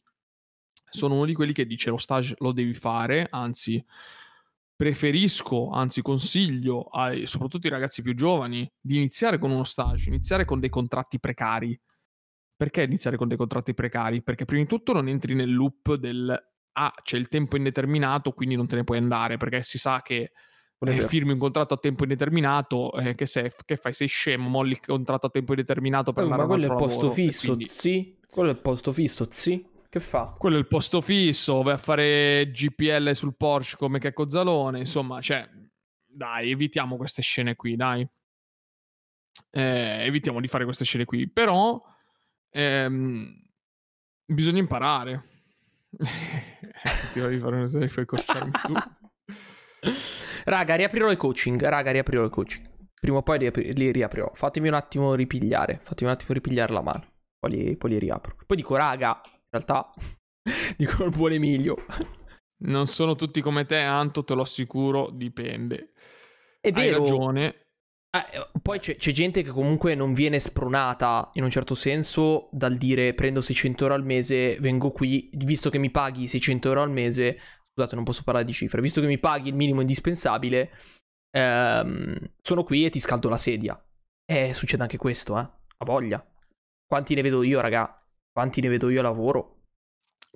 sono 0.91 1.15
uno 1.15 1.25
di 1.25 1.33
quelli 1.33 1.53
che 1.53 1.65
dice 1.65 1.89
lo 1.89 1.97
stage 1.97 2.35
lo 2.39 2.51
devi 2.51 2.73
fare, 2.73 3.27
anzi 3.31 3.83
preferisco, 4.75 5.69
anzi 5.69 6.01
consiglio, 6.01 6.83
ai, 6.85 7.25
soprattutto 7.27 7.67
ai 7.67 7.73
ragazzi 7.73 8.01
più 8.01 8.13
giovani, 8.15 8.71
di 8.79 8.97
iniziare 8.97 9.37
con 9.37 9.51
uno 9.51 9.63
stage, 9.63 10.09
iniziare 10.09 10.45
con 10.45 10.59
dei 10.59 10.69
contratti 10.69 11.19
precari. 11.19 11.79
Perché 12.55 12.83
iniziare 12.83 13.17
con 13.17 13.27
dei 13.27 13.37
contratti 13.37 13.73
precari? 13.73 14.21
Perché 14.21 14.45
prima 14.45 14.61
di 14.61 14.67
tutto 14.67 14.93
non 14.93 15.07
entri 15.07 15.33
nel 15.33 15.51
loop 15.51 15.95
del 15.95 16.35
ah, 16.73 16.93
c'è 17.01 17.17
il 17.17 17.27
tempo 17.27 17.57
indeterminato, 17.57 18.31
quindi 18.31 18.55
non 18.55 18.67
te 18.67 18.75
ne 18.75 18.83
puoi 18.83 18.97
andare, 18.97 19.37
perché 19.37 19.63
si 19.63 19.77
sa 19.77 20.01
che 20.01 20.31
eh, 20.79 21.07
firmi 21.07 21.33
un 21.33 21.37
contratto 21.37 21.75
a 21.75 21.77
tempo 21.77 22.03
indeterminato, 22.03 22.91
eh, 22.93 23.13
che, 23.13 23.25
sei, 23.25 23.51
che, 23.65 23.77
fai? 23.77 23.93
Sei 23.93 24.07
scemo, 24.07 24.49
molli 24.49 24.71
il 24.71 24.79
contratto 24.79 25.27
a 25.27 25.29
tempo 25.29 25.51
indeterminato 25.51 26.11
per 26.11 26.23
andare 26.23 26.41
ma 26.41 26.47
quello 26.47 26.73
è 26.73 26.75
posto 26.75 27.11
fisso, 27.11 27.47
quindi... 27.53 27.67
sì. 27.67 28.17
Quello 28.29 28.49
è 28.49 28.55
posto 28.55 28.91
fisso, 28.91 29.27
sì. 29.29 29.63
Che 29.91 29.99
fa? 29.99 30.35
Quello 30.37 30.55
è 30.55 30.59
il 30.59 30.67
posto 30.67 31.01
fisso, 31.01 31.61
vai 31.63 31.73
a 31.73 31.77
fare 31.77 32.49
GPL 32.49 33.11
sul 33.11 33.35
Porsche 33.35 33.75
come 33.75 33.99
Checco 33.99 34.29
Zalone, 34.29 34.79
insomma, 34.79 35.19
cioè, 35.19 35.45
dai, 36.07 36.49
evitiamo 36.49 36.95
queste 36.95 37.21
scene 37.21 37.57
qui, 37.57 37.75
dai. 37.75 38.07
Eh, 39.49 40.05
evitiamo 40.05 40.39
di 40.39 40.47
fare 40.47 40.63
queste 40.63 40.85
scene 40.85 41.03
qui, 41.03 41.29
però 41.29 41.83
ehm, 42.51 43.35
bisogna 44.27 44.59
imparare. 44.59 45.27
Ti 47.11 47.19
voglio 47.19 47.39
fare 47.39 47.55
una 47.57 47.67
serie, 47.67 47.89
fai 47.89 48.05
cocciarmi 48.05 48.51
tu. 48.63 48.73
Raga, 50.45 50.75
riaprirò 50.75 51.11
i 51.11 51.17
coaching, 51.17 51.61
raga, 51.61 51.91
riaprirò 51.91 52.23
i 52.23 52.29
coaching. 52.29 52.65
Prima 52.97 53.17
o 53.17 53.23
poi 53.23 53.39
li, 53.39 53.45
apri- 53.47 53.73
li 53.73 53.91
riaprirò. 53.91 54.31
Fatemi 54.35 54.69
un 54.69 54.75
attimo 54.75 55.15
ripigliare, 55.15 55.81
fatemi 55.83 56.09
un 56.09 56.15
attimo 56.15 56.33
ripigliare 56.33 56.71
la 56.71 56.81
mano. 56.81 57.11
Poi 57.37 57.51
li, 57.51 57.75
poi 57.75 57.89
li 57.89 57.99
riapro. 57.99 58.37
Poi 58.45 58.55
dico, 58.55 58.77
raga, 58.77 59.21
realtà 59.51 59.91
dico 60.77 61.03
il 61.03 61.11
buon 61.11 61.33
Emilio. 61.33 61.75
Non 62.63 62.85
sono 62.85 63.15
tutti 63.15 63.41
come 63.41 63.65
te, 63.65 63.77
Anto, 63.77 64.23
te 64.23 64.33
lo 64.33 64.41
assicuro, 64.41 65.09
dipende. 65.11 65.93
È 66.59 66.71
vero. 66.71 66.97
Hai 66.97 66.99
ragione. 66.99 67.65
Eh, 68.13 68.59
poi 68.61 68.79
c'è, 68.79 68.97
c'è, 68.97 69.11
gente 69.11 69.41
che 69.41 69.51
comunque 69.51 69.95
non 69.95 70.13
viene 70.13 70.37
spronata 70.37 71.29
in 71.33 71.43
un 71.43 71.49
certo 71.49 71.75
senso 71.75 72.49
dal 72.51 72.75
dire 72.75 73.13
prendo 73.13 73.39
600 73.39 73.83
euro 73.83 73.95
al 73.95 74.03
mese, 74.03 74.59
vengo 74.59 74.91
qui, 74.91 75.29
visto 75.33 75.69
che 75.69 75.77
mi 75.77 75.89
paghi 75.91 76.27
600 76.27 76.67
euro 76.67 76.81
al 76.81 76.91
mese, 76.91 77.39
scusate 77.71 77.95
non 77.95 78.03
posso 78.03 78.23
parlare 78.23 78.45
di 78.45 78.51
cifre, 78.51 78.81
visto 78.81 78.99
che 78.99 79.07
mi 79.07 79.17
paghi 79.17 79.47
il 79.47 79.55
minimo 79.55 79.79
indispensabile, 79.79 80.71
ehm, 81.31 82.33
sono 82.41 82.63
qui 82.65 82.85
e 82.85 82.89
ti 82.89 82.99
scaldo 82.99 83.29
la 83.29 83.37
sedia. 83.37 83.81
E 84.25 84.53
succede 84.53 84.83
anche 84.83 84.97
questo, 84.97 85.37
eh, 85.37 85.41
a 85.41 85.85
voglia. 85.85 86.25
Quanti 86.85 87.15
ne 87.15 87.21
vedo 87.21 87.43
io, 87.43 87.61
raga? 87.61 88.00
Quanti 88.31 88.61
ne 88.61 88.69
vedo 88.69 88.89
io 88.89 88.99
a 88.99 89.03
lavoro? 89.03 89.55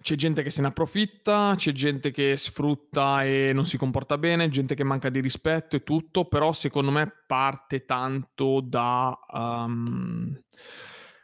C'è 0.02 0.16
gente 0.16 0.44
che 0.44 0.50
se 0.50 0.62
ne 0.62 0.68
approfitta, 0.68 1.54
c'è 1.56 1.72
gente 1.72 2.12
che 2.12 2.36
sfrutta 2.36 3.24
e 3.24 3.52
non 3.54 3.66
si 3.66 3.78
comporta 3.78 4.18
bene, 4.18 4.50
gente 4.50 4.76
che 4.76 4.84
manca 4.84 5.10
di 5.10 5.22
rispetto 5.22 5.78
e 5.78 5.84
tutto, 5.84 6.26
però 6.26 6.52
secondo 6.52 6.92
me 6.92 7.12
parte 7.26 7.86
tanto 7.86 8.60
da... 8.62 9.18
Um... 9.32 10.38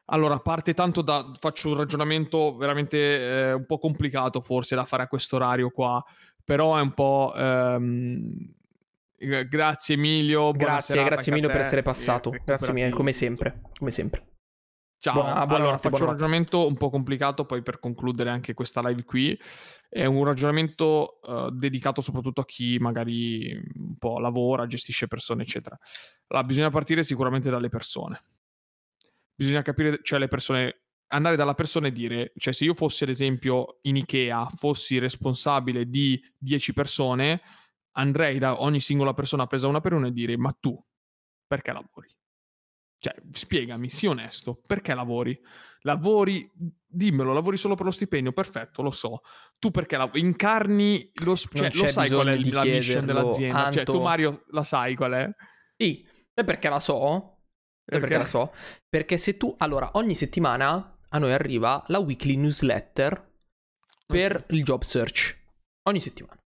Allora, 0.05 0.39
parte 0.39 0.73
tanto 0.73 1.01
da... 1.01 1.29
faccio 1.37 1.69
un 1.69 1.77
ragionamento 1.77 2.55
veramente 2.55 2.97
eh, 2.97 3.53
un 3.53 3.65
po' 3.65 3.77
complicato 3.77 4.39
forse 4.39 4.75
da 4.75 4.85
fare 4.85 5.03
a 5.03 5.07
questo 5.07 5.35
orario 5.35 5.69
qua, 5.69 6.01
però 6.43 6.77
è 6.77 6.81
un 6.81 6.93
po'... 6.93 7.33
Um... 7.35 8.53
Grazie 9.17 9.95
Emilio. 9.95 10.51
Grazie, 10.51 11.03
grazie 11.03 11.31
Emilio 11.31 11.49
per 11.49 11.59
essere 11.59 11.83
passato. 11.83 12.33
Grazie 12.43 12.73
mille, 12.73 12.89
come 12.89 13.11
sempre. 13.11 13.61
Come 13.77 13.91
sempre. 13.91 14.30
Ciao, 15.01 15.15
Buona, 15.15 15.31
allora 15.31 15.45
buonanotte, 15.47 15.89
faccio 15.89 16.03
un 16.03 16.09
ragionamento 16.11 16.67
un 16.67 16.77
po' 16.77 16.91
complicato 16.91 17.43
poi 17.43 17.63
per 17.63 17.79
concludere 17.79 18.29
anche 18.29 18.53
questa 18.53 18.87
live 18.87 19.03
qui. 19.03 19.35
È 19.89 20.05
un 20.05 20.23
ragionamento 20.23 21.17
uh, 21.23 21.49
dedicato 21.49 22.01
soprattutto 22.01 22.41
a 22.41 22.45
chi 22.45 22.77
magari 22.77 23.51
un 23.51 23.97
po' 23.97 24.19
lavora, 24.19 24.67
gestisce 24.67 25.07
persone, 25.07 25.41
eccetera. 25.41 25.75
Allora, 26.27 26.45
bisogna 26.45 26.69
partire 26.69 27.01
sicuramente 27.01 27.49
dalle 27.49 27.69
persone. 27.69 28.21
Bisogna 29.33 29.63
capire, 29.63 30.01
cioè 30.03 30.19
le 30.19 30.27
persone, 30.27 30.83
andare 31.07 31.35
dalla 31.35 31.55
persona 31.55 31.87
e 31.87 31.91
dire, 31.91 32.33
cioè 32.37 32.53
se 32.53 32.65
io 32.65 32.75
fossi 32.75 33.01
ad 33.01 33.09
esempio 33.09 33.79
in 33.81 33.95
Ikea, 33.95 34.51
fossi 34.55 34.99
responsabile 34.99 35.89
di 35.89 36.21
10 36.37 36.73
persone, 36.73 37.41
andrei 37.93 38.37
da 38.37 38.61
ogni 38.61 38.79
singola 38.79 39.15
persona 39.15 39.47
presa 39.47 39.67
una 39.67 39.81
per 39.81 39.93
una 39.93 40.09
e 40.09 40.11
dire, 40.11 40.37
ma 40.37 40.55
tu 40.59 40.79
perché 41.47 41.71
lavori? 41.71 42.19
Cioè, 43.01 43.15
spiegami, 43.31 43.89
sii 43.89 44.09
onesto, 44.09 44.61
perché 44.63 44.93
lavori? 44.93 45.35
Lavori, 45.81 46.47
dimmelo, 46.85 47.33
lavori 47.33 47.57
solo 47.57 47.73
per 47.73 47.85
lo 47.85 47.91
stipendio, 47.91 48.31
perfetto, 48.31 48.83
lo 48.83 48.91
so. 48.91 49.21
Tu 49.57 49.71
perché 49.71 49.97
la, 49.97 50.07
incarni 50.13 51.09
lo, 51.23 51.35
cioè, 51.35 51.73
lo 51.73 51.87
sai 51.87 52.11
qual 52.11 52.27
è 52.27 52.37
la 52.37 52.63
mission 52.63 53.03
dell'azienda? 53.03 53.63
Anto... 53.63 53.71
Cioè, 53.71 53.85
tu 53.85 53.99
Mario 54.01 54.43
la 54.49 54.61
sai 54.61 54.93
qual 54.93 55.13
è? 55.13 55.29
Sì, 55.75 56.07
e 56.31 56.43
perché 56.43 56.69
la 56.69 56.79
so? 56.79 57.39
Perché? 57.83 58.05
perché 58.05 58.17
la 58.17 58.29
so? 58.29 58.53
Perché 58.87 59.17
se 59.17 59.35
tu, 59.35 59.55
allora, 59.57 59.89
ogni 59.93 60.13
settimana 60.13 60.99
a 61.09 61.17
noi 61.17 61.33
arriva 61.33 61.83
la 61.87 61.97
weekly 61.97 62.35
newsletter 62.35 63.31
per 64.05 64.35
okay. 64.43 64.57
il 64.57 64.63
job 64.63 64.83
search. 64.83 65.39
Ogni 65.89 66.01
settimana. 66.01 66.39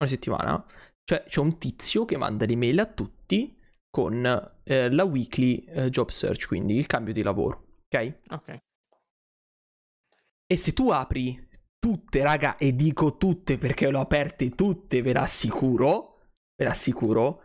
Ogni 0.00 0.10
settimana. 0.10 0.64
Cioè, 1.02 1.24
c'è 1.26 1.40
un 1.40 1.58
tizio 1.58 2.04
che 2.04 2.16
manda 2.16 2.46
l'email 2.46 2.78
a 2.78 2.86
tutti 2.86 3.57
con 3.90 4.24
eh, 4.64 4.90
la 4.90 5.04
weekly 5.04 5.64
eh, 5.64 5.90
job 5.90 6.10
search, 6.10 6.46
quindi 6.46 6.76
il 6.76 6.86
cambio 6.86 7.12
di 7.12 7.22
lavoro. 7.22 7.66
Ok? 7.86 8.14
Ok. 8.28 8.58
E 10.50 10.56
se 10.56 10.72
tu 10.72 10.90
apri 10.90 11.46
tutte, 11.78 12.22
raga, 12.22 12.56
e 12.56 12.74
dico 12.74 13.16
tutte 13.16 13.58
perché 13.58 13.90
le 13.90 13.96
ho 13.96 14.00
aperte 14.00 14.50
tutte, 14.50 15.02
ve 15.02 15.12
l'assicuro, 15.12 16.18
ve 16.56 16.64
l'assicuro, 16.64 17.42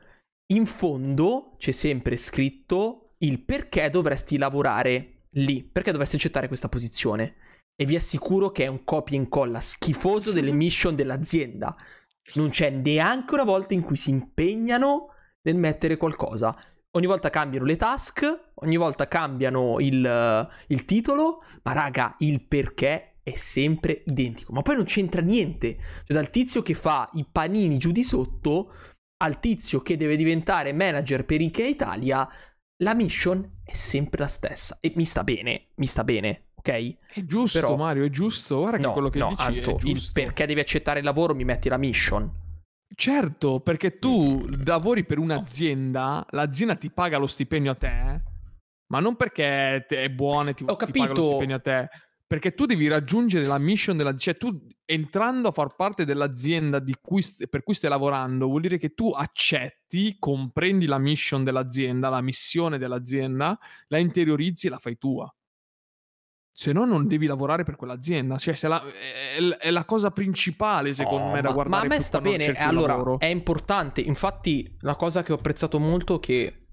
in 0.54 0.66
fondo 0.66 1.56
c'è 1.58 1.72
sempre 1.72 2.18
scritto 2.18 3.16
il 3.20 3.42
perché 3.42 3.90
dovresti 3.90 4.38
lavorare 4.38 5.28
lì, 5.32 5.64
perché 5.64 5.92
dovresti 5.92 6.16
accettare 6.16 6.48
questa 6.48 6.70
posizione. 6.70 7.36
E 7.76 7.86
vi 7.86 7.96
assicuro 7.96 8.52
che 8.52 8.66
è 8.66 8.68
un 8.68 8.84
copia 8.84 9.18
e 9.18 9.22
incolla 9.22 9.60
schifoso 9.60 10.32
delle 10.32 10.52
mission 10.54 10.96
dell'azienda. 10.96 11.76
Non 12.36 12.50
c'è 12.50 12.70
neanche 12.70 13.34
una 13.34 13.44
volta 13.44 13.74
in 13.74 13.82
cui 13.82 13.96
si 13.96 14.12
impegnano 14.12 15.13
nel 15.44 15.56
mettere 15.56 15.98
qualcosa. 15.98 16.56
Ogni 16.96 17.08
volta 17.08 17.30
cambiano 17.30 17.66
le 17.66 17.76
task, 17.76 18.52
ogni 18.56 18.78
volta 18.78 19.08
cambiano 19.08 19.80
il, 19.80 20.50
il 20.68 20.86
titolo, 20.86 21.42
ma 21.64 21.74
raga, 21.74 22.14
il 22.20 22.44
perché 22.44 23.16
è 23.24 23.36
sempre 23.36 24.04
identico. 24.06 24.54
Ma 24.54 24.62
poi 24.62 24.76
non 24.76 24.86
c'entra 24.86 25.22
niente. 25.22 25.76
Cioè, 25.76 26.16
dal 26.16 26.30
tizio 26.30 26.62
che 26.62 26.74
fa 26.74 27.10
i 27.14 27.26
panini 27.30 27.78
giù 27.78 27.92
di 27.92 28.04
sotto 28.04 28.74
al 29.24 29.40
tizio 29.40 29.82
che 29.82 29.98
deve 29.98 30.16
diventare 30.18 30.74
manager 30.74 31.26
per 31.26 31.42
Ikea 31.42 31.68
Italia, 31.68 32.30
la 32.84 32.94
mission 32.94 33.62
è 33.64 33.74
sempre 33.74 34.20
la 34.20 34.28
stessa. 34.28 34.78
E 34.80 34.92
mi 34.96 35.06
sta 35.06 35.24
bene, 35.24 35.70
mi 35.76 35.86
sta 35.86 36.04
bene, 36.04 36.50
ok? 36.56 36.96
È 37.14 37.24
giusto, 37.24 37.60
Però, 37.60 37.76
Mario, 37.76 38.04
è 38.04 38.10
giusto. 38.10 38.60
Guarda 38.60 38.78
no, 38.78 38.88
che 38.88 38.94
quello 38.94 39.10
che 39.10 39.20
no, 39.20 39.30
dici 39.30 39.42
Anto, 39.42 39.78
il 39.84 40.02
perché 40.12 40.46
devi 40.46 40.60
accettare 40.60 41.00
il 41.00 41.06
lavoro 41.06 41.34
mi 41.34 41.46
metti 41.46 41.70
la 41.70 41.78
mission. 41.78 42.42
Certo, 42.96 43.60
perché 43.60 43.98
tu 43.98 44.48
lavori 44.66 45.04
per 45.04 45.18
un'azienda, 45.18 46.26
l'azienda 46.30 46.76
ti 46.76 46.92
paga 46.92 47.18
lo 47.18 47.28
stipendio 47.28 47.72
a 47.72 47.76
te, 47.76 48.22
ma 48.88 49.00
non 49.00 49.16
perché 49.16 49.86
è 49.86 50.10
buona 50.10 50.52
e 50.52 50.54
ti, 50.54 50.66
ti 50.66 50.92
paga 50.92 51.14
lo 51.14 51.24
stipendio 51.24 51.56
a 51.56 51.60
te, 51.60 51.90
perché 52.28 52.54
tu 52.54 52.66
devi 52.66 52.88
raggiungere 52.88 53.46
la 53.46 53.58
mission 53.58 53.98
della... 53.98 54.16
cioè 54.16 54.38
tu 54.38 54.68
entrando 54.86 55.50
a 55.50 55.52
far 55.52 55.76
parte 55.76 56.06
dell'azienda 56.06 56.84
cui 57.02 57.22
st- 57.22 57.48
per 57.48 57.64
cui 57.64 57.74
stai 57.74 57.90
lavorando 57.90 58.48
vuol 58.48 58.62
dire 58.62 58.78
che 58.78 58.94
tu 58.94 59.10
accetti, 59.10 60.18
comprendi 60.20 60.86
la 60.86 61.00
mission 61.00 61.44
dell'azienda, 61.44 62.10
la 62.10 62.22
missione 62.22 62.78
dell'azienda, 62.78 63.58
la 63.88 63.98
interiorizzi 63.98 64.68
e 64.68 64.70
la 64.70 64.78
fai 64.78 64.98
tua 64.98 65.34
se 66.56 66.72
no 66.72 66.86
non 66.86 67.08
devi 67.08 67.26
lavorare 67.26 67.64
per 67.64 67.76
quell'azienda. 67.76 68.38
Cioè, 68.38 68.56
la, 68.68 68.82
è, 68.84 69.58
è, 69.58 69.72
la 69.72 69.86
cosa 69.86 70.12
principale, 70.12 70.94
secondo 70.94 71.30
oh, 71.30 71.32
me, 71.32 71.42
da 71.42 71.48
ma, 71.48 71.54
guardare. 71.54 71.88
Ma 71.88 71.94
a 71.94 71.98
me 71.98 72.02
sta 72.02 72.22
bene, 72.22 72.46
allora, 72.52 72.96
lavoro. 72.96 73.20
è 73.20 73.26
importante. 73.26 74.02
Infatti, 74.02 74.78
la 74.82 74.96
cosa 74.96 75.24
che 75.24 75.32
ho 75.32 75.36
apprezzato 75.36 75.80
molto 75.80 76.18
è 76.18 76.20
che 76.20 76.68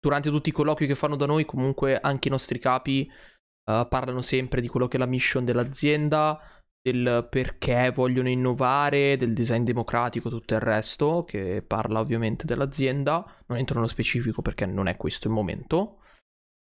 durante 0.00 0.28
tutti 0.28 0.48
i 0.48 0.52
colloqui 0.52 0.86
che 0.86 0.96
fanno 0.96 1.14
da 1.14 1.26
noi, 1.26 1.44
comunque 1.44 2.00
anche 2.00 2.26
i 2.26 2.30
nostri 2.32 2.58
capi 2.58 3.08
uh, 3.08 3.86
parlano 3.88 4.22
sempre 4.22 4.60
di 4.60 4.66
quello 4.66 4.88
che 4.88 4.96
è 4.96 5.00
la 5.00 5.06
mission 5.06 5.44
dell'azienda, 5.44 6.40
del 6.82 7.28
perché 7.30 7.92
vogliono 7.94 8.28
innovare, 8.28 9.16
del 9.16 9.34
design 9.34 9.62
democratico, 9.62 10.30
tutto 10.30 10.54
il 10.54 10.60
resto, 10.60 11.22
che 11.22 11.62
parla 11.64 12.00
ovviamente 12.00 12.44
dell'azienda. 12.44 13.24
Non 13.46 13.56
entro 13.56 13.76
nello 13.76 13.86
specifico 13.86 14.42
perché 14.42 14.66
non 14.66 14.88
è 14.88 14.96
questo 14.96 15.28
il 15.28 15.34
momento. 15.34 16.00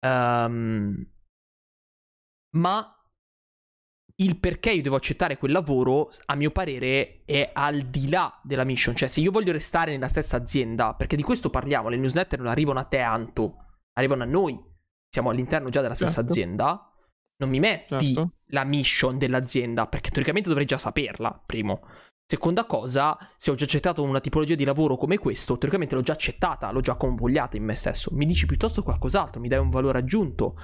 Ehm... 0.01 0.55
Um, 0.55 1.15
ma 2.57 2.91
il 4.19 4.39
perché 4.39 4.71
io 4.71 4.83
devo 4.83 4.97
accettare 4.97 5.37
quel 5.37 5.53
lavoro, 5.53 6.11
a 6.27 6.35
mio 6.35 6.51
parere, 6.51 7.23
è 7.27 7.51
al 7.53 7.83
di 7.83 8.09
là 8.09 8.41
della 8.43 8.65
mission. 8.65 8.97
Cioè, 8.97 9.09
se 9.09 9.21
io 9.21 9.31
voglio 9.31 9.53
restare 9.53 9.93
nella 9.93 10.09
stessa 10.09 10.37
azienda, 10.37 10.95
perché 10.95 11.17
di 11.17 11.23
questo 11.23 11.51
parliamo, 11.51 11.89
le 11.89 11.99
newsletter 11.99 12.39
non 12.39 12.49
arrivano 12.49 12.79
a 12.79 12.85
te, 12.85 12.99
Anto, 12.99 13.57
arrivano 13.93 14.23
a 14.23 14.27
noi. 14.27 14.59
Siamo 15.09 15.31
all'interno 15.31 15.69
già 15.69 15.83
della 15.83 15.95
stessa 15.95 16.15
certo. 16.15 16.31
azienda. 16.31 16.91
Non 17.39 17.51
mi 17.51 17.61
metti 17.61 18.15
certo. 18.15 18.33
la 18.47 18.65
mission 18.65 19.19
dell'azienda, 19.19 19.87
perché 19.87 20.09
teoricamente 20.09 20.49
dovrei 20.49 20.67
già 20.67 20.79
saperla, 20.79 21.43
primo. 21.45 21.83
Seconda 22.29 22.65
cosa, 22.65 23.17
se 23.37 23.51
ho 23.51 23.55
già 23.55 23.67
accettato 23.67 24.03
una 24.03 24.21
tipologia 24.21 24.55
di 24.55 24.65
lavoro 24.65 24.97
come 24.97 25.19
questo, 25.19 25.59
teoricamente 25.59 25.95
l'ho 25.95 26.01
già 26.01 26.15
accettata, 26.15 26.71
l'ho 26.71 26.81
già 26.81 26.97
convogliata 26.97 27.57
in 27.59 27.65
me 27.65 27.75
stesso. 27.75 28.11
Mi 28.15 28.25
dici 28.25 28.47
piuttosto 28.47 28.83
qualcos'altro, 28.83 29.41
mi 29.41 29.49
dai 29.49 29.61
un 29.61 29.71
valore 29.71 29.99
aggiunto 29.99 30.57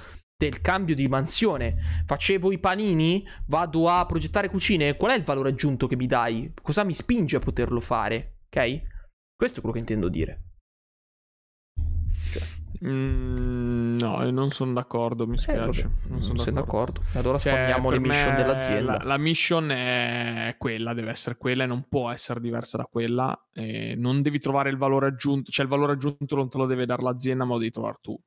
del 0.43 0.61
cambio 0.61 0.93
di 0.93 1.07
mansione. 1.07 2.03
Facevo 2.05 2.51
i 2.51 2.59
panini, 2.59 3.25
vado 3.47 3.87
a 3.87 4.05
progettare 4.05 4.49
cucine. 4.49 4.95
Qual 4.95 5.11
è 5.11 5.15
il 5.15 5.23
valore 5.23 5.49
aggiunto 5.49 5.87
che 5.87 5.95
mi 5.95 6.07
dai? 6.07 6.51
Cosa 6.61 6.83
mi 6.83 6.93
spinge 6.93 7.37
a 7.37 7.39
poterlo 7.39 7.79
fare? 7.79 8.39
Ok? 8.47 8.81
Questo 9.35 9.57
è 9.57 9.61
quello 9.61 9.73
che 9.73 9.79
intendo 9.79 10.09
dire. 10.09 10.41
Cioè. 12.31 12.43
Mm, 12.85 13.97
no, 13.97 14.29
non 14.31 14.49
sono 14.49 14.73
d'accordo, 14.73 15.25
mi 15.25 15.35
eh, 15.35 15.37
spiace. 15.37 15.81
Eh, 15.81 16.09
non, 16.09 16.21
sono 16.21 16.39
sei 16.39 16.51
d'accordo. 16.51 16.99
d'accordo. 16.99 17.19
Allora 17.19 17.37
cioè, 17.37 17.53
spawniamo 17.53 17.89
le 17.89 17.99
mission 17.99 18.35
dell'azienda. 18.35 18.97
La, 18.97 19.03
la, 19.03 19.17
mission 19.17 19.71
è 19.71 20.55
quella, 20.57 20.93
deve 20.93 21.11
essere 21.11 21.37
quella 21.37 21.63
e 21.63 21.67
non 21.67 21.87
può 21.87 22.11
essere 22.11 22.41
diversa 22.41 22.77
da 22.77 22.83
quella. 22.83 23.47
E 23.53 23.95
non 23.95 24.21
devi 24.21 24.39
trovare 24.39 24.69
il 24.69 24.77
valore 24.77 25.07
aggiunto, 25.07 25.51
cioè 25.51 25.63
il 25.63 25.71
valore 25.71 25.93
aggiunto 25.93 26.35
non 26.35 26.49
te 26.49 26.57
lo 26.57 26.65
deve 26.65 26.85
dare 26.85 27.01
l'azienda, 27.01 27.45
ma 27.45 27.53
lo 27.53 27.59
devi 27.59 27.71
trovare 27.71 27.97
tu. 28.01 28.19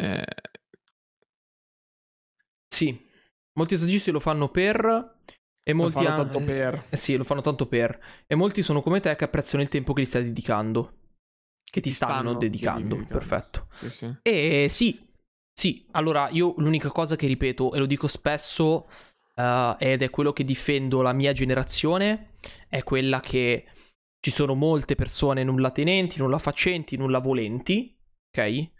Eh... 0.00 0.24
Sì, 2.68 3.08
molti 3.54 3.76
stagisti 3.76 4.10
lo 4.10 4.20
fanno 4.20 4.48
per... 4.48 5.18
E 5.62 5.74
molti 5.74 6.02
lo 6.02 6.10
fanno 6.10 6.16
tanto 6.16 6.40
per. 6.42 6.86
Eh, 6.88 6.96
sì, 6.96 7.16
lo 7.16 7.22
fanno 7.22 7.42
tanto 7.42 7.66
per. 7.66 8.00
E 8.26 8.34
molti 8.34 8.62
sono 8.62 8.80
come 8.80 8.98
te 9.00 9.14
che 9.14 9.24
apprezzano 9.24 9.62
il 9.62 9.68
tempo 9.68 9.92
che 9.92 10.02
gli 10.02 10.06
stai 10.06 10.24
dedicando. 10.24 10.94
Che 11.62 11.80
ti, 11.80 11.90
ti 11.90 11.94
stanno, 11.94 12.12
stanno, 12.14 12.38
dedicando. 12.38 12.96
dedicando. 12.96 13.12
Perfetto. 13.12 13.68
Sì, 13.74 13.90
sì. 13.90 14.16
E 14.22 14.66
sì, 14.68 15.06
sì. 15.52 15.86
Allora, 15.92 16.28
io 16.30 16.54
l'unica 16.56 16.90
cosa 16.90 17.14
che 17.14 17.26
ripeto, 17.26 17.74
e 17.74 17.78
lo 17.78 17.86
dico 17.86 18.08
spesso, 18.08 18.88
uh, 19.34 19.76
ed 19.78 20.02
è 20.02 20.10
quello 20.10 20.32
che 20.32 20.44
difendo 20.44 21.02
la 21.02 21.12
mia 21.12 21.32
generazione, 21.32 22.36
è 22.68 22.82
quella 22.82 23.20
che 23.20 23.66
ci 24.18 24.30
sono 24.30 24.54
molte 24.54 24.94
persone 24.94 25.44
nulla 25.44 25.70
tenenti, 25.70 26.18
nulla 26.18 26.38
facenti, 26.38 26.96
nulla 26.96 27.18
volenti, 27.18 27.96
ok? 28.34 28.70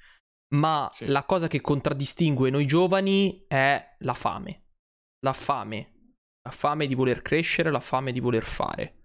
Ma 0.55 0.91
sì. 0.93 1.07
la 1.07 1.25
cosa 1.25 1.47
che 1.47 1.61
contraddistingue 1.61 2.51
noi 2.51 2.67
giovani 2.67 3.45
è 3.47 3.97
la 3.99 4.15
fame. 4.15 4.65
La 5.21 5.33
fame. 5.33 6.15
La 6.43 6.51
fame 6.51 6.87
di 6.87 6.95
voler 6.95 7.23
crescere, 7.23 7.71
la 7.71 7.81
fame 7.81 8.13
di 8.13 8.21
voler 8.21 8.43
fare. 8.43 9.01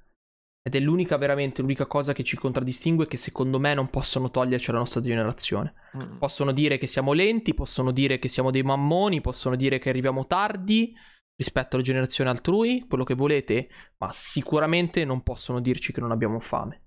Ed 0.67 0.73
è 0.73 0.79
l'unica, 0.79 1.17
veramente, 1.17 1.61
l'unica 1.61 1.85
cosa 1.85 2.11
che 2.13 2.23
ci 2.23 2.37
contraddistingue 2.37 3.05
che 3.05 3.17
secondo 3.17 3.59
me 3.59 3.75
non 3.75 3.91
possono 3.91 4.31
toglierci 4.31 4.71
alla 4.71 4.79
nostra 4.79 4.99
generazione. 4.99 5.75
Mm. 5.95 6.17
Possono 6.17 6.51
dire 6.51 6.79
che 6.79 6.87
siamo 6.87 7.13
lenti, 7.13 7.53
possono 7.53 7.91
dire 7.91 8.17
che 8.17 8.29
siamo 8.29 8.49
dei 8.49 8.63
mammoni, 8.63 9.21
possono 9.21 9.55
dire 9.55 9.77
che 9.77 9.89
arriviamo 9.89 10.25
tardi 10.25 10.95
rispetto 11.35 11.75
alla 11.75 11.85
generazione 11.85 12.31
altrui, 12.31 12.85
quello 12.87 13.03
che 13.03 13.13
volete, 13.13 13.69
ma 13.97 14.09
sicuramente 14.11 15.05
non 15.05 15.21
possono 15.21 15.59
dirci 15.59 15.93
che 15.93 16.01
non 16.01 16.11
abbiamo 16.11 16.39
fame. 16.39 16.81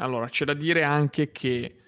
Allora, 0.00 0.28
c'è 0.28 0.44
da 0.44 0.54
dire 0.54 0.82
anche 0.82 1.30
che 1.30 1.83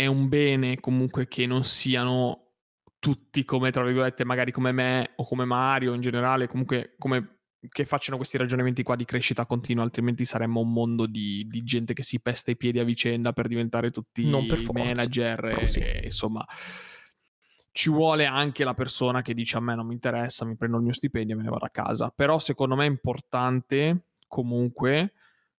è 0.00 0.06
un 0.06 0.28
bene 0.28 0.80
comunque 0.80 1.28
che 1.28 1.44
non 1.44 1.62
siano 1.62 2.52
tutti 2.98 3.44
come, 3.44 3.70
tra 3.70 3.84
virgolette, 3.84 4.24
magari 4.24 4.50
come 4.50 4.72
me 4.72 5.12
o 5.16 5.26
come 5.26 5.44
Mario 5.44 5.92
in 5.92 6.00
generale, 6.00 6.46
comunque 6.46 6.94
come 6.96 7.40
che 7.68 7.84
facciano 7.84 8.16
questi 8.16 8.38
ragionamenti 8.38 8.82
qua 8.82 8.96
di 8.96 9.04
crescita 9.04 9.44
continua, 9.44 9.84
altrimenti 9.84 10.24
saremmo 10.24 10.60
un 10.60 10.72
mondo 10.72 11.04
di, 11.04 11.46
di 11.46 11.62
gente 11.62 11.92
che 11.92 12.02
si 12.02 12.18
pesta 12.18 12.50
i 12.50 12.56
piedi 12.56 12.78
a 12.78 12.84
vicenda 12.84 13.34
per 13.34 13.46
diventare 13.46 13.90
tutti 13.90 14.24
per 14.46 14.72
manager. 14.72 15.44
E, 15.44 15.66
sì. 15.68 15.78
e, 15.80 16.00
insomma, 16.04 16.46
ci 17.70 17.90
vuole 17.90 18.24
anche 18.24 18.64
la 18.64 18.72
persona 18.72 19.20
che 19.20 19.34
dice 19.34 19.58
a 19.58 19.60
me 19.60 19.74
non 19.74 19.86
mi 19.86 19.92
interessa, 19.92 20.46
mi 20.46 20.56
prendo 20.56 20.78
il 20.78 20.84
mio 20.84 20.94
stipendio 20.94 21.34
e 21.34 21.36
me 21.36 21.44
ne 21.44 21.50
vado 21.50 21.66
a 21.66 21.70
casa. 21.70 22.08
Però 22.08 22.38
secondo 22.38 22.74
me 22.74 22.86
è 22.86 22.88
importante 22.88 24.06
comunque 24.26 25.12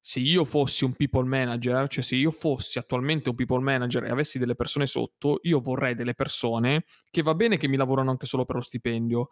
se 0.03 0.19
io 0.19 0.45
fossi 0.45 0.83
un 0.83 0.93
people 0.93 1.27
manager, 1.27 1.87
cioè 1.87 2.03
se 2.03 2.15
io 2.15 2.31
fossi 2.31 2.79
attualmente 2.79 3.29
un 3.29 3.35
people 3.35 3.61
manager 3.61 4.03
e 4.03 4.09
avessi 4.09 4.39
delle 4.39 4.55
persone 4.55 4.87
sotto, 4.87 5.39
io 5.43 5.61
vorrei 5.61 5.93
delle 5.93 6.15
persone 6.15 6.85
che 7.11 7.21
va 7.21 7.35
bene 7.35 7.57
che 7.57 7.67
mi 7.67 7.77
lavorano 7.77 8.09
anche 8.09 8.25
solo 8.25 8.43
per 8.43 8.55
lo 8.55 8.61
stipendio, 8.61 9.29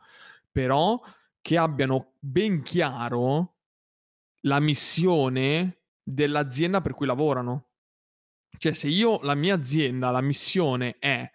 però 0.51 1.01
che 1.41 1.57
abbiano 1.57 2.13
ben 2.19 2.61
chiaro 2.61 3.55
la 4.41 4.59
missione 4.59 5.85
dell'azienda 6.03 6.81
per 6.81 6.93
cui 6.93 7.07
lavorano. 7.07 7.69
Cioè, 8.55 8.73
se 8.73 8.89
io, 8.89 9.19
la 9.21 9.35
mia 9.35 9.55
azienda, 9.55 10.11
la 10.11 10.21
missione 10.21 10.97
è 10.99 11.27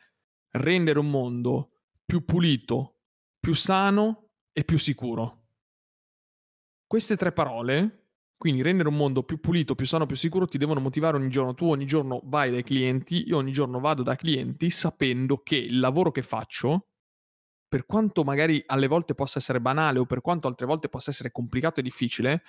rendere 0.51 0.99
un 1.01 1.11
mondo 1.11 1.81
più 2.05 2.25
pulito, 2.25 3.01
più 3.41 3.55
sano 3.55 4.31
e 4.53 4.65
più 4.65 4.79
sicuro. 4.79 5.47
Queste 6.87 7.17
tre 7.17 7.33
parole, 7.33 8.04
quindi 8.45 8.61
rendere 8.61 8.91
un 8.91 8.97
mondo 8.97 9.23
più 9.23 9.41
pulito, 9.41 9.75
più 9.75 9.87
sano, 9.87 10.05
più 10.05 10.17
sicuro, 10.17 10.45
ti 10.45 10.59
devono 10.59 10.79
motivare 10.79 11.17
ogni 11.17 11.31
giorno. 11.31 11.55
Tu 11.55 11.65
ogni 11.65 11.87
giorno 11.87 12.21
vai 12.25 12.51
dai 12.51 12.63
clienti, 12.63 13.27
io 13.27 13.39
ogni 13.39 13.53
giorno 13.53 13.81
vado 13.81 14.03
dai 14.03 14.19
clienti 14.19 14.69
sapendo 14.69 15.39
che 15.39 15.57
il 15.57 15.81
lavoro 15.81 16.11
che 16.11 16.21
faccio, 16.21 16.89
per 17.67 17.87
quanto 17.87 18.23
magari 18.23 18.63
alle 18.67 18.87
volte 18.87 19.15
possa 19.15 19.39
essere 19.39 19.63
banale 19.63 19.99
o 19.99 20.05
per 20.05 20.21
quanto 20.21 20.47
altre 20.47 20.67
volte 20.67 20.91
possa 20.91 21.11
essere 21.11 21.31
complicato 21.31 21.81
e 21.81 21.83
difficile, 21.83 22.43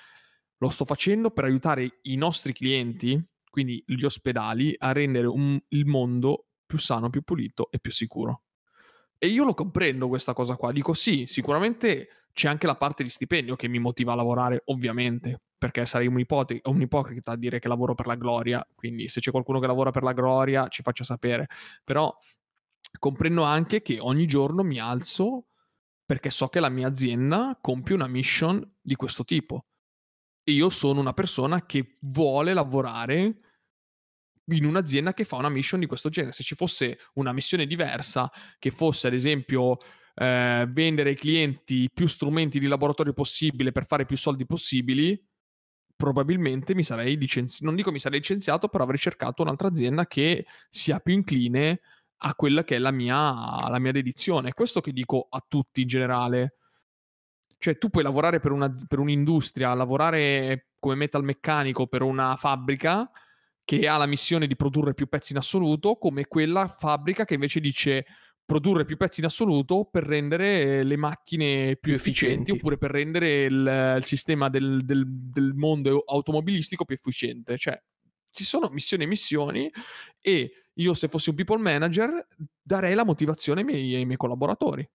lo 0.58 0.68
sto 0.68 0.84
facendo 0.84 1.32
per 1.32 1.46
aiutare 1.46 2.00
i 2.02 2.18
nostri 2.18 2.52
clienti, 2.52 3.18
quindi 3.50 3.82
gli 3.88 4.04
ospedali, 4.04 4.76
a 4.78 4.92
rendere 4.92 5.28
un, 5.28 5.58
il 5.70 5.86
mondo 5.86 6.48
più 6.66 6.78
sano, 6.78 7.10
più 7.10 7.22
pulito 7.22 7.72
e 7.72 7.80
più 7.80 7.94
sicuro. 7.94 8.42
E 9.18 9.28
io 9.28 9.46
lo 9.46 9.54
comprendo 9.54 10.10
questa 10.10 10.34
cosa 10.34 10.58
qua. 10.58 10.74
Dico 10.74 10.94
sì, 10.94 11.24
sicuramente 11.26 12.10
c'è 12.34 12.50
anche 12.50 12.68
la 12.68 12.76
parte 12.76 13.02
di 13.02 13.08
stipendio 13.08 13.56
che 13.56 13.70
mi 13.70 13.80
motiva 13.80 14.12
a 14.12 14.16
lavorare, 14.16 14.62
ovviamente, 14.66 15.44
perché 15.58 15.86
sarei 15.86 16.08
un, 16.08 16.20
ipote- 16.20 16.62
un 16.66 16.82
ipocrita 16.82 17.32
a 17.32 17.38
dire 17.38 17.60
che 17.60 17.68
lavoro 17.68 17.96
per 17.96 18.08
la 18.08 18.16
gloria, 18.16 18.66
quindi 18.76 19.10
se 19.10 19.20
c'è 19.20 19.32
qualcuno 19.32 19.60
che 19.60 19.68
lavora 19.68 19.92
per 19.92 20.04
la 20.04 20.14
gloria 20.14 20.68
ci 20.68 20.82
faccia 20.82 21.04
sapere. 21.04 21.48
Però 21.84 22.14
comprendo 23.00 23.44
anche 23.44 23.82
che 23.82 24.00
ogni 24.00 24.26
giorno 24.26 24.64
mi 24.64 24.80
alzo 24.80 25.48
perché 26.06 26.30
so 26.30 26.48
che 26.50 26.60
la 26.60 26.70
mia 26.70 26.88
azienda 26.88 27.58
compie 27.60 27.96
una 27.96 28.08
mission 28.08 28.64
di 28.82 28.96
questo 28.96 29.24
tipo. 29.24 29.66
E 30.44 30.52
io 30.52 30.70
sono 30.70 31.00
una 31.00 31.14
persona 31.14 31.66
che 31.66 31.98
vuole 32.02 32.54
lavorare 32.54 33.36
in 34.50 34.66
un'azienda 34.66 35.14
che 35.14 35.24
fa 35.24 35.38
una 35.38 35.50
mission 35.50 35.80
di 35.80 35.88
questo 35.88 36.10
genere. 36.10 36.34
Se 36.34 36.44
ci 36.44 36.54
fosse 36.54 37.00
una 37.16 37.34
missione 37.34 37.66
diversa, 37.66 38.32
che 38.60 38.70
fosse 38.70 39.08
ad 39.08 39.14
esempio 39.14 39.78
eh, 40.14 40.68
vendere 40.70 41.10
ai 41.10 41.16
clienti 41.16 41.90
più 41.92 42.06
strumenti 42.06 42.60
di 42.60 42.68
laboratorio 42.68 43.14
possibile 43.14 43.72
per 43.72 43.88
fare 43.88 44.06
più 44.06 44.18
soldi 44.18 44.46
possibili, 44.46 45.20
probabilmente 46.06 46.76
mi 46.76 46.84
sarei 46.84 47.18
licenziato. 47.18 47.66
Non 47.66 47.76
dico 47.76 47.92
mi 47.92 47.98
sarei 47.98 48.20
licenziato, 48.20 48.68
però 48.68 48.84
avrei 48.84 49.00
cercato 49.00 49.42
un'altra 49.42 49.70
azienda 49.70 50.06
che 50.06 50.46
sia 50.70 51.00
più 51.00 51.16
incline 51.16 51.82
a 52.18 52.36
quella 52.36 52.64
che 52.64 52.76
è 52.76 52.80
la 52.80 52.92
mia, 52.92 53.18
la 53.68 53.80
mia 53.80 53.92
dedizione. 53.92 54.54
Questo 54.54 54.82
che 54.82 54.92
dico 54.92 55.26
a 55.28 55.44
tutti 55.46 55.82
in 55.82 55.88
generale. 55.88 56.58
Cioè, 57.58 57.80
tu 57.80 57.90
puoi 57.90 58.04
lavorare 58.04 58.40
per, 58.40 58.52
una, 58.52 58.72
per 58.88 59.00
un'industria, 59.00 59.74
lavorare 59.74 60.68
come 60.80 60.94
metalmeccanico 60.96 61.88
per 61.88 62.04
una 62.04 62.36
fabbrica 62.36 63.10
che 63.64 63.88
ha 63.88 63.98
la 63.98 64.06
missione 64.06 64.46
di 64.46 64.56
produrre 64.56 64.94
più 64.94 65.08
pezzi 65.08 65.32
in 65.32 65.40
assoluto, 65.40 65.96
come 65.96 66.28
quella 66.28 66.68
fabbrica 66.68 67.26
che 67.26 67.34
invece 67.34 67.60
dice 67.60 68.06
produrre 68.46 68.86
più 68.86 68.96
pezzi 68.96 69.22
in 69.22 69.26
assoluto 69.26 69.86
per 69.86 70.04
rendere 70.04 70.84
le 70.84 70.98
macchine 70.98 71.76
più, 71.78 71.94
efficienti, 71.94 72.34
efficienti, 72.34 72.52
oppure 72.52 72.78
per 72.78 72.92
rendere 72.92 73.46
il, 73.46 73.96
il 73.98 74.06
sistema 74.06 74.50
del, 74.50 74.86
del, 74.86 75.06
del, 75.08 75.54
mondo 75.54 76.04
automobilistico 76.06 76.86
più 76.86 76.96
efficiente. 76.96 77.58
Cioè, 77.58 77.82
ci 78.32 78.46
sono 78.46 78.70
missioni 78.70 79.04
e 79.04 79.08
missioni 79.08 79.72
e 80.22 80.52
io 80.74 80.94
se 80.94 81.08
fossi 81.08 81.30
un 81.30 81.36
people 81.36 81.58
manager 81.58 82.28
darei 82.62 82.94
la 82.94 83.06
motivazione 83.06 83.62
ai 83.62 83.66
miei, 83.66 83.96
ai 83.96 84.06
miei 84.06 84.18
collaboratori. 84.18 84.88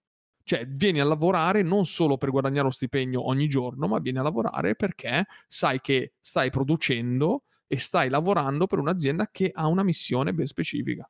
Cioè, 0.43 0.67
vieni 0.67 1.01
a 1.01 1.05
lavorare 1.05 1.63
non 1.63 1.85
solo 1.87 2.17
per 2.17 2.31
guadagnare 2.31 2.65
lo 2.65 2.71
stipendio 2.71 3.27
ogni 3.27 3.49
giorno, 3.49 3.87
ma 3.89 3.99
vieni 3.99 4.19
a 4.19 4.23
lavorare 4.23 4.75
perché 4.75 5.27
sai 5.47 5.81
che 5.81 6.15
stai 6.21 6.51
producendo 6.51 7.45
e 7.67 7.79
stai 7.79 8.09
lavorando 8.09 8.67
per 8.67 8.79
un'azienda 8.79 9.29
che 9.31 9.51
ha 9.53 9.67
una 9.67 9.83
missione 9.83 10.33
ben 10.33 10.47
specifica. 10.47 11.09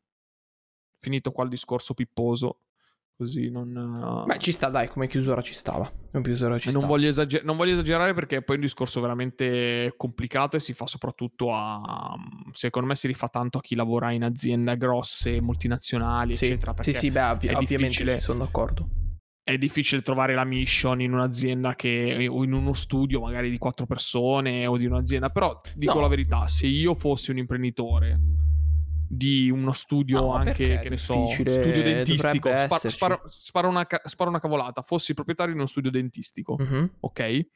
Finito 1.01 1.32
qua 1.32 1.44
il 1.44 1.51
discorso 1.51 1.94
pipposo, 1.94 2.59
così 3.16 3.48
non... 3.48 4.24
Beh, 4.26 4.38
ci 4.38 4.53
sta, 4.53 4.68
dai, 4.68 4.86
come 4.86 5.09
chiusura 5.09 5.40
ci 5.40 5.55
stava. 5.55 5.90
Come 6.12 6.22
chiusura 6.22 6.59
ci 6.59 6.70
non, 6.72 6.86
voglio 6.86 7.09
esager- 7.09 7.42
non 7.42 7.57
voglio 7.57 7.72
esagerare 7.72 8.12
perché 8.12 8.36
è 8.36 8.42
poi 8.42 8.57
un 8.57 8.62
discorso 8.62 9.01
veramente 9.01 9.94
complicato 9.96 10.57
e 10.57 10.61
si 10.61 10.74
fa 10.74 10.86
soprattutto 10.86 11.55
a... 11.55 12.14
secondo 12.53 12.88
me 12.88 12.96
si 12.96 13.07
rifà 13.07 13.28
tanto 13.28 13.59
a 13.59 13.61
chi 13.62 13.74
lavora 13.74 14.11
in 14.11 14.24
aziende 14.24 14.76
grosse, 14.76 15.40
multinazionali, 15.40 16.36
sì. 16.36 16.44
eccetera. 16.46 16.74
Sì, 16.80 16.92
sì, 16.92 17.11
beh, 17.11 17.30
ovvi- 17.30 17.48
ovviamente 17.48 18.07
sì, 18.07 18.20
sono 18.20 18.40
d'accordo 18.40 18.88
è 19.42 19.59
difficile 19.59 20.03
trovare 20.03 20.34
la 20.34 20.44
mission 20.44 21.01
in 21.01 21.12
un'azienda 21.12 21.74
che, 21.74 22.28
o 22.30 22.44
in 22.44 22.53
uno 22.53 22.72
studio 22.72 23.20
magari 23.20 23.51
di 23.51 23.59
quattro 23.59 23.84
persone 23.84 24.66
o 24.66 24.76
di 24.76 24.86
un'azienda, 24.86 25.30
però 25.30 25.61
dico 25.74 25.94
no. 25.94 26.03
la 26.03 26.09
verità, 26.09 26.46
se 26.46 26.68
io 26.68 26.94
fossi 26.94 27.32
un 27.32 27.38
imprenditore 27.38 28.20
di 29.13 29.51
uno 29.51 29.73
studio 29.73 30.21
no, 30.21 30.35
anche, 30.35 30.79
che 30.79 30.89
ne 30.89 30.97
so, 30.97 31.27
studio 31.27 31.83
dentistico, 31.83 32.49
sparo, 32.57 32.89
sparo, 32.89 33.23
sparo, 33.27 33.69
una, 33.69 33.85
sparo, 34.05 34.31
una, 34.31 34.39
cavolata, 34.39 34.83
fossi 34.83 35.15
proprietario 35.15 35.53
di 35.53 35.59
uno 35.59 35.67
studio 35.67 35.91
dentistico, 35.91 36.57
uh-huh. 36.57 36.91
ok? 37.01 37.47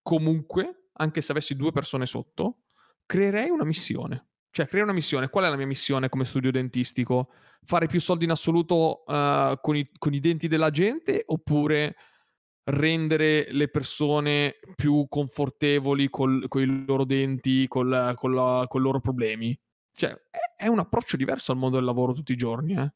Comunque, 0.00 0.84
anche 0.94 1.20
se 1.20 1.32
avessi 1.32 1.54
due 1.54 1.70
persone 1.70 2.06
sotto, 2.06 2.60
creerei 3.04 3.50
una 3.50 3.64
missione. 3.64 4.28
Cioè, 4.50 4.68
crea 4.68 4.84
una 4.84 4.94
missione. 4.94 5.28
Qual 5.28 5.44
è 5.44 5.50
la 5.50 5.56
mia 5.56 5.66
missione 5.66 6.08
come 6.08 6.24
studio 6.24 6.50
dentistico? 6.50 7.28
Fare 7.62 7.86
più 7.88 8.00
soldi 8.00 8.24
in 8.24 8.30
assoluto 8.30 9.02
uh, 9.06 9.60
con, 9.60 9.76
i, 9.76 9.90
con, 9.98 10.14
i, 10.14 10.20
denti 10.20 10.48
della 10.48 10.70
gente 10.70 11.24
oppure 11.26 11.94
rendere 12.64 13.48
le 13.50 13.68
persone 13.68 14.54
più 14.74 15.04
confortevoli 15.10 16.08
con 16.08 16.42
i 16.54 16.84
loro 16.86 17.04
denti, 17.04 17.68
col, 17.68 18.14
con 18.16 18.30
i 18.32 18.82
loro 18.82 19.00
problemi? 19.00 19.54
Cioè, 19.92 20.14
è, 20.56 20.66
un 20.66 20.78
approccio 20.78 21.16
diverso 21.16 21.52
al 21.52 21.58
mondo 21.58 21.76
del 21.76 21.84
lavoro 21.84 22.12
tutti 22.12 22.32
i 22.32 22.36
giorni, 22.36 22.74
eh? 22.74 22.92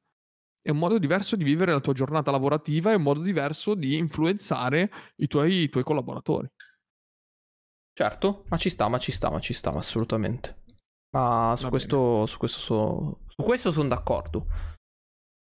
È 0.62 0.70
un 0.70 0.76
modo 0.76 0.98
diverso 0.98 1.36
di 1.36 1.44
vivere 1.44 1.72
la 1.72 1.80
tua 1.80 1.94
giornata 1.94 2.30
lavorativa, 2.30 2.90
è 2.90 2.94
un 2.94 3.02
modo 3.02 3.20
diverso 3.20 3.74
di 3.74 3.96
influenzare 3.96 4.90
i 5.16 5.26
tuoi, 5.26 5.62
i 5.62 5.68
tuoi 5.70 5.84
collaboratori. 5.84 6.50
Certo, 7.92 8.44
ma 8.48 8.56
ci 8.56 8.68
sta, 8.68 8.88
ma 8.88 8.98
ci 8.98 9.12
sta, 9.12 9.30
ma 9.30 9.40
ci 9.40 9.54
sta, 9.54 9.72
assolutamente. 9.72 10.62
Ma 11.12 11.54
su 11.56 11.68
questo, 11.68 12.26
su 12.26 12.38
questo, 12.38 12.58
so, 12.60 13.20
su 13.26 13.42
questo 13.42 13.70
sono 13.70 13.88
d'accordo. 13.88 14.46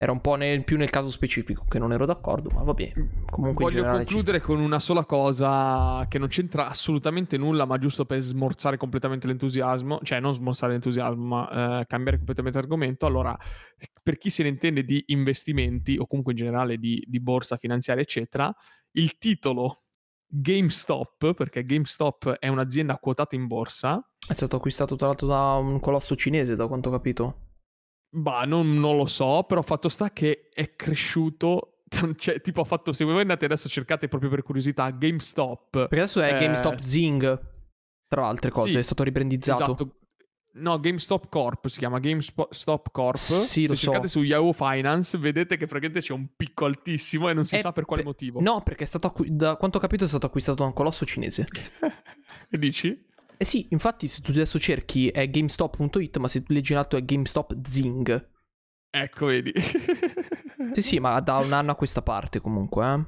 Era 0.04 0.14
un 0.14 0.20
po' 0.20 0.34
nel, 0.34 0.64
più 0.64 0.78
nel 0.78 0.90
caso 0.90 1.12
specifico 1.12 1.64
che 1.70 1.78
non 1.78 1.94
ero 1.94 2.08
d'accordo, 2.08 2.50
ma 2.50 2.64
va 2.64 2.74
bene. 2.74 3.24
Comunque 3.30 3.66
Voglio 3.66 3.84
concludere 3.84 4.42
con 4.42 4.60
una 4.60 4.80
sola 4.80 5.06
cosa 5.06 6.08
che 6.10 6.18
non 6.18 6.28
c'entra 6.28 6.68
assolutamente 6.68 7.38
nulla, 7.38 7.66
ma 7.66 7.78
giusto 7.78 8.06
per 8.06 8.20
smorzare 8.20 8.78
completamente 8.78 9.28
l'entusiasmo, 9.28 10.00
cioè 10.02 10.20
non 10.20 10.34
smorzare 10.34 10.72
l'entusiasmo, 10.72 11.24
ma 11.24 11.82
eh, 11.82 11.86
cambiare 11.86 12.18
completamente 12.18 12.58
argomento. 12.58 13.06
Allora, 13.06 13.38
per 14.02 14.18
chi 14.18 14.32
se 14.32 14.42
ne 14.42 14.50
intende 14.50 14.84
di 14.84 15.04
investimenti 15.10 15.98
o 16.00 16.08
comunque 16.08 16.34
in 16.34 16.40
generale 16.40 16.78
di, 16.78 17.06
di 17.08 17.20
borsa 17.20 17.58
finanziaria, 17.58 18.02
eccetera, 18.02 18.52
il 18.94 19.20
titolo 19.20 19.84
GameStop, 20.26 21.36
perché 21.36 21.64
GameStop 21.64 22.38
è 22.40 22.48
un'azienda 22.48 22.98
quotata 22.98 23.36
in 23.36 23.46
borsa. 23.46 24.04
È 24.28 24.34
stato 24.34 24.56
acquistato 24.56 24.96
tra 24.96 25.06
l'altro 25.06 25.28
da 25.28 25.54
un 25.58 25.80
colosso 25.80 26.16
cinese, 26.16 26.56
da 26.56 26.66
quanto 26.66 26.90
ho 26.90 26.92
capito. 26.92 27.51
Bah, 28.14 28.44
non, 28.44 28.78
non 28.78 28.98
lo 28.98 29.06
so, 29.06 29.44
però 29.48 29.62
fatto 29.62 29.88
sta 29.88 30.12
che 30.12 30.50
è 30.54 30.76
cresciuto 30.76 31.72
cioè, 32.16 32.42
tipo 32.42 32.62
ha 32.62 32.66
fatto, 32.66 32.94
se 32.94 33.04
voi 33.04 33.22
andate 33.22 33.46
adesso 33.46 33.68
cercate 33.68 34.08
proprio 34.08 34.30
per 34.30 34.44
curiosità, 34.44 34.90
GameStop. 34.90 35.72
Perché 35.72 36.00
adesso 36.00 36.22
è 36.22 36.36
eh, 36.36 36.40
GameStop 36.40 36.78
Zing, 36.80 37.40
tra 38.08 38.28
altre 38.28 38.50
cose, 38.50 38.72
sì, 38.72 38.78
è 38.78 38.82
stato 38.84 39.04
ribrandizzato. 39.04 39.64
Esatto. 39.64 39.96
No, 40.54 40.78
GameStop 40.82 41.30
Corp 41.30 41.68
si 41.68 41.80
chiama 41.80 42.00
GameStop 42.00 42.92
Corp. 42.92 43.16
Sì, 43.16 43.68
Se 43.68 43.76
cercate 43.76 44.10
so. 44.10 44.20
su 44.20 44.26
Yahoo 44.26 44.52
Finance, 44.52 45.18
vedete 45.18 45.56
che 45.56 45.66
praticamente 45.66 46.06
c'è 46.06 46.12
un 46.12 46.28
picco 46.36 46.66
altissimo 46.66 47.30
e 47.30 47.34
non 47.34 47.46
si 47.46 47.56
è 47.56 47.60
sa 47.60 47.72
per 47.72 47.86
quale 47.86 48.02
pe- 48.02 48.08
motivo. 48.10 48.42
No, 48.42 48.62
perché 48.62 48.84
è 48.84 48.88
stato 48.88 49.08
acqu- 49.08 49.28
da 49.28 49.56
quanto 49.56 49.78
ho 49.78 49.80
capito 49.80 50.04
è 50.04 50.08
stato 50.10 50.26
acquistato 50.26 50.62
da 50.62 50.66
un 50.66 50.74
colosso 50.74 51.06
cinese. 51.06 51.48
dici? 52.50 53.08
Eh 53.42 53.46
sì, 53.46 53.66
infatti 53.72 54.08
se 54.08 54.22
tu 54.22 54.30
adesso 54.30 54.60
cerchi 54.60 55.08
è 55.08 55.28
GameStop.it, 55.28 56.18
ma 56.18 56.28
se 56.28 56.44
leggi 56.46 56.74
in 56.74 56.78
alto 56.78 56.96
è 56.96 57.04
GameStop 57.04 57.56
Zing. 57.64 58.30
Ecco, 58.88 59.26
vedi. 59.26 59.52
sì, 60.74 60.82
sì, 60.84 61.00
ma 61.00 61.20
da 61.22 61.38
un 61.38 61.52
anno 61.52 61.72
a 61.72 61.76
questa 61.76 62.04
parte 62.04 62.40
comunque, 62.40 62.94
eh. 62.94 63.04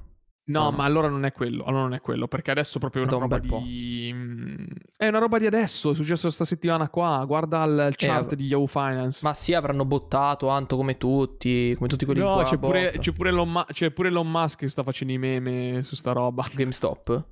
No, 0.45 0.71
ma 0.71 0.86
allora 0.86 1.07
non 1.07 1.23
è 1.23 1.34
quello. 1.34 1.63
Allora 1.65 1.84
non 1.84 1.93
è 1.93 2.01
quello. 2.01 2.27
Perché 2.27 2.49
adesso 2.49 2.79
proprio 2.79 3.03
è 3.03 3.05
una 3.05 3.17
roba 3.19 3.38
di. 3.38 4.09
Mm, 4.11 4.65
è 4.97 5.07
una 5.07 5.19
roba 5.19 5.38
di 5.38 5.45
adesso. 5.45 5.91
È 5.91 5.93
successo 5.93 6.23
questa 6.23 6.45
settimana 6.45 6.89
qua. 6.89 7.23
Guarda 7.27 7.63
il 7.65 7.79
eh, 7.91 7.95
chart 7.95 8.31
eh, 8.31 8.36
di 8.36 8.47
Yahoo 8.47 8.65
Finance. 8.65 9.19
Ma 9.23 9.36
sì, 9.36 9.53
avranno 9.53 9.86
bottato 9.86 10.47
Anto 10.47 10.77
come 10.77 10.97
tutti. 10.97 11.75
Come 11.75 11.88
tutti 11.88 12.05
quelli 12.05 12.21
no, 12.21 12.34
qua. 12.34 12.43
C'è 12.43 12.57
pure, 12.57 12.91
c'è, 12.97 13.11
pure 13.11 13.29
Elon, 13.29 13.65
c'è 13.71 13.91
pure 13.91 14.07
Elon 14.07 14.31
Musk 14.31 14.57
che 14.57 14.67
sta 14.67 14.81
facendo 14.81 15.13
i 15.13 15.19
meme 15.19 15.84
su 15.84 15.93
sta 15.93 16.11
roba. 16.11 16.49
GameStop? 16.51 17.23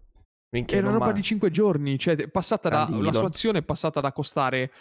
Minchia, 0.52 0.78
è 0.78 0.82
una 0.82 0.92
roba 0.92 1.12
di 1.14 1.22
5 1.22 1.50
giorni. 1.50 1.98
Cioè, 1.98 2.16
da, 2.16 2.88
la 2.90 3.14
sua 3.14 3.28
azione 3.28 3.60
è 3.60 3.64
passata 3.64 4.02
da 4.02 4.12
costare 4.12 4.72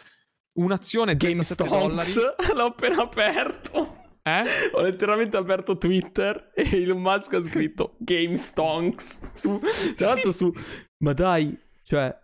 un'azione 0.54 1.16
GameStop 1.16 1.68
dollari. 1.68 2.12
L'ho 2.54 2.64
appena 2.64 3.02
aperto. 3.02 3.98
Eh? 4.22 4.42
Ho 4.72 4.82
letteralmente 4.82 5.36
aperto 5.36 5.78
Twitter 5.78 6.50
e 6.54 6.82
Elon 6.82 7.00
Musk 7.00 7.32
ha 7.34 7.40
scritto 7.40 7.94
Game 7.98 8.36
Stonks. 8.36 9.30
Su, 9.32 9.60
tra 9.96 10.08
l'altro 10.08 10.32
su... 10.32 10.52
Ma 10.98 11.12
dai, 11.12 11.56
cioè... 11.84 12.18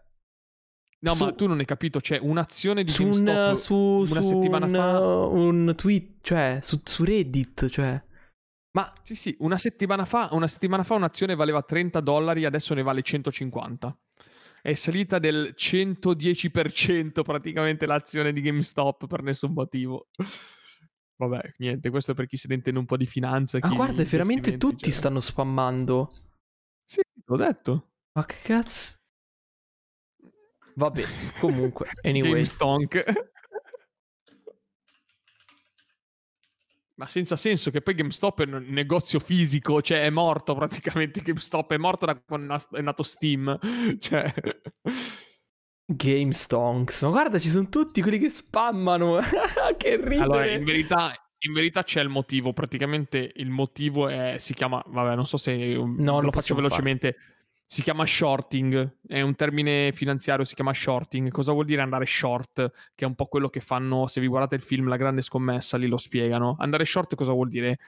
No, 0.98 1.14
su, 1.14 1.24
ma 1.24 1.32
tu 1.32 1.46
non 1.46 1.60
hai 1.60 1.64
capito, 1.64 2.00
c'è 2.00 2.18
un'azione 2.20 2.82
di 2.82 2.92
GameStop 2.92 3.50
un, 3.50 3.56
su, 3.56 3.74
una 3.74 4.22
su 4.22 4.28
settimana 4.28 4.66
un, 4.66 4.72
fa. 4.72 5.00
Un 5.00 5.74
tweet, 5.76 6.16
cioè, 6.22 6.58
su, 6.62 6.80
su 6.82 7.04
Reddit, 7.04 7.68
cioè. 7.68 8.02
Ma 8.76 8.92
sì, 9.02 9.14
sì, 9.14 9.34
una 9.38 9.56
settimana 9.56 10.04
fa, 10.04 10.28
una 10.32 10.46
settimana 10.46 10.82
fa 10.82 10.96
un'azione 10.96 11.34
valeva 11.34 11.62
30 11.62 11.98
dollari, 12.00 12.44
adesso 12.44 12.74
ne 12.74 12.82
vale 12.82 13.00
150. 13.00 13.98
È 14.60 14.74
salita 14.74 15.18
del 15.18 15.54
110% 15.56 17.22
praticamente 17.22 17.86
l'azione 17.86 18.34
di 18.34 18.42
GameStop 18.42 19.06
per 19.06 19.22
nessun 19.22 19.54
motivo. 19.54 20.08
Vabbè, 21.16 21.54
niente, 21.56 21.88
questo 21.88 22.12
è 22.12 22.14
per 22.14 22.26
chi 22.26 22.36
si 22.36 22.52
intende 22.52 22.78
un 22.78 22.84
po' 22.84 22.98
di 22.98 23.06
finanza. 23.06 23.58
Ma 23.62 23.68
ah, 23.68 23.74
guarda, 23.74 24.02
veramente 24.04 24.58
tutti 24.58 24.90
cioè... 24.90 24.92
stanno 24.92 25.20
spammando. 25.20 26.12
Sì, 26.84 27.00
l'ho 27.24 27.36
detto. 27.36 27.92
Ma 28.12 28.26
che 28.26 28.36
cazzo? 28.42 28.96
Vabbè, 30.74 31.02
comunque, 31.40 31.88
anyway. 32.04 32.32
GameStonk. 32.32 33.30
Ma 36.98 37.06
senza 37.08 37.36
senso 37.36 37.70
che 37.70 37.82
poi 37.82 37.94
GameStop 37.94 38.42
è 38.42 38.46
un 38.46 38.64
negozio 38.68 39.18
fisico, 39.18 39.82
cioè 39.82 40.02
è 40.02 40.10
morto 40.10 40.54
praticamente. 40.54 41.20
GameStop 41.22 41.72
è 41.72 41.76
morto 41.76 42.06
da 42.06 42.18
quando 42.18 42.56
è 42.72 42.80
nato 42.80 43.02
Steam. 43.02 43.58
Cioè. 44.00 44.32
GameStonks. 45.84 47.02
Ma 47.02 47.10
guarda, 47.10 47.38
ci 47.38 47.50
sono 47.50 47.68
tutti 47.68 48.00
quelli 48.00 48.18
che 48.18 48.30
spammano. 48.30 49.20
che 49.76 49.96
ridere. 49.96 50.20
Allora, 50.20 50.50
in 50.50 50.64
verità, 50.64 51.12
in 51.40 51.52
verità 51.52 51.84
c'è 51.84 52.00
il 52.00 52.08
motivo. 52.08 52.54
Praticamente 52.54 53.30
il 53.36 53.50
motivo 53.50 54.08
è. 54.08 54.36
Si 54.38 54.54
chiama. 54.54 54.82
Vabbè, 54.86 55.14
non 55.14 55.26
so 55.26 55.36
se. 55.36 55.54
No, 55.54 56.20
lo 56.20 56.32
faccio 56.32 56.54
velocemente. 56.54 57.12
Fare. 57.12 57.35
Si 57.68 57.82
chiama 57.82 58.06
shorting, 58.06 58.98
è 59.08 59.20
un 59.22 59.34
termine 59.34 59.90
finanziario, 59.92 60.44
si 60.44 60.54
chiama 60.54 60.72
shorting. 60.72 61.32
Cosa 61.32 61.50
vuol 61.50 61.64
dire 61.64 61.82
andare 61.82 62.06
short? 62.06 62.70
Che 62.94 63.04
è 63.04 63.08
un 63.08 63.16
po' 63.16 63.26
quello 63.26 63.48
che 63.48 63.58
fanno, 63.58 64.06
se 64.06 64.20
vi 64.20 64.28
guardate 64.28 64.54
il 64.54 64.62
film 64.62 64.86
La 64.86 64.96
grande 64.96 65.20
scommessa, 65.20 65.76
lì 65.76 65.88
lo 65.88 65.96
spiegano. 65.96 66.54
Andare 66.60 66.84
short 66.84 67.16
cosa 67.16 67.32
vuol 67.32 67.48
dire? 67.48 67.80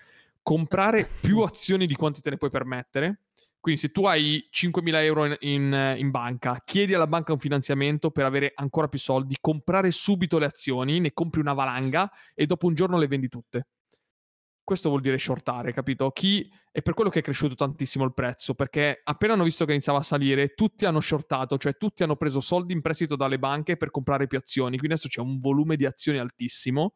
Comprare 0.43 1.09
più 1.21 1.43
azioni 1.47 1.87
di 1.87 1.95
quanti 1.95 2.21
te 2.21 2.31
ne 2.31 2.39
puoi 2.39 2.51
permettere. 2.51 3.21
Quindi 3.61 3.81
se 3.81 3.91
tu 3.91 4.05
hai 4.05 4.49
5.000 4.51 5.03
euro 5.03 5.27
in, 5.27 5.37
in, 5.41 5.95
in, 5.99 6.11
banca, 6.11 6.61
chiedi 6.65 6.95
alla 6.95 7.07
banca 7.07 7.33
un 7.33 7.39
finanziamento 7.39 8.11
per 8.11 8.25
avere 8.25 8.53
ancora 8.57 8.89
più 8.89 8.99
soldi, 8.99 9.37
comprare 9.41 9.93
subito 9.93 10.39
le 10.39 10.47
azioni, 10.47 10.99
ne 10.99 11.13
compri 11.13 11.41
una 11.41 11.53
valanga 11.53 12.11
e 12.35 12.47
dopo 12.47 12.67
un 12.67 12.75
giorno 12.75 12.99
le 12.99 13.07
vendi 13.07 13.29
tutte. 13.29 13.67
Questo 14.69 14.91
vuol 14.91 15.01
dire 15.01 15.17
shortare, 15.17 15.73
capito? 15.73 16.11
Chi 16.11 16.47
è 16.71 16.83
per 16.83 16.93
quello 16.93 17.09
che 17.09 17.21
è 17.21 17.23
cresciuto 17.23 17.55
tantissimo 17.55 18.05
il 18.05 18.13
prezzo, 18.13 18.53
perché 18.53 19.01
appena 19.03 19.33
hanno 19.33 19.45
visto 19.45 19.65
che 19.65 19.73
iniziava 19.73 20.01
a 20.01 20.03
salire, 20.03 20.49
tutti 20.49 20.85
hanno 20.85 21.01
shortato, 21.01 21.57
cioè 21.57 21.79
tutti 21.79 22.03
hanno 22.03 22.17
preso 22.17 22.41
soldi 22.41 22.75
in 22.75 22.83
prestito 22.83 23.17
dalle 23.17 23.39
banche 23.39 23.79
per 23.79 23.91
comprare 23.91 24.27
più 24.27 24.37
azioni, 24.37 24.77
quindi 24.77 24.89
adesso 24.89 25.09
c'è 25.09 25.23
un 25.23 25.39
volume 25.39 25.77
di 25.77 25.87
azioni 25.87 26.19
altissimo. 26.19 26.93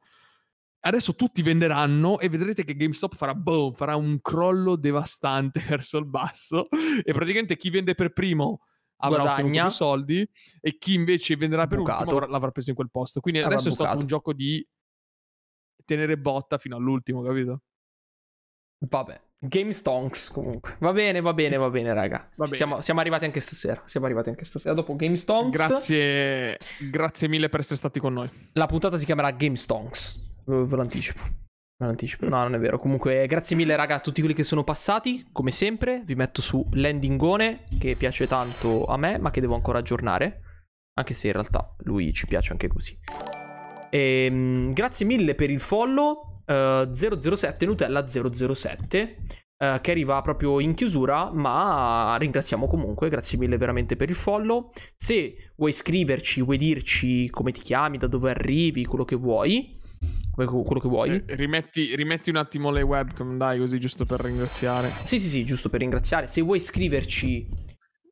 Adesso 0.81 1.14
tutti 1.14 1.41
venderanno 1.41 2.18
e 2.18 2.29
vedrete 2.29 2.62
che 2.62 2.77
GameStop 2.77 3.16
farà 3.16 3.35
boom, 3.35 3.73
farà 3.73 3.97
un 3.97 4.20
crollo 4.20 4.77
devastante 4.77 5.61
verso 5.66 5.97
il 5.97 6.05
basso 6.05 6.66
e 7.03 7.11
praticamente 7.14 7.57
chi 7.57 7.70
vende 7.70 7.95
per 7.95 8.12
primo 8.12 8.66
avrà 8.99 9.23
Guadagna. 9.23 9.49
ottenuto 9.49 9.70
soldi 9.70 10.29
e 10.61 10.77
chi 10.77 10.93
invece 10.93 11.37
venderà 11.37 11.66
per 11.66 11.79
Bucato. 11.79 12.16
ultimo 12.16 12.31
l'avrà 12.31 12.51
preso 12.51 12.68
in 12.68 12.77
quel 12.77 12.91
posto. 12.91 13.20
Quindi 13.20 13.41
adesso 13.41 13.68
è 13.68 13.70
stato 13.70 13.97
un 13.97 14.07
gioco 14.07 14.35
di 14.35 14.62
tenere 15.85 16.18
botta 16.18 16.59
fino 16.59 16.76
all'ultimo, 16.76 17.22
capito? 17.22 17.62
Vabbè, 18.89 19.20
Game 19.45 19.72
Stonks 19.72 20.30
comunque. 20.30 20.76
Va 20.78 20.93
bene, 20.93 21.20
va 21.20 21.35
bene, 21.35 21.57
va 21.57 21.68
bene, 21.68 21.93
raga. 21.93 22.30
Va 22.37 22.45
bene. 22.45 22.57
Siamo, 22.57 22.80
siamo, 22.80 23.01
arrivati 23.01 23.24
anche 23.24 23.41
stasera. 23.41 23.83
Siamo 23.87 24.07
arrivati 24.07 24.28
anche 24.28 24.45
stasera. 24.45 24.72
Dopo 24.72 24.95
Game 24.95 25.16
Stonks. 25.16 25.51
Grazie, 25.51 26.59
grazie 26.91 27.26
mille 27.26 27.49
per 27.49 27.61
essere 27.61 27.76
stati 27.76 27.99
con 27.99 28.12
noi. 28.12 28.30
La 28.53 28.66
puntata 28.66 28.97
si 28.97 29.05
chiamerà 29.05 29.33
Game 29.33 29.57
Stonks. 29.57 30.45
Ve, 30.45 30.76
lo 30.76 30.80
anticipo. 30.80 31.22
Ve 31.22 31.85
lo 31.85 31.89
anticipo. 31.89 32.28
No, 32.28 32.41
non 32.43 32.55
è 32.55 32.59
vero. 32.59 32.78
Comunque, 32.78 33.26
grazie 33.26 33.57
mille, 33.57 33.74
raga, 33.74 33.97
a 33.97 34.01
tutti 34.01 34.20
quelli 34.20 34.37
che 34.37 34.45
sono 34.45 34.62
passati. 34.62 35.26
Come 35.33 35.51
sempre, 35.51 36.03
vi 36.05 36.14
metto 36.14 36.41
su 36.41 36.64
Landingone, 36.72 37.64
che 37.80 37.97
piace 37.97 38.28
tanto 38.28 38.87
a 38.87 38.97
me, 38.97 39.18
ma 39.18 39.33
che 39.33 39.41
devo 39.41 39.57
ancora 39.57 39.78
aggiornare. 39.78 40.43
Anche 40.95 41.14
se 41.14 41.28
in 41.28 41.33
realtà 41.33 41.74
lui 41.78 42.12
ci 42.12 42.26
piace 42.26 42.53
anche 42.53 42.68
così. 42.68 42.97
E, 43.93 44.24
ehm, 44.24 44.72
grazie 44.72 45.05
mille 45.05 45.34
per 45.34 45.51
il 45.51 45.61
follow 45.61 46.43
uh, 46.47 46.88
eh, 46.90 47.36
007 47.36 47.66
Nutella 47.66 48.09
007 48.09 49.16
uh, 49.59 49.64
eh, 49.64 49.78
che 49.82 49.90
arriva 49.90 50.18
proprio 50.22 50.61
in 50.61 50.72
chiusura, 50.72 51.30
ma 51.30 52.16
ringraziamo 52.18 52.66
comunque, 52.66 53.11
grazie 53.11 53.36
mille 53.36 53.59
veramente 53.59 53.95
per 53.95 54.09
il 54.09 54.14
follow. 54.14 54.70
Se 54.97 55.53
vuoi 55.57 55.72
scriverci, 55.72 56.40
vuoi 56.40 56.57
dirci 56.57 57.28
come 57.28 57.53
ti 57.53 57.61
chiami, 57.61 57.99
da 57.99 58.07
dove 58.07 58.30
arrivi, 58.30 58.86
quello 58.86 59.05
che 59.05 59.14
vuoi, 59.14 59.78
quello 60.34 60.80
che 60.80 60.88
vuoi. 60.88 61.11
Eh, 61.26 61.36
rimetti, 61.36 61.95
rimetti, 61.95 62.30
un 62.30 62.36
attimo 62.36 62.70
le 62.70 62.80
webcam, 62.80 63.36
dai, 63.36 63.59
così 63.59 63.78
giusto 63.78 64.07
per 64.07 64.20
ringraziare. 64.20 64.90
Sì, 65.05 65.18
sì, 65.18 65.28
sì, 65.28 65.45
giusto 65.45 65.68
per 65.68 65.80
ringraziare. 65.80 66.28
Se 66.28 66.40
vuoi 66.40 66.61
scriverci 66.61 67.47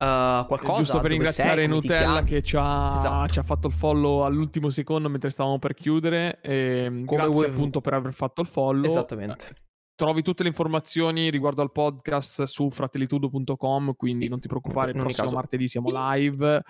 Uh, 0.01 0.47
qualcosa. 0.47 0.77
Giusto 0.77 1.01
per 1.01 1.11
ringraziare 1.11 1.61
sei, 1.61 1.69
Nutella 1.69 2.23
che 2.23 2.43
ci 2.43 2.57
ha, 2.59 2.97
esatto. 2.97 3.33
ci 3.33 3.39
ha, 3.39 3.43
fatto 3.43 3.67
il 3.67 3.75
follow 3.75 4.23
all'ultimo 4.23 4.71
secondo 4.71 5.11
mentre 5.11 5.29
stavamo 5.29 5.59
per 5.59 5.75
chiudere. 5.75 6.41
E 6.41 6.85
ehm, 6.85 7.05
Come 7.05 7.21
grazie 7.21 7.33
vuoi... 7.35 7.51
appunto 7.51 7.83
per 7.83 7.93
aver 7.93 8.15
fatto 8.15 8.41
il 8.41 8.47
follow. 8.47 8.89
Esattamente. 8.89 9.55
Trovi 9.95 10.23
tutte 10.23 10.43
le 10.43 10.49
informazioni 10.49 11.29
riguardo 11.29 11.61
al 11.61 11.71
podcast 11.71 12.45
su 12.45 12.71
fratellitudo.com, 12.71 13.95
quindi 13.95 14.29
non 14.29 14.41
ti 14.41 14.49
preoccupare, 14.49 14.93
il 14.93 14.97
prossimo 14.97 15.25
caso. 15.25 15.37
martedì 15.37 15.69
siamo 15.69 15.91
live 15.93 16.63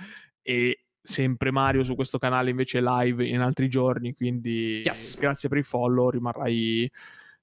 e 0.43 0.87
sempre 1.01 1.53
Mario 1.53 1.85
su 1.85 1.95
questo 1.95 2.19
canale 2.19 2.51
invece 2.51 2.81
live 2.83 3.25
in 3.25 3.39
altri 3.39 3.69
giorni, 3.69 4.13
quindi 4.13 4.83
yes. 4.85 5.17
grazie 5.17 5.49
per 5.49 5.59
il 5.59 5.65
follow, 5.65 6.11
rimarrai, 6.11 6.91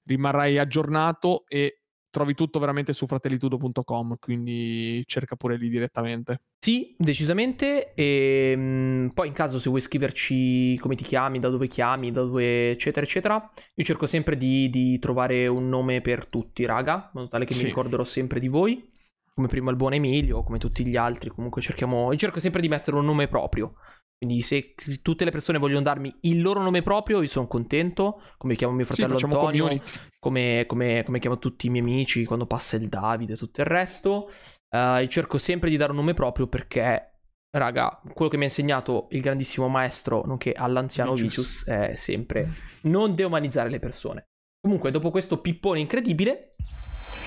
rimarrai 0.04 0.58
aggiornato 0.58 1.44
e 1.48 1.77
trovi 2.10 2.34
tutto 2.34 2.58
veramente 2.58 2.92
su 2.92 3.06
fratellitudo.com, 3.06 4.16
quindi 4.18 5.02
cerca 5.06 5.36
pure 5.36 5.56
lì 5.56 5.68
direttamente. 5.68 6.42
Sì, 6.58 6.94
decisamente. 6.98 7.94
E 7.94 8.52
ehm, 8.52 9.10
poi 9.14 9.28
in 9.28 9.34
caso 9.34 9.58
se 9.58 9.68
vuoi 9.68 9.80
scriverci 9.80 10.76
come 10.78 10.94
ti 10.94 11.04
chiami, 11.04 11.38
da 11.38 11.48
dove 11.48 11.68
chiami, 11.68 12.10
da 12.10 12.22
dove 12.22 12.70
eccetera 12.70 13.04
eccetera, 13.04 13.50
io 13.74 13.84
cerco 13.84 14.06
sempre 14.06 14.36
di, 14.36 14.68
di 14.70 14.98
trovare 14.98 15.46
un 15.46 15.68
nome 15.68 16.00
per 16.00 16.26
tutti, 16.26 16.64
raga, 16.64 16.94
in 16.94 17.10
modo 17.12 17.28
tale 17.28 17.44
che 17.44 17.52
sì. 17.52 17.62
mi 17.62 17.68
ricorderò 17.68 18.04
sempre 18.04 18.40
di 18.40 18.48
voi. 18.48 18.96
Come 19.34 19.46
prima 19.46 19.70
il 19.70 19.76
buon 19.76 19.92
Emilio, 19.92 20.42
come 20.42 20.58
tutti 20.58 20.84
gli 20.84 20.96
altri, 20.96 21.30
comunque 21.30 21.62
cerchiamo. 21.62 22.10
Io 22.10 22.18
cerco 22.18 22.40
sempre 22.40 22.60
di 22.60 22.68
mettere 22.68 22.96
un 22.96 23.04
nome 23.04 23.28
proprio. 23.28 23.74
Quindi 24.18 24.42
se 24.42 24.74
tutte 25.00 25.24
le 25.24 25.30
persone 25.30 25.58
vogliono 25.58 25.82
darmi 25.82 26.12
il 26.22 26.42
loro 26.42 26.60
nome 26.60 26.82
proprio, 26.82 27.22
io 27.22 27.28
sono 27.28 27.46
contento, 27.46 28.20
come 28.36 28.56
chiamo 28.56 28.74
mio 28.74 28.84
fratello 28.84 29.16
sì, 29.16 29.24
Antonio, 29.24 29.80
come, 30.18 30.64
come, 30.66 31.04
come, 31.04 31.18
chiamo 31.20 31.38
tutti 31.38 31.68
i 31.68 31.70
miei 31.70 31.84
amici 31.84 32.24
quando 32.24 32.44
passa 32.44 32.74
il 32.76 32.88
Davide 32.88 33.34
e 33.34 33.36
tutto 33.36 33.60
il 33.60 33.68
resto. 33.68 34.28
Uh, 34.70 35.06
cerco 35.06 35.38
sempre 35.38 35.70
di 35.70 35.76
dare 35.76 35.92
un 35.92 35.98
nome 35.98 36.14
proprio 36.14 36.48
perché, 36.48 37.20
raga, 37.56 38.00
quello 38.12 38.28
che 38.28 38.36
mi 38.36 38.42
ha 38.42 38.46
insegnato 38.46 39.06
il 39.12 39.20
grandissimo 39.20 39.68
maestro, 39.68 40.24
nonché 40.26 40.52
all'anziano 40.52 41.14
Vicious, 41.14 41.66
è 41.66 41.94
sempre 41.94 42.54
non 42.82 43.14
deumanizzare 43.14 43.70
le 43.70 43.78
persone. 43.78 44.24
Comunque, 44.60 44.90
dopo 44.90 45.12
questo 45.12 45.40
pippone 45.40 45.78
incredibile, 45.78 46.56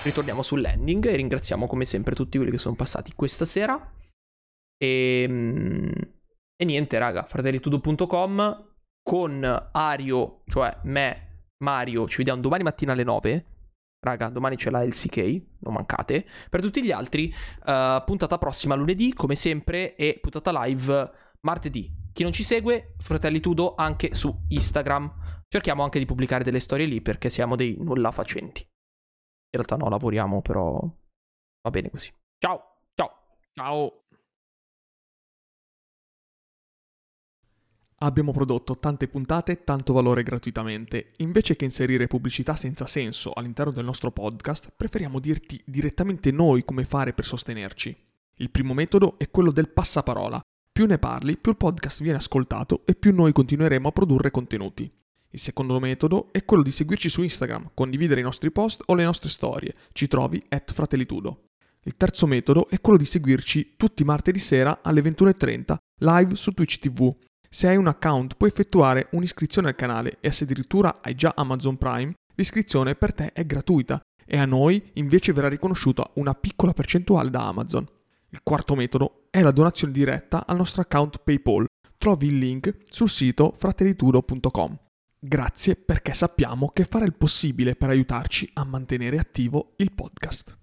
ritorniamo 0.04 0.42
sul 0.42 0.60
landing 0.60 1.06
e 1.06 1.16
ringraziamo 1.16 1.66
come 1.66 1.86
sempre 1.86 2.14
tutti 2.14 2.36
quelli 2.36 2.52
che 2.52 2.58
sono 2.58 2.74
passati 2.74 3.14
questa 3.14 3.46
sera. 3.46 3.94
E... 4.76 6.20
E 6.62 6.64
niente, 6.64 6.96
raga, 6.96 7.24
fratellitudo.com 7.24 8.64
con 9.02 9.68
Ario, 9.72 10.42
cioè 10.46 10.78
me, 10.84 11.46
Mario, 11.64 12.06
ci 12.06 12.18
vediamo 12.18 12.40
domani 12.40 12.62
mattina 12.62 12.92
alle 12.92 13.02
9. 13.02 13.46
Raga, 13.98 14.28
domani 14.28 14.54
c'è 14.54 14.70
la 14.70 14.84
LCK, 14.84 15.42
non 15.58 15.74
mancate. 15.74 16.24
Per 16.48 16.60
tutti 16.60 16.84
gli 16.84 16.92
altri, 16.92 17.34
uh, 17.64 18.04
puntata 18.04 18.38
prossima 18.38 18.76
lunedì, 18.76 19.12
come 19.12 19.34
sempre, 19.34 19.96
e 19.96 20.20
puntata 20.20 20.52
live 20.62 21.10
martedì. 21.40 21.92
Chi 22.12 22.22
non 22.22 22.30
ci 22.30 22.44
segue, 22.44 22.94
Fratelli 22.98 23.40
Tudo 23.40 23.74
anche 23.74 24.14
su 24.14 24.32
Instagram. 24.46 25.42
Cerchiamo 25.48 25.82
anche 25.82 25.98
di 25.98 26.04
pubblicare 26.04 26.44
delle 26.44 26.60
storie 26.60 26.86
lì 26.86 27.00
perché 27.02 27.28
siamo 27.28 27.56
dei 27.56 27.76
nulla 27.76 28.12
facenti. 28.12 28.60
In 28.60 29.60
realtà 29.60 29.74
no, 29.74 29.88
lavoriamo, 29.88 30.40
però 30.42 30.78
va 30.80 31.70
bene 31.70 31.90
così. 31.90 32.14
Ciao, 32.38 32.82
ciao. 32.94 33.10
Ciao. 33.52 34.01
Abbiamo 38.02 38.32
prodotto 38.32 38.78
tante 38.78 39.06
puntate, 39.06 39.62
tanto 39.62 39.92
valore 39.92 40.24
gratuitamente. 40.24 41.12
Invece 41.18 41.54
che 41.54 41.64
inserire 41.64 42.08
pubblicità 42.08 42.56
senza 42.56 42.88
senso 42.88 43.30
all'interno 43.32 43.70
del 43.70 43.84
nostro 43.84 44.10
podcast, 44.10 44.72
preferiamo 44.76 45.20
dirti 45.20 45.62
direttamente 45.64 46.32
noi 46.32 46.64
come 46.64 46.82
fare 46.82 47.12
per 47.12 47.24
sostenerci. 47.24 47.96
Il 48.38 48.50
primo 48.50 48.74
metodo 48.74 49.18
è 49.18 49.30
quello 49.30 49.52
del 49.52 49.68
passaparola. 49.68 50.40
Più 50.72 50.86
ne 50.86 50.98
parli, 50.98 51.36
più 51.36 51.52
il 51.52 51.56
podcast 51.56 52.02
viene 52.02 52.18
ascoltato 52.18 52.82
e 52.86 52.96
più 52.96 53.14
noi 53.14 53.30
continueremo 53.30 53.86
a 53.86 53.92
produrre 53.92 54.32
contenuti. 54.32 54.92
Il 55.30 55.38
secondo 55.38 55.78
metodo 55.78 56.32
è 56.32 56.44
quello 56.44 56.64
di 56.64 56.72
seguirci 56.72 57.08
su 57.08 57.22
Instagram, 57.22 57.70
condividere 57.72 58.18
i 58.18 58.24
nostri 58.24 58.50
post 58.50 58.82
o 58.86 58.94
le 58.94 59.04
nostre 59.04 59.28
storie. 59.28 59.76
Ci 59.92 60.08
trovi 60.08 60.42
at 60.48 60.72
fratellitudo. 60.72 61.50
Il 61.84 61.96
terzo 61.96 62.26
metodo 62.26 62.68
è 62.68 62.80
quello 62.80 62.98
di 62.98 63.04
seguirci 63.04 63.74
tutti 63.76 64.02
martedì 64.02 64.40
sera 64.40 64.80
alle 64.82 65.02
21.30 65.02 65.76
live 65.98 66.34
su 66.34 66.50
Twitch 66.52 66.78
TV. 66.78 67.14
Se 67.54 67.68
hai 67.68 67.76
un 67.76 67.86
account 67.86 68.36
puoi 68.36 68.48
effettuare 68.48 69.08
un'iscrizione 69.10 69.68
al 69.68 69.74
canale 69.74 70.16
e 70.20 70.32
se 70.32 70.44
addirittura 70.44 71.00
hai 71.02 71.14
già 71.14 71.34
Amazon 71.36 71.76
Prime, 71.76 72.14
l'iscrizione 72.34 72.94
per 72.94 73.12
te 73.12 73.30
è 73.34 73.44
gratuita 73.44 74.00
e 74.24 74.38
a 74.38 74.46
noi 74.46 74.82
invece 74.94 75.34
verrà 75.34 75.48
riconosciuta 75.48 76.12
una 76.14 76.32
piccola 76.32 76.72
percentuale 76.72 77.28
da 77.28 77.46
Amazon. 77.46 77.86
Il 78.30 78.40
quarto 78.42 78.74
metodo 78.74 79.26
è 79.28 79.42
la 79.42 79.50
donazione 79.50 79.92
diretta 79.92 80.46
al 80.46 80.56
nostro 80.56 80.80
account 80.80 81.18
PayPal. 81.22 81.66
Trovi 81.98 82.28
il 82.28 82.38
link 82.38 82.74
sul 82.88 83.10
sito 83.10 83.52
fratellitudo.com. 83.54 84.78
Grazie 85.18 85.76
perché 85.76 86.14
sappiamo 86.14 86.70
che 86.72 86.84
fare 86.84 87.04
il 87.04 87.14
possibile 87.14 87.76
per 87.76 87.90
aiutarci 87.90 88.48
a 88.54 88.64
mantenere 88.64 89.18
attivo 89.18 89.74
il 89.76 89.92
podcast. 89.92 90.56